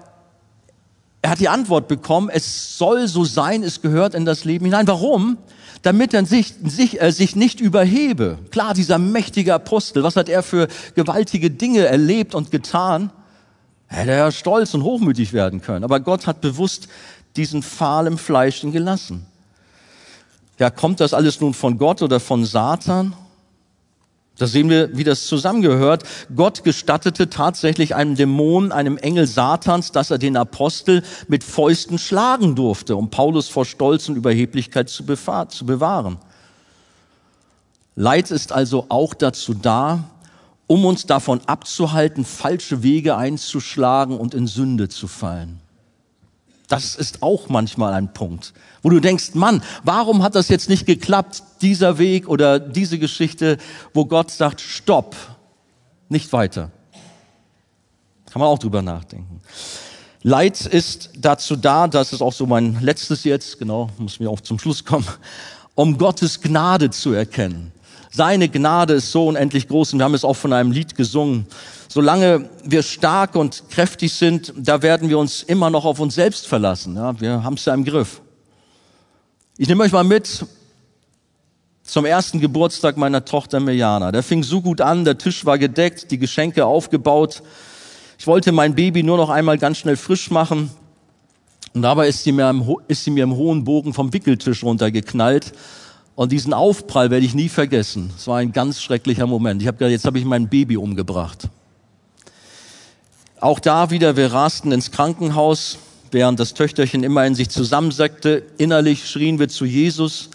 er 1.22 1.30
hat 1.30 1.40
die 1.40 1.48
Antwort 1.48 1.88
bekommen, 1.88 2.28
es 2.28 2.76
soll 2.76 3.08
so 3.08 3.24
sein, 3.24 3.62
es 3.62 3.80
gehört 3.80 4.14
in 4.14 4.26
das 4.26 4.44
Leben 4.44 4.66
hinein. 4.66 4.86
Warum? 4.86 5.38
Damit 5.80 6.12
er 6.12 6.26
sich, 6.26 6.52
sich, 6.64 7.00
äh, 7.00 7.10
sich 7.12 7.34
nicht 7.34 7.60
überhebe. 7.62 8.36
Klar, 8.50 8.74
dieser 8.74 8.98
mächtige 8.98 9.54
Apostel, 9.54 10.02
was 10.02 10.16
hat 10.16 10.28
er 10.28 10.42
für 10.42 10.68
gewaltige 10.94 11.50
Dinge 11.50 11.86
erlebt 11.86 12.34
und 12.34 12.50
getan? 12.50 13.10
Hätte 13.86 14.10
er 14.10 14.32
stolz 14.32 14.74
und 14.74 14.82
hochmütig 14.82 15.32
werden 15.32 15.62
können. 15.62 15.84
Aber 15.84 16.00
Gott 16.00 16.26
hat 16.26 16.42
bewusst 16.42 16.88
diesen 17.36 17.62
Pfahl 17.62 18.06
im 18.06 18.18
Fleischen 18.18 18.72
gelassen. 18.72 19.26
Ja, 20.58 20.70
kommt 20.70 21.00
das 21.00 21.12
alles 21.12 21.40
nun 21.40 21.54
von 21.54 21.78
Gott 21.78 22.02
oder 22.02 22.18
von 22.18 22.44
Satan? 22.44 23.14
Da 24.38 24.46
sehen 24.46 24.68
wir, 24.68 24.94
wie 24.96 25.04
das 25.04 25.26
zusammengehört. 25.26 26.04
Gott 26.34 26.62
gestattete 26.62 27.30
tatsächlich 27.30 27.94
einem 27.94 28.16
Dämon, 28.16 28.70
einem 28.70 28.98
Engel 28.98 29.26
Satans, 29.26 29.92
dass 29.92 30.10
er 30.10 30.18
den 30.18 30.36
Apostel 30.36 31.02
mit 31.26 31.42
Fäusten 31.42 31.98
schlagen 31.98 32.54
durfte, 32.54 32.96
um 32.96 33.08
Paulus 33.08 33.48
vor 33.48 33.64
Stolz 33.64 34.08
und 34.08 34.16
Überheblichkeit 34.16 34.90
zu, 34.90 35.04
bewahren. 35.06 36.18
Leid 37.94 38.30
ist 38.30 38.52
also 38.52 38.86
auch 38.90 39.14
dazu 39.14 39.54
da, 39.54 40.04
um 40.66 40.84
uns 40.84 41.06
davon 41.06 41.40
abzuhalten, 41.46 42.26
falsche 42.26 42.82
Wege 42.82 43.16
einzuschlagen 43.16 44.18
und 44.18 44.34
in 44.34 44.46
Sünde 44.46 44.90
zu 44.90 45.08
fallen. 45.08 45.60
Das 46.68 46.96
ist 46.96 47.22
auch 47.22 47.48
manchmal 47.48 47.92
ein 47.92 48.12
Punkt, 48.12 48.52
wo 48.82 48.90
du 48.90 48.98
denkst, 48.98 49.34
Mann, 49.34 49.62
warum 49.84 50.22
hat 50.22 50.34
das 50.34 50.48
jetzt 50.48 50.68
nicht 50.68 50.84
geklappt, 50.84 51.42
dieser 51.62 51.98
Weg 51.98 52.28
oder 52.28 52.58
diese 52.58 52.98
Geschichte, 52.98 53.58
wo 53.94 54.04
Gott 54.04 54.30
sagt, 54.30 54.60
stopp, 54.60 55.14
nicht 56.08 56.32
weiter. 56.32 56.70
Kann 58.30 58.40
man 58.40 58.48
auch 58.48 58.58
drüber 58.58 58.82
nachdenken. 58.82 59.40
Leid 60.22 60.66
ist 60.66 61.10
dazu 61.16 61.54
da, 61.54 61.86
das 61.86 62.12
ist 62.12 62.20
auch 62.20 62.32
so 62.32 62.46
mein 62.46 62.80
letztes 62.80 63.22
jetzt, 63.22 63.58
genau, 63.60 63.90
muss 63.96 64.18
mir 64.18 64.28
auch 64.28 64.40
zum 64.40 64.58
Schluss 64.58 64.84
kommen, 64.84 65.06
um 65.76 65.98
Gottes 65.98 66.40
Gnade 66.40 66.90
zu 66.90 67.12
erkennen. 67.12 67.70
Seine 68.10 68.48
Gnade 68.48 68.94
ist 68.94 69.12
so 69.12 69.28
unendlich 69.28 69.68
groß 69.68 69.92
und 69.92 70.00
wir 70.00 70.04
haben 70.04 70.14
es 70.14 70.24
auch 70.24 70.34
von 70.34 70.52
einem 70.52 70.72
Lied 70.72 70.96
gesungen. 70.96 71.46
Solange 71.96 72.50
wir 72.62 72.82
stark 72.82 73.36
und 73.36 73.70
kräftig 73.70 74.12
sind, 74.12 74.52
da 74.54 74.82
werden 74.82 75.08
wir 75.08 75.18
uns 75.18 75.42
immer 75.42 75.70
noch 75.70 75.86
auf 75.86 75.98
uns 75.98 76.14
selbst 76.14 76.46
verlassen. 76.46 76.94
Ja, 76.94 77.18
wir 77.18 77.42
haben 77.42 77.54
es 77.54 77.64
ja 77.64 77.72
im 77.72 77.86
Griff. 77.86 78.20
Ich 79.56 79.66
nehme 79.66 79.82
euch 79.82 79.92
mal 79.92 80.04
mit 80.04 80.44
zum 81.82 82.04
ersten 82.04 82.38
Geburtstag 82.38 82.98
meiner 82.98 83.24
Tochter 83.24 83.60
Mirjana. 83.60 84.12
Der 84.12 84.22
fing 84.22 84.42
so 84.42 84.60
gut 84.60 84.82
an, 84.82 85.06
der 85.06 85.16
Tisch 85.16 85.46
war 85.46 85.56
gedeckt, 85.56 86.10
die 86.10 86.18
Geschenke 86.18 86.66
aufgebaut. 86.66 87.42
Ich 88.18 88.26
wollte 88.26 88.52
mein 88.52 88.74
Baby 88.74 89.02
nur 89.02 89.16
noch 89.16 89.30
einmal 89.30 89.56
ganz 89.56 89.78
schnell 89.78 89.96
frisch 89.96 90.30
machen. 90.30 90.68
Und 91.72 91.80
dabei 91.80 92.08
ist 92.08 92.24
sie 92.24 92.32
mir 92.32 92.50
im, 92.50 92.76
ist 92.88 93.04
sie 93.04 93.10
mir 93.10 93.24
im 93.24 93.36
hohen 93.36 93.64
Bogen 93.64 93.94
vom 93.94 94.12
Wickeltisch 94.12 94.62
runtergeknallt. 94.62 95.54
Und 96.14 96.30
diesen 96.30 96.52
Aufprall 96.52 97.08
werde 97.08 97.24
ich 97.24 97.32
nie 97.32 97.48
vergessen. 97.48 98.10
Es 98.14 98.26
war 98.26 98.36
ein 98.36 98.52
ganz 98.52 98.82
schrecklicher 98.82 99.26
Moment. 99.26 99.62
Ich 99.62 99.66
habe 99.66 99.78
gedacht, 99.78 99.92
jetzt 99.92 100.04
habe 100.04 100.18
ich 100.18 100.26
mein 100.26 100.50
Baby 100.50 100.76
umgebracht. 100.76 101.48
Auch 103.46 103.60
da 103.60 103.90
wieder, 103.90 104.16
wir 104.16 104.32
rasten 104.32 104.72
ins 104.72 104.90
Krankenhaus, 104.90 105.78
während 106.10 106.40
das 106.40 106.52
Töchterchen 106.52 107.04
immer 107.04 107.24
in 107.26 107.36
sich 107.36 107.48
zusammensackte. 107.48 108.42
Innerlich 108.58 109.08
schrien 109.08 109.38
wir 109.38 109.48
zu 109.48 109.64
Jesus. 109.64 110.30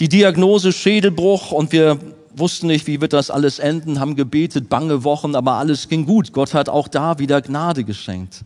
Die 0.00 0.08
Diagnose 0.08 0.72
Schädelbruch 0.72 1.52
und 1.52 1.70
wir 1.70 2.00
wussten 2.34 2.66
nicht, 2.66 2.88
wie 2.88 3.00
wird 3.00 3.12
das 3.12 3.30
alles 3.30 3.60
enden, 3.60 4.00
haben 4.00 4.16
gebetet, 4.16 4.68
bange 4.68 5.04
Wochen, 5.04 5.36
aber 5.36 5.52
alles 5.52 5.88
ging 5.88 6.04
gut. 6.04 6.32
Gott 6.32 6.52
hat 6.52 6.68
auch 6.68 6.88
da 6.88 7.20
wieder 7.20 7.40
Gnade 7.40 7.84
geschenkt. 7.84 8.40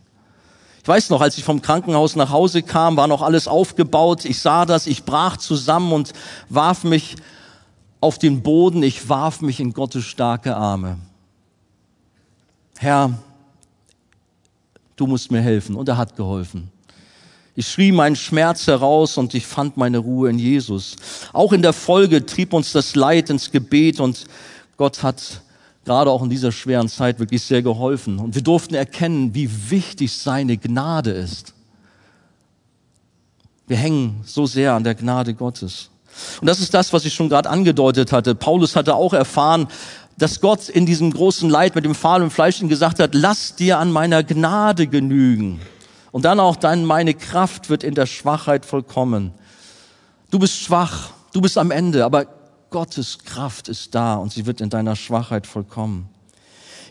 Ich 0.83 0.87
weiß 0.87 1.09
noch, 1.09 1.21
als 1.21 1.39
ich 1.39 1.43
vom 1.43 1.63
Krankenhaus 1.63 2.15
nach 2.15 2.29
Hause 2.29 2.61
kam, 2.61 2.97
war 2.97 3.07
noch 3.07 3.23
alles 3.23 3.47
aufgebaut. 3.47 4.25
Ich 4.25 4.41
sah 4.41 4.67
das, 4.67 4.85
ich 4.85 5.05
brach 5.05 5.37
zusammen 5.37 5.91
und 5.91 6.13
warf 6.49 6.83
mich 6.83 7.15
auf 7.99 8.19
den 8.19 8.43
Boden. 8.43 8.83
Ich 8.83 9.09
warf 9.09 9.41
mich 9.41 9.59
in 9.59 9.73
Gottes 9.73 10.05
starke 10.05 10.55
Arme. 10.55 10.99
Herr, 12.77 13.17
du 15.01 15.07
musst 15.07 15.31
mir 15.31 15.41
helfen. 15.41 15.75
Und 15.75 15.89
er 15.89 15.97
hat 15.97 16.15
geholfen. 16.15 16.69
Ich 17.55 17.67
schrie 17.67 17.91
meinen 17.91 18.15
Schmerz 18.15 18.67
heraus 18.67 19.17
und 19.17 19.33
ich 19.33 19.45
fand 19.45 19.75
meine 19.75 19.97
Ruhe 19.97 20.29
in 20.29 20.39
Jesus. 20.39 20.95
Auch 21.33 21.51
in 21.51 21.61
der 21.61 21.73
Folge 21.73 22.25
trieb 22.25 22.53
uns 22.53 22.71
das 22.71 22.95
Leid 22.95 23.29
ins 23.29 23.51
Gebet 23.51 23.99
und 23.99 24.25
Gott 24.77 25.03
hat 25.03 25.41
gerade 25.83 26.09
auch 26.09 26.23
in 26.23 26.29
dieser 26.29 26.51
schweren 26.51 26.87
Zeit 26.87 27.19
wirklich 27.19 27.41
sehr 27.41 27.61
geholfen. 27.61 28.19
Und 28.19 28.35
wir 28.35 28.43
durften 28.43 28.75
erkennen, 28.75 29.33
wie 29.33 29.49
wichtig 29.69 30.13
seine 30.13 30.55
Gnade 30.57 31.11
ist. 31.11 31.53
Wir 33.67 33.77
hängen 33.77 34.21
so 34.23 34.45
sehr 34.45 34.73
an 34.73 34.83
der 34.83 34.95
Gnade 34.95 35.33
Gottes. 35.33 35.89
Und 36.39 36.47
das 36.47 36.59
ist 36.59 36.73
das, 36.73 36.93
was 36.93 37.05
ich 37.05 37.13
schon 37.13 37.29
gerade 37.29 37.49
angedeutet 37.49 38.11
hatte. 38.11 38.35
Paulus 38.35 38.75
hatte 38.75 38.95
auch 38.95 39.13
erfahren, 39.13 39.67
dass 40.21 40.39
Gott 40.39 40.69
in 40.69 40.85
diesem 40.85 41.11
großen 41.11 41.49
Leid 41.49 41.73
mit 41.73 41.83
dem 41.83 41.95
fahlen 41.95 42.29
Fleisch 42.29 42.59
gesagt 42.59 42.99
hat, 42.99 43.15
lass 43.15 43.55
dir 43.55 43.79
an 43.79 43.91
meiner 43.91 44.23
Gnade 44.23 44.85
genügen. 44.85 45.59
Und 46.11 46.25
dann 46.25 46.39
auch 46.39 46.57
dann, 46.57 46.85
meine 46.85 47.15
Kraft 47.15 47.71
wird 47.71 47.83
in 47.83 47.95
der 47.95 48.05
Schwachheit 48.05 48.63
vollkommen. 48.63 49.31
Du 50.29 50.37
bist 50.37 50.59
schwach, 50.59 51.09
du 51.33 51.41
bist 51.41 51.57
am 51.57 51.71
Ende, 51.71 52.05
aber 52.05 52.27
Gottes 52.69 53.17
Kraft 53.25 53.67
ist 53.67 53.95
da 53.95 54.13
und 54.13 54.31
sie 54.31 54.45
wird 54.45 54.61
in 54.61 54.69
deiner 54.69 54.95
Schwachheit 54.95 55.47
vollkommen. 55.47 56.07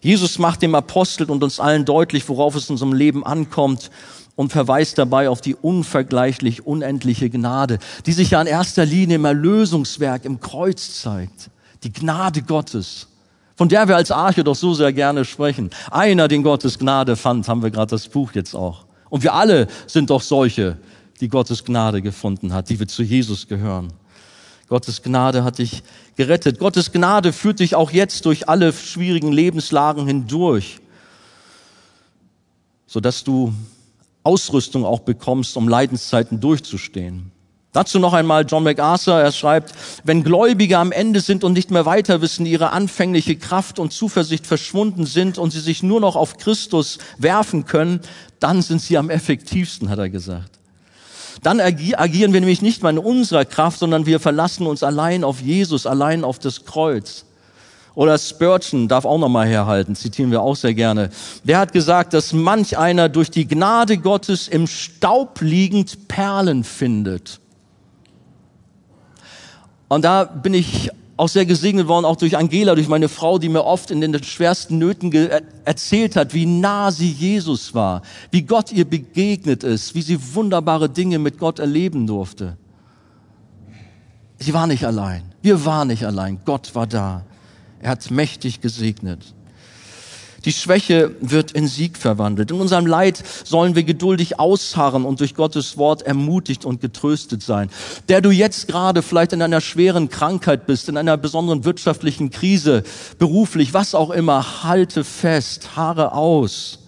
Jesus 0.03 0.41
macht 0.41 0.63
dem 0.63 0.75
Apostel 0.75 1.31
und 1.31 1.45
uns 1.45 1.61
allen 1.61 1.85
deutlich, 1.85 2.29
worauf 2.29 2.57
es 2.57 2.69
in 2.69 2.73
unserem 2.73 2.95
Leben 2.95 3.25
ankommt 3.25 3.93
und 4.35 4.51
verweist 4.51 4.99
dabei 4.99 5.29
auf 5.29 5.41
die 5.41 5.55
unvergleichlich 5.55 6.67
unendliche 6.67 7.31
Gnade, 7.31 7.79
die 8.07 8.13
sich 8.13 8.31
ja 8.31 8.41
in 8.41 8.49
erster 8.49 8.85
Linie 8.85 9.17
im 9.17 9.25
Erlösungswerk 9.25 10.25
im 10.25 10.41
Kreuz 10.41 11.01
zeigt. 11.01 11.51
Die 11.85 11.93
Gnade 11.93 12.43
Gottes, 12.43 13.07
von 13.61 13.69
der 13.69 13.89
wir 13.89 13.97
als 13.97 14.11
Arche 14.11 14.43
doch 14.43 14.55
so 14.55 14.73
sehr 14.73 14.91
gerne 14.91 15.27
sprechen. 15.27 15.69
Einer, 15.91 16.29
den 16.29 16.43
Gottes 16.43 16.79
Gnade 16.79 17.15
fand, 17.15 17.47
haben 17.47 17.63
wir 17.63 17.71
gerade 17.71 17.91
das 17.91 18.09
Buch 18.09 18.33
jetzt 18.33 18.55
auch. 18.55 18.87
Und 19.11 19.23
wir 19.23 19.35
alle 19.35 19.67
sind 19.87 20.09
doch 20.09 20.23
solche, 20.23 20.79
die 21.21 21.29
Gottes 21.29 21.63
Gnade 21.63 22.01
gefunden 22.01 22.55
hat, 22.55 22.71
die 22.71 22.81
wir 22.81 22.89
zu 22.89 23.03
Jesus 23.03 23.49
gehören. 23.49 23.93
Gottes 24.71 25.03
Gnade 25.03 25.45
hat 25.45 25.59
dich 25.59 25.83
gerettet. 26.17 26.59
Gottes 26.59 26.91
Gnade 26.91 27.35
führt 27.35 27.61
dich 27.61 27.75
auch 27.75 27.91
jetzt 27.91 28.25
durch 28.25 28.49
alle 28.49 28.73
schwierigen 28.73 29.31
Lebenslagen 29.31 30.07
hindurch, 30.07 30.81
sodass 32.87 33.25
du 33.25 33.53
Ausrüstung 34.23 34.87
auch 34.87 35.01
bekommst, 35.01 35.55
um 35.59 35.69
Leidenszeiten 35.69 36.41
durchzustehen. 36.41 37.31
Dazu 37.73 38.01
noch 38.01 38.15
einmal 38.15 38.47
John 38.49 38.65
MacArthur, 38.65 39.15
er 39.15 39.31
schreibt, 39.31 39.73
wenn 40.03 40.25
Gläubige 40.25 40.79
am 40.79 40.91
Ende 40.91 41.21
sind 41.21 41.45
und 41.45 41.53
nicht 41.53 41.71
mehr 41.71 41.87
weiter 41.87 42.21
wissen, 42.21 42.45
ihre 42.45 42.73
anfängliche 42.73 43.37
Kraft 43.37 43.79
und 43.79 43.93
Zuversicht 43.93 44.45
verschwunden 44.45 45.07
sind 45.07 45.39
und 45.39 45.53
sie 45.53 45.61
sich 45.61 45.85
nur 45.85 46.01
noch 46.01 46.17
auf 46.17 46.37
Christus 46.37 46.99
werfen 47.19 47.67
können, 47.67 48.01
dann 48.41 48.63
sind 48.63 48.83
sie 48.83 48.99
am 48.99 49.09
effektivsten, 49.09 49.89
hat 49.89 50.01
er 50.01 50.11
gesagt. 50.11 50.59
Dann 51.45 51.61
agieren 51.61 52.33
wir 52.33 52.41
nämlich 52.41 52.61
nicht 52.61 52.83
mehr 52.83 52.91
in 52.91 52.99
unserer 52.99 53.45
Kraft, 53.45 53.79
sondern 53.79 54.05
wir 54.05 54.19
verlassen 54.19 54.67
uns 54.67 54.83
allein 54.83 55.23
auf 55.23 55.41
Jesus, 55.41 55.87
allein 55.87 56.25
auf 56.25 56.41
das 56.41 56.65
Kreuz. 56.65 57.25
Oder 57.95 58.19
Spurgeon 58.19 58.89
darf 58.89 59.05
auch 59.05 59.19
nochmal 59.19 59.47
herhalten, 59.47 59.95
zitieren 59.95 60.33
wir 60.33 60.43
auch 60.43 60.57
sehr 60.57 60.75
gerne. 60.75 61.11
Der 61.45 61.59
hat 61.59 61.73
gesagt, 61.73 62.15
dass 62.15 62.33
manch 62.33 62.77
einer 62.77 63.09
durch 63.09 63.31
die 63.31 63.47
Gnade 63.47 63.99
Gottes 63.99 64.49
im 64.49 64.67
Staub 64.67 65.41
liegend 65.41 66.09
Perlen 66.09 66.65
findet. 66.65 67.41
Und 69.91 70.05
da 70.05 70.23
bin 70.23 70.55
ich 70.55 70.89
auch 71.17 71.29
sehr 71.29 71.45
gesegnet 71.45 71.89
worden, 71.89 72.05
auch 72.05 72.15
durch 72.15 72.37
Angela, 72.37 72.77
durch 72.77 72.87
meine 72.87 73.09
Frau, 73.09 73.41
die 73.41 73.49
mir 73.49 73.65
oft 73.65 73.91
in 73.91 74.01
den 74.01 74.23
schwersten 74.23 74.79
Nöten 74.79 75.13
erzählt 75.65 76.15
hat, 76.15 76.33
wie 76.33 76.47
nah 76.47 76.93
sie 76.93 77.11
Jesus 77.11 77.75
war, 77.75 78.03
wie 78.31 78.43
Gott 78.43 78.71
ihr 78.71 78.85
begegnet 78.85 79.65
ist, 79.65 79.97
wie 79.97 80.03
sie 80.03 80.35
wunderbare 80.35 80.89
Dinge 80.89 81.19
mit 81.19 81.39
Gott 81.39 81.59
erleben 81.59 82.07
durfte. 82.07 82.57
Sie 84.39 84.55
war 84.55 84.69
nicht 84.69 84.87
allein. 84.87 85.25
Wir 85.43 85.65
waren 85.65 85.89
nicht 85.89 86.07
allein. 86.07 86.39
Gott 86.45 86.73
war 86.77 86.87
da. 86.87 87.25
Er 87.81 87.91
hat 87.91 88.13
mächtig 88.13 88.61
gesegnet. 88.61 89.35
Die 90.45 90.53
Schwäche 90.53 91.15
wird 91.21 91.53
in 91.53 91.69
Sieg 91.69 91.97
verwandelt. 91.97 92.51
In 92.51 92.61
unserem 92.61 92.87
Leid 92.87 93.23
sollen 93.45 93.75
wir 93.75 93.85
geduldig 93.85 94.41
ausharren 94.41 95.05
und 95.05 95.21
durch 95.21 95.35
Gottes 95.35 95.77
Wort 95.77 96.03
ermutigt 96.03 96.65
und 96.65 96.81
getröstet 96.81 97.43
sein. 97.43 97.71
Der 98.09 98.21
du 98.21 98.31
jetzt 98.31 98.69
gerade 98.69 99.03
vielleicht 99.03 99.33
in 99.33 99.43
einer 99.43 99.61
schweren 99.61 100.09
Krankheit 100.09 100.67
bist, 100.67 100.89
in 100.89 100.97
einer 100.97 101.17
besonderen 101.17 101.65
wirtschaftlichen 101.65 102.31
Krise, 102.31 102.83
beruflich, 103.19 103.75
was 103.75 103.95
auch 103.95 104.11
immer, 104.11 104.65
halte 104.65 105.05
fest, 105.05 105.77
haare 105.77 106.13
aus. 106.13 106.80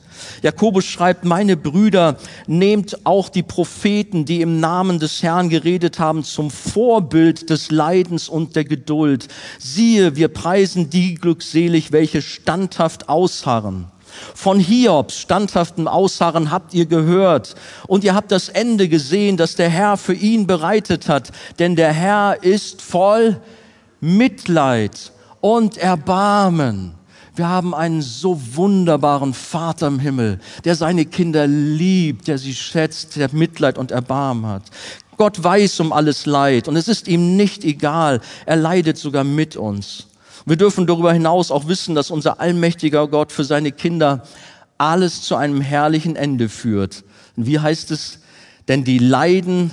Jakobus 0.43 0.85
schreibt, 0.85 1.25
meine 1.25 1.57
Brüder, 1.57 2.17
nehmt 2.47 3.07
auch 3.07 3.29
die 3.29 3.43
Propheten, 3.43 4.25
die 4.25 4.41
im 4.41 4.61
Namen 4.61 4.99
des 4.99 5.23
Herrn 5.23 5.49
geredet 5.49 5.99
haben, 5.99 6.25
zum 6.25 6.51
Vorbild 6.51 7.51
des 7.51 7.71
Leidens 7.71 8.29
und 8.29 8.57
der 8.57 8.65
Geduld. 8.65 9.29
Siehe, 9.59 10.17
wir 10.17 10.29
preisen 10.29 10.91
die 10.91 11.15
glückselig, 11.15 11.93
welche 11.93 12.23
standhaft 12.23 13.09
ausharren. 13.09 13.87
Von 14.35 14.61
Hiobs 14.61 15.19
standhaftem 15.19 15.89
Ausharren 15.89 16.51
habt 16.51 16.75
ihr 16.75 16.87
gehört 16.87 17.55
und 17.87 18.05
ihr 18.05 18.15
habt 18.15 18.31
das 18.31 18.49
Ende 18.49 18.89
gesehen, 18.89 19.37
das 19.37 19.55
der 19.57 19.69
Herr 19.69 19.97
für 19.97 20.15
ihn 20.15 20.47
bereitet 20.47 21.09
hat, 21.09 21.33
denn 21.59 21.77
der 21.77 21.93
Herr 21.93 22.43
ist 22.43 22.83
voll 22.83 23.41
Mitleid 24.01 25.13
und 25.41 25.79
Erbarmen. 25.79 26.95
Wir 27.35 27.49
haben 27.49 27.75
einen 27.75 28.03
so 28.03 28.39
wunderbaren 28.57 29.33
Vater 29.33 29.87
im 29.87 29.99
Himmel, 29.99 30.39
der 30.65 30.75
seine 30.75 31.07
Kinder 31.07 31.47
liebt, 31.47 32.29
der 32.29 32.37
sie 32.37 32.55
schätzt, 32.55 33.17
der 33.17 33.31
Mitleid 33.33 33.79
und 33.79 33.91
Erbarmen 33.91 34.47
hat. 34.47 34.65
Gott 35.17 35.43
weiß 35.43 35.81
um 35.81 35.93
alles 35.93 36.27
Leid 36.27 36.69
und 36.69 36.77
es 36.77 36.89
ist 36.89 37.09
ihm 37.09 37.37
nicht 37.37 37.65
egal. 37.65 38.21
Er 38.45 38.57
leidet 38.57 38.99
sogar 38.99 39.25
mit 39.25 39.57
uns. 39.57 40.09
Wir 40.45 40.57
dürfen 40.57 40.87
darüber 40.87 41.13
hinaus 41.13 41.51
auch 41.51 41.69
wissen, 41.69 41.95
dass 41.95 42.11
unser 42.11 42.39
allmächtiger 42.41 43.09
Gott 43.09 43.33
für 43.33 43.45
seine 43.45 43.73
Kinder 43.73 44.25
alles 44.77 45.23
zu 45.23 45.37
einem 45.37 45.61
herrlichen 45.61 46.17
Ende 46.17 46.49
führt. 46.51 47.05
Und 47.37 47.47
wie 47.47 47.61
heißt 47.61 47.93
es? 47.93 48.19
Denn 48.69 48.85
die 48.85 48.99
Leiden 48.99 49.71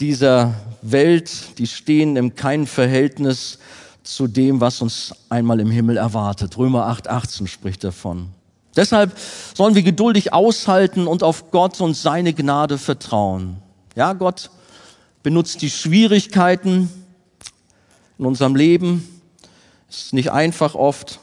dieser 0.00 0.54
Welt, 0.82 1.58
die 1.58 1.66
stehen 1.66 2.16
im 2.16 2.34
kein 2.34 2.66
Verhältnis 2.66 3.58
zu 4.02 4.26
dem, 4.26 4.60
was 4.60 4.82
uns 4.82 5.14
einmal 5.28 5.60
im 5.60 5.70
Himmel 5.70 5.96
erwartet. 5.96 6.56
Römer 6.58 6.86
8, 6.86 7.08
18 7.08 7.46
spricht 7.46 7.84
davon. 7.84 8.28
Deshalb 8.74 9.16
sollen 9.54 9.74
wir 9.74 9.82
geduldig 9.82 10.32
aushalten 10.32 11.06
und 11.06 11.22
auf 11.22 11.50
Gott 11.50 11.80
und 11.80 11.94
seine 11.94 12.32
Gnade 12.32 12.78
vertrauen. 12.78 13.58
Ja, 13.94 14.14
Gott 14.14 14.50
benutzt 15.22 15.62
die 15.62 15.70
Schwierigkeiten 15.70 16.90
in 18.18 18.26
unserem 18.26 18.56
Leben. 18.56 19.06
Ist 19.90 20.14
nicht 20.14 20.32
einfach 20.32 20.74
oft, 20.74 21.20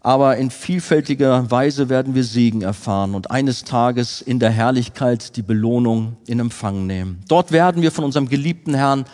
aber 0.00 0.36
in 0.36 0.50
vielfältiger 0.52 1.50
Weise 1.50 1.88
werden 1.88 2.14
wir 2.14 2.22
Segen 2.22 2.62
erfahren 2.62 3.16
und 3.16 3.32
eines 3.32 3.64
Tages 3.64 4.22
in 4.22 4.38
der 4.38 4.50
Herrlichkeit 4.50 5.36
die 5.36 5.42
Belohnung 5.42 6.16
in 6.26 6.38
Empfang 6.38 6.86
nehmen. 6.86 7.24
Dort 7.26 7.50
werden 7.50 7.82
wir 7.82 7.90
von 7.90 8.04
unserem 8.04 8.28
geliebten 8.28 8.74
Herrn, 8.74 9.06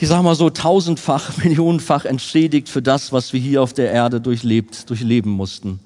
ich 0.00 0.08
sag 0.08 0.22
mal 0.22 0.34
so, 0.34 0.50
tausendfach, 0.50 1.36
millionenfach 1.42 2.04
entschädigt 2.04 2.68
für 2.68 2.82
das, 2.82 3.12
was 3.12 3.32
wir 3.32 3.40
hier 3.40 3.62
auf 3.62 3.72
der 3.72 3.90
Erde 3.90 4.20
durchlebt, 4.20 4.88
durchleben 4.88 5.32
mussten. 5.32 5.80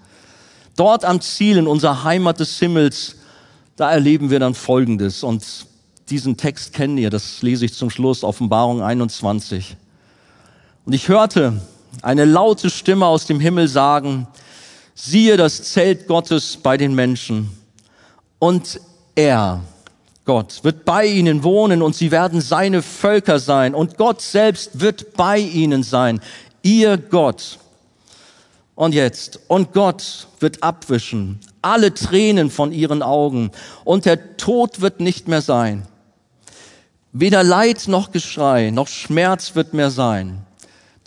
Dort 0.77 1.05
am 1.05 1.21
Ziel 1.21 1.59
in 1.59 1.67
unserer 1.67 2.05
Heimat 2.05 2.41
des 2.41 2.59
Himmels, 2.59 3.17
da 3.77 3.93
erleben 3.93 4.31
wir 4.31 4.39
dann 4.39 4.55
Folgendes. 4.55 5.23
Und 5.23 5.45
diesen 6.11 6.37
Text 6.37 6.73
kennen 6.75 6.99
ihr, 6.99 7.11
das 7.11 7.43
lese 7.43 7.65
ich 7.65 7.75
zum 7.75 7.91
Schluss, 7.91 8.25
Offenbarung 8.25 8.83
21. 8.83 9.77
Und 10.85 10.93
ich 10.93 11.09
hörte 11.09 11.61
eine 12.01 12.25
laute 12.25 12.71
Stimme 12.71 13.07
aus 13.07 13.27
dem 13.27 13.41
Himmel 13.41 13.69
sagen, 13.69 14.27
siehe 14.95 15.37
das 15.37 15.63
Zelt 15.73 16.07
Gottes 16.07 16.59
bei 16.63 16.77
den 16.77 16.95
Menschen. 16.95 17.51
Und 18.39 18.81
er, 19.15 19.63
Gott, 20.25 20.63
wird 20.63 20.85
bei 20.85 21.07
ihnen 21.07 21.43
wohnen 21.43 21.83
und 21.83 21.97
sie 21.97 22.11
werden 22.11 22.41
seine 22.41 22.83
Völker 22.83 23.39
sein. 23.39 23.75
Und 23.75 23.97
Gott 23.97 24.21
selbst 24.23 24.81
wird 24.81 25.15
bei 25.15 25.39
ihnen 25.39 25.83
sein, 25.83 26.21
ihr 26.63 26.97
Gott. 26.97 27.59
Und 28.75 28.95
jetzt, 28.95 29.41
und 29.49 29.73
Gott 29.73 30.29
wird 30.41 30.63
abwischen 30.63 31.41
alle 31.63 31.95
Tränen 31.95 32.51
von 32.51 32.73
ihren 32.73 33.03
Augen 33.03 33.53
und 33.85 34.05
der 34.05 34.37
Tod 34.37 34.81
wird 34.81 35.01
nicht 35.01 35.29
mehr 35.29 35.41
sein. 35.41 35.87
Weder 37.13 37.45
Leid 37.45 37.89
noch 37.89 38.11
Geschrei 38.11 38.71
noch 38.71 38.89
Schmerz 38.89 39.55
wird 39.55 39.73
mehr 39.73 39.91
sein, 39.91 40.45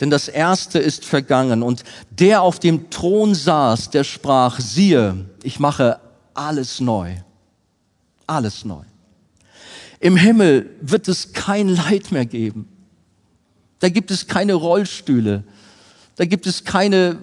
denn 0.00 0.10
das 0.10 0.28
Erste 0.28 0.78
ist 0.78 1.04
vergangen. 1.04 1.62
Und 1.62 1.84
der 2.10 2.42
auf 2.42 2.58
dem 2.58 2.90
Thron 2.90 3.34
saß, 3.34 3.90
der 3.90 4.04
sprach, 4.04 4.60
siehe, 4.60 5.26
ich 5.42 5.60
mache 5.60 6.00
alles 6.34 6.80
neu. 6.80 7.16
Alles 8.26 8.64
neu. 8.64 8.82
Im 10.06 10.16
Himmel 10.16 10.70
wird 10.80 11.08
es 11.08 11.32
kein 11.32 11.66
Leid 11.66 12.12
mehr 12.12 12.26
geben. 12.26 12.68
Da 13.80 13.88
gibt 13.88 14.12
es 14.12 14.28
keine 14.28 14.54
Rollstühle. 14.54 15.42
Da 16.14 16.24
gibt 16.24 16.46
es 16.46 16.62
keine 16.62 17.18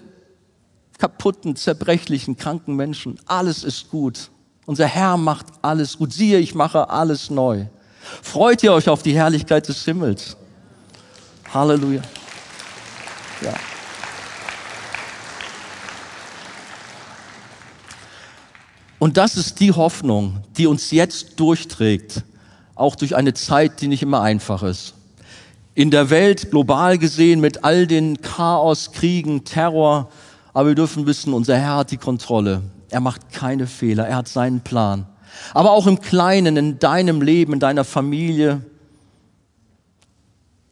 kaputten, 0.97 1.55
zerbrechlichen, 1.55 2.35
kranken 2.35 2.75
Menschen. 2.75 3.17
Alles 3.25 3.63
ist 3.63 3.89
gut. 3.89 4.29
Unser 4.65 4.85
Herr 4.85 5.15
macht 5.15 5.45
alles 5.61 5.97
gut. 5.97 6.11
Siehe, 6.11 6.39
ich 6.39 6.55
mache 6.55 6.89
alles 6.89 7.29
neu. 7.29 7.67
Freut 8.21 8.61
ihr 8.63 8.73
euch 8.73 8.89
auf 8.89 9.01
die 9.01 9.15
Herrlichkeit 9.15 9.65
des 9.65 9.85
Himmels? 9.85 10.35
Halleluja. 11.53 12.01
Ja. 13.39 13.53
Und 18.99 19.15
das 19.15 19.37
ist 19.37 19.61
die 19.61 19.71
Hoffnung, 19.71 20.43
die 20.57 20.67
uns 20.67 20.91
jetzt 20.91 21.39
durchträgt, 21.39 22.25
auch 22.75 22.95
durch 22.95 23.15
eine 23.15 23.33
Zeit, 23.33 23.81
die 23.81 23.87
nicht 23.87 24.01
immer 24.01 24.21
einfach 24.21 24.63
ist. 24.63 24.93
In 25.75 25.91
der 25.91 26.09
Welt 26.09 26.51
global 26.51 26.97
gesehen 26.97 27.39
mit 27.39 27.63
all 27.63 27.87
den 27.87 28.21
Chaos, 28.21 28.91
Kriegen, 28.91 29.43
Terror, 29.43 30.09
aber 30.53 30.69
wir 30.69 30.75
dürfen 30.75 31.05
wissen, 31.05 31.33
unser 31.33 31.57
Herr 31.57 31.77
hat 31.77 31.91
die 31.91 31.97
Kontrolle. 31.97 32.61
Er 32.89 32.99
macht 32.99 33.31
keine 33.31 33.65
Fehler. 33.65 34.07
Er 34.07 34.17
hat 34.17 34.27
seinen 34.27 34.61
Plan. 34.61 35.07
Aber 35.55 35.71
auch 35.71 35.87
im 35.87 35.99
Kleinen, 35.99 36.57
in 36.57 36.77
deinem 36.77 37.23
Leben, 37.23 37.53
in 37.53 37.59
deiner 37.59 37.83
Familie. 37.83 38.61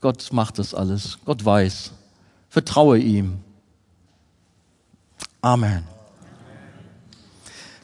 Gott 0.02 0.30
macht 0.32 0.60
das 0.60 0.76
alles. 0.76 1.18
Gott 1.26 1.44
weiß. 1.44 1.92
Vertraue 2.50 3.00
ihm. 3.00 3.40
Amen. 5.42 5.84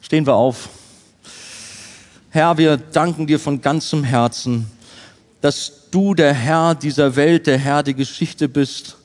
Stehen 0.01 0.27
wir 0.27 0.35
auf. 0.35 0.69
Herr, 2.37 2.59
wir 2.59 2.77
danken 2.77 3.25
dir 3.25 3.39
von 3.39 3.61
ganzem 3.61 4.03
Herzen, 4.03 4.67
dass 5.41 5.89
du 5.89 6.13
der 6.13 6.35
Herr 6.35 6.75
dieser 6.75 7.15
Welt, 7.15 7.47
der 7.47 7.57
Herr 7.57 7.81
der 7.81 7.95
Geschichte 7.95 8.47
bist 8.47 8.95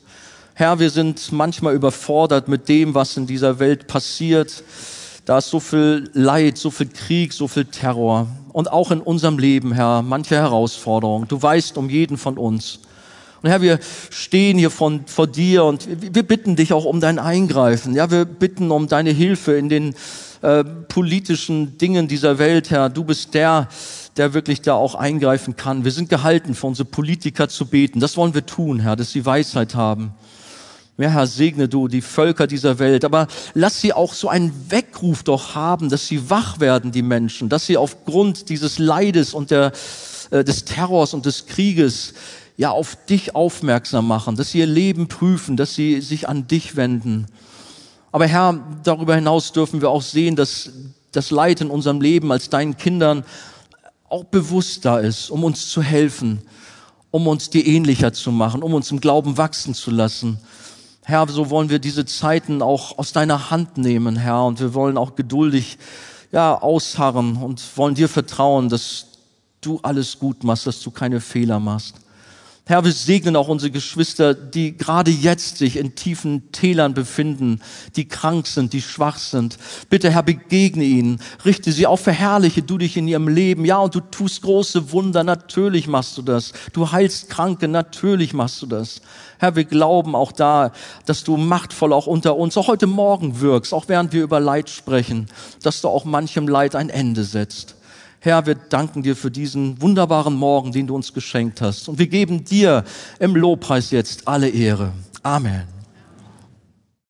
Herr, 0.55 0.77
wir 0.77 0.91
sind 0.91 1.31
manchmal 1.31 1.73
überfordert 1.73 2.47
mit 2.47 2.69
dem, 2.69 2.93
was 2.93 3.17
in 3.17 3.25
dieser 3.25 3.57
Welt 3.57 3.87
passiert. 3.87 4.63
Da 5.25 5.39
ist 5.39 5.49
so 5.49 5.59
viel 5.59 6.11
Leid, 6.13 6.59
so 6.59 6.69
viel 6.69 6.89
Krieg, 6.89 7.33
so 7.33 7.47
viel 7.47 7.65
Terror. 7.65 8.27
Und 8.51 8.71
auch 8.71 8.91
in 8.91 9.01
unserem 9.01 9.39
Leben, 9.39 9.71
Herr, 9.71 10.03
manche 10.03 10.35
Herausforderungen. 10.35 11.27
Du 11.27 11.41
weißt 11.41 11.75
um 11.79 11.89
jeden 11.89 12.17
von 12.17 12.37
uns. 12.37 12.81
Und 13.41 13.49
Herr, 13.49 13.63
wir 13.63 13.79
stehen 14.11 14.59
hier 14.59 14.69
von, 14.69 15.07
vor 15.07 15.25
dir 15.25 15.63
und 15.63 15.87
wir 16.13 16.21
bitten 16.21 16.55
dich 16.55 16.71
auch 16.71 16.85
um 16.85 17.01
dein 17.01 17.17
Eingreifen. 17.17 17.95
Ja, 17.95 18.11
wir 18.11 18.25
bitten 18.25 18.69
um 18.69 18.87
deine 18.87 19.09
Hilfe 19.09 19.53
in 19.53 19.69
den 19.69 19.95
äh, 20.43 20.65
politischen 20.65 21.77
Dingen 21.77 22.09
dieser 22.09 22.37
Welt, 22.37 22.69
Herr. 22.69 22.89
Du 22.89 23.05
bist 23.05 23.33
der, 23.33 23.69
der 24.17 24.33
wirklich 24.33 24.61
da 24.61 24.73
auch 24.73 24.93
eingreifen 24.93 25.55
kann. 25.55 25.85
Wir 25.85 25.91
sind 25.91 26.09
gehalten, 26.09 26.53
für 26.53 26.67
unsere 26.67 26.85
Politiker 26.85 27.47
zu 27.47 27.65
beten. 27.65 28.01
Das 28.01 28.17
wollen 28.17 28.33
wir 28.33 28.45
tun, 28.45 28.81
Herr, 28.81 28.97
dass 28.97 29.13
sie 29.13 29.25
Weisheit 29.25 29.73
haben. 29.73 30.11
Ja, 30.97 31.07
Herr, 31.07 31.27
segne 31.27 31.69
du 31.69 31.87
die 31.87 32.01
Völker 32.01 32.45
dieser 32.45 32.77
Welt, 32.77 33.05
aber 33.05 33.27
lass 33.53 33.79
sie 33.79 33.93
auch 33.93 34.13
so 34.13 34.27
einen 34.27 34.53
Weckruf 34.69 35.23
doch 35.23 35.55
haben, 35.55 35.87
dass 35.87 36.07
sie 36.07 36.29
wach 36.29 36.59
werden, 36.59 36.91
die 36.91 37.03
Menschen, 37.03 37.47
dass 37.47 37.65
sie 37.65 37.77
aufgrund 37.77 38.49
dieses 38.49 38.79
Leides 38.79 39.33
und 39.33 39.49
der, 39.49 39.71
äh, 40.29 40.43
des 40.43 40.65
Terrors 40.65 41.13
und 41.13 41.25
des 41.25 41.45
Krieges 41.45 42.15
ja 42.57 42.69
auf 42.69 42.97
dich 43.05 43.33
aufmerksam 43.33 44.07
machen, 44.09 44.35
dass 44.35 44.51
sie 44.51 44.59
ihr 44.59 44.67
Leben 44.67 45.07
prüfen, 45.07 45.55
dass 45.55 45.73
sie 45.73 46.01
sich 46.01 46.27
an 46.27 46.47
dich 46.47 46.75
wenden. 46.75 47.27
Aber 48.13 48.27
Herr, 48.27 48.59
darüber 48.83 49.15
hinaus 49.15 49.51
dürfen 49.53 49.81
wir 49.81 49.89
auch 49.89 50.03
sehen, 50.03 50.35
dass 50.35 50.69
das 51.11 51.31
Leid 51.31 51.61
in 51.61 51.71
unserem 51.71 51.99
Leben 51.99 52.31
als 52.31 52.47
deinen 52.47 52.77
Kindern 52.77 53.25
auch 54.07 54.23
bewusst 54.25 54.85
da 54.85 54.99
ist, 54.99 55.31
um 55.31 55.43
uns 55.43 55.67
zu 55.67 55.81
helfen, 55.81 56.43
um 57.09 57.27
uns 57.27 57.49
dir 57.49 57.65
ähnlicher 57.65 58.13
zu 58.13 58.31
machen, 58.31 58.61
um 58.61 58.75
uns 58.75 58.91
im 58.91 59.01
Glauben 59.01 59.37
wachsen 59.37 59.73
zu 59.73 59.89
lassen. 59.89 60.37
Herr, 61.01 61.27
so 61.27 61.49
wollen 61.49 61.71
wir 61.71 61.79
diese 61.79 62.05
Zeiten 62.05 62.61
auch 62.61 62.99
aus 62.99 63.13
deiner 63.13 63.49
Hand 63.49 63.79
nehmen, 63.79 64.15
Herr, 64.15 64.45
und 64.45 64.59
wir 64.59 64.75
wollen 64.75 64.95
auch 64.95 65.15
geduldig, 65.15 65.79
ja, 66.31 66.55
ausharren 66.61 67.37
und 67.37 67.63
wollen 67.75 67.95
dir 67.95 68.09
vertrauen, 68.09 68.69
dass 68.69 69.07
du 69.59 69.79
alles 69.81 70.19
gut 70.19 70.43
machst, 70.43 70.67
dass 70.67 70.79
du 70.81 70.91
keine 70.91 71.19
Fehler 71.19 71.59
machst. 71.59 71.95
Herr, 72.65 72.85
wir 72.85 72.93
segnen 72.93 73.35
auch 73.35 73.49
unsere 73.49 73.71
Geschwister, 73.71 74.33
die 74.33 74.77
gerade 74.77 75.11
jetzt 75.11 75.57
sich 75.57 75.75
in 75.75 75.95
tiefen 75.95 76.49
Tälern 76.53 76.93
befinden, 76.93 77.59
die 77.97 78.07
krank 78.07 78.47
sind, 78.47 78.71
die 78.71 78.81
schwach 78.81 79.17
sind. 79.17 79.57
Bitte, 79.89 80.09
Herr, 80.09 80.23
begegne 80.23 80.85
ihnen, 80.85 81.19
richte 81.43 81.73
sie 81.73 81.85
auf, 81.85 81.99
verherrliche 81.99 82.61
du 82.61 82.77
dich 82.77 82.95
in 82.95 83.05
ihrem 83.05 83.27
Leben. 83.27 83.65
Ja, 83.65 83.79
und 83.79 83.95
du 83.95 83.99
tust 83.99 84.43
große 84.43 84.93
Wunder, 84.93 85.25
natürlich 85.25 85.87
machst 85.87 86.17
du 86.17 86.21
das. 86.21 86.53
Du 86.71 86.89
heilst 86.89 87.29
Kranke, 87.29 87.67
natürlich 87.67 88.33
machst 88.33 88.61
du 88.61 88.65
das. 88.65 89.01
Herr, 89.39 89.57
wir 89.57 89.65
glauben 89.65 90.15
auch 90.15 90.31
da, 90.31 90.71
dass 91.05 91.25
du 91.25 91.35
machtvoll 91.35 91.91
auch 91.91 92.07
unter 92.07 92.37
uns, 92.37 92.55
auch 92.55 92.69
heute 92.69 92.87
Morgen 92.87 93.41
wirkst, 93.41 93.73
auch 93.73 93.89
während 93.89 94.13
wir 94.13 94.23
über 94.23 94.39
Leid 94.39 94.69
sprechen, 94.69 95.27
dass 95.63 95.81
du 95.81 95.89
auch 95.89 96.05
manchem 96.05 96.47
Leid 96.47 96.75
ein 96.75 96.89
Ende 96.89 97.25
setzt. 97.25 97.75
Herr, 98.23 98.45
wir 98.45 98.55
danken 98.55 99.03
dir 99.03 99.17
für 99.17 99.29
diesen 99.29 99.81
wunderbaren 99.81 100.33
Morgen, 100.33 100.71
den 100.71 100.87
du 100.87 100.95
uns 100.95 101.13
geschenkt 101.13 101.59
hast. 101.59 101.89
Und 101.89 101.99
wir 101.99 102.07
geben 102.07 102.45
dir 102.45 102.85
im 103.19 103.35
Lobpreis 103.35 103.91
jetzt 103.91 104.29
alle 104.29 104.47
Ehre. 104.47 104.93
Amen. 105.23 105.72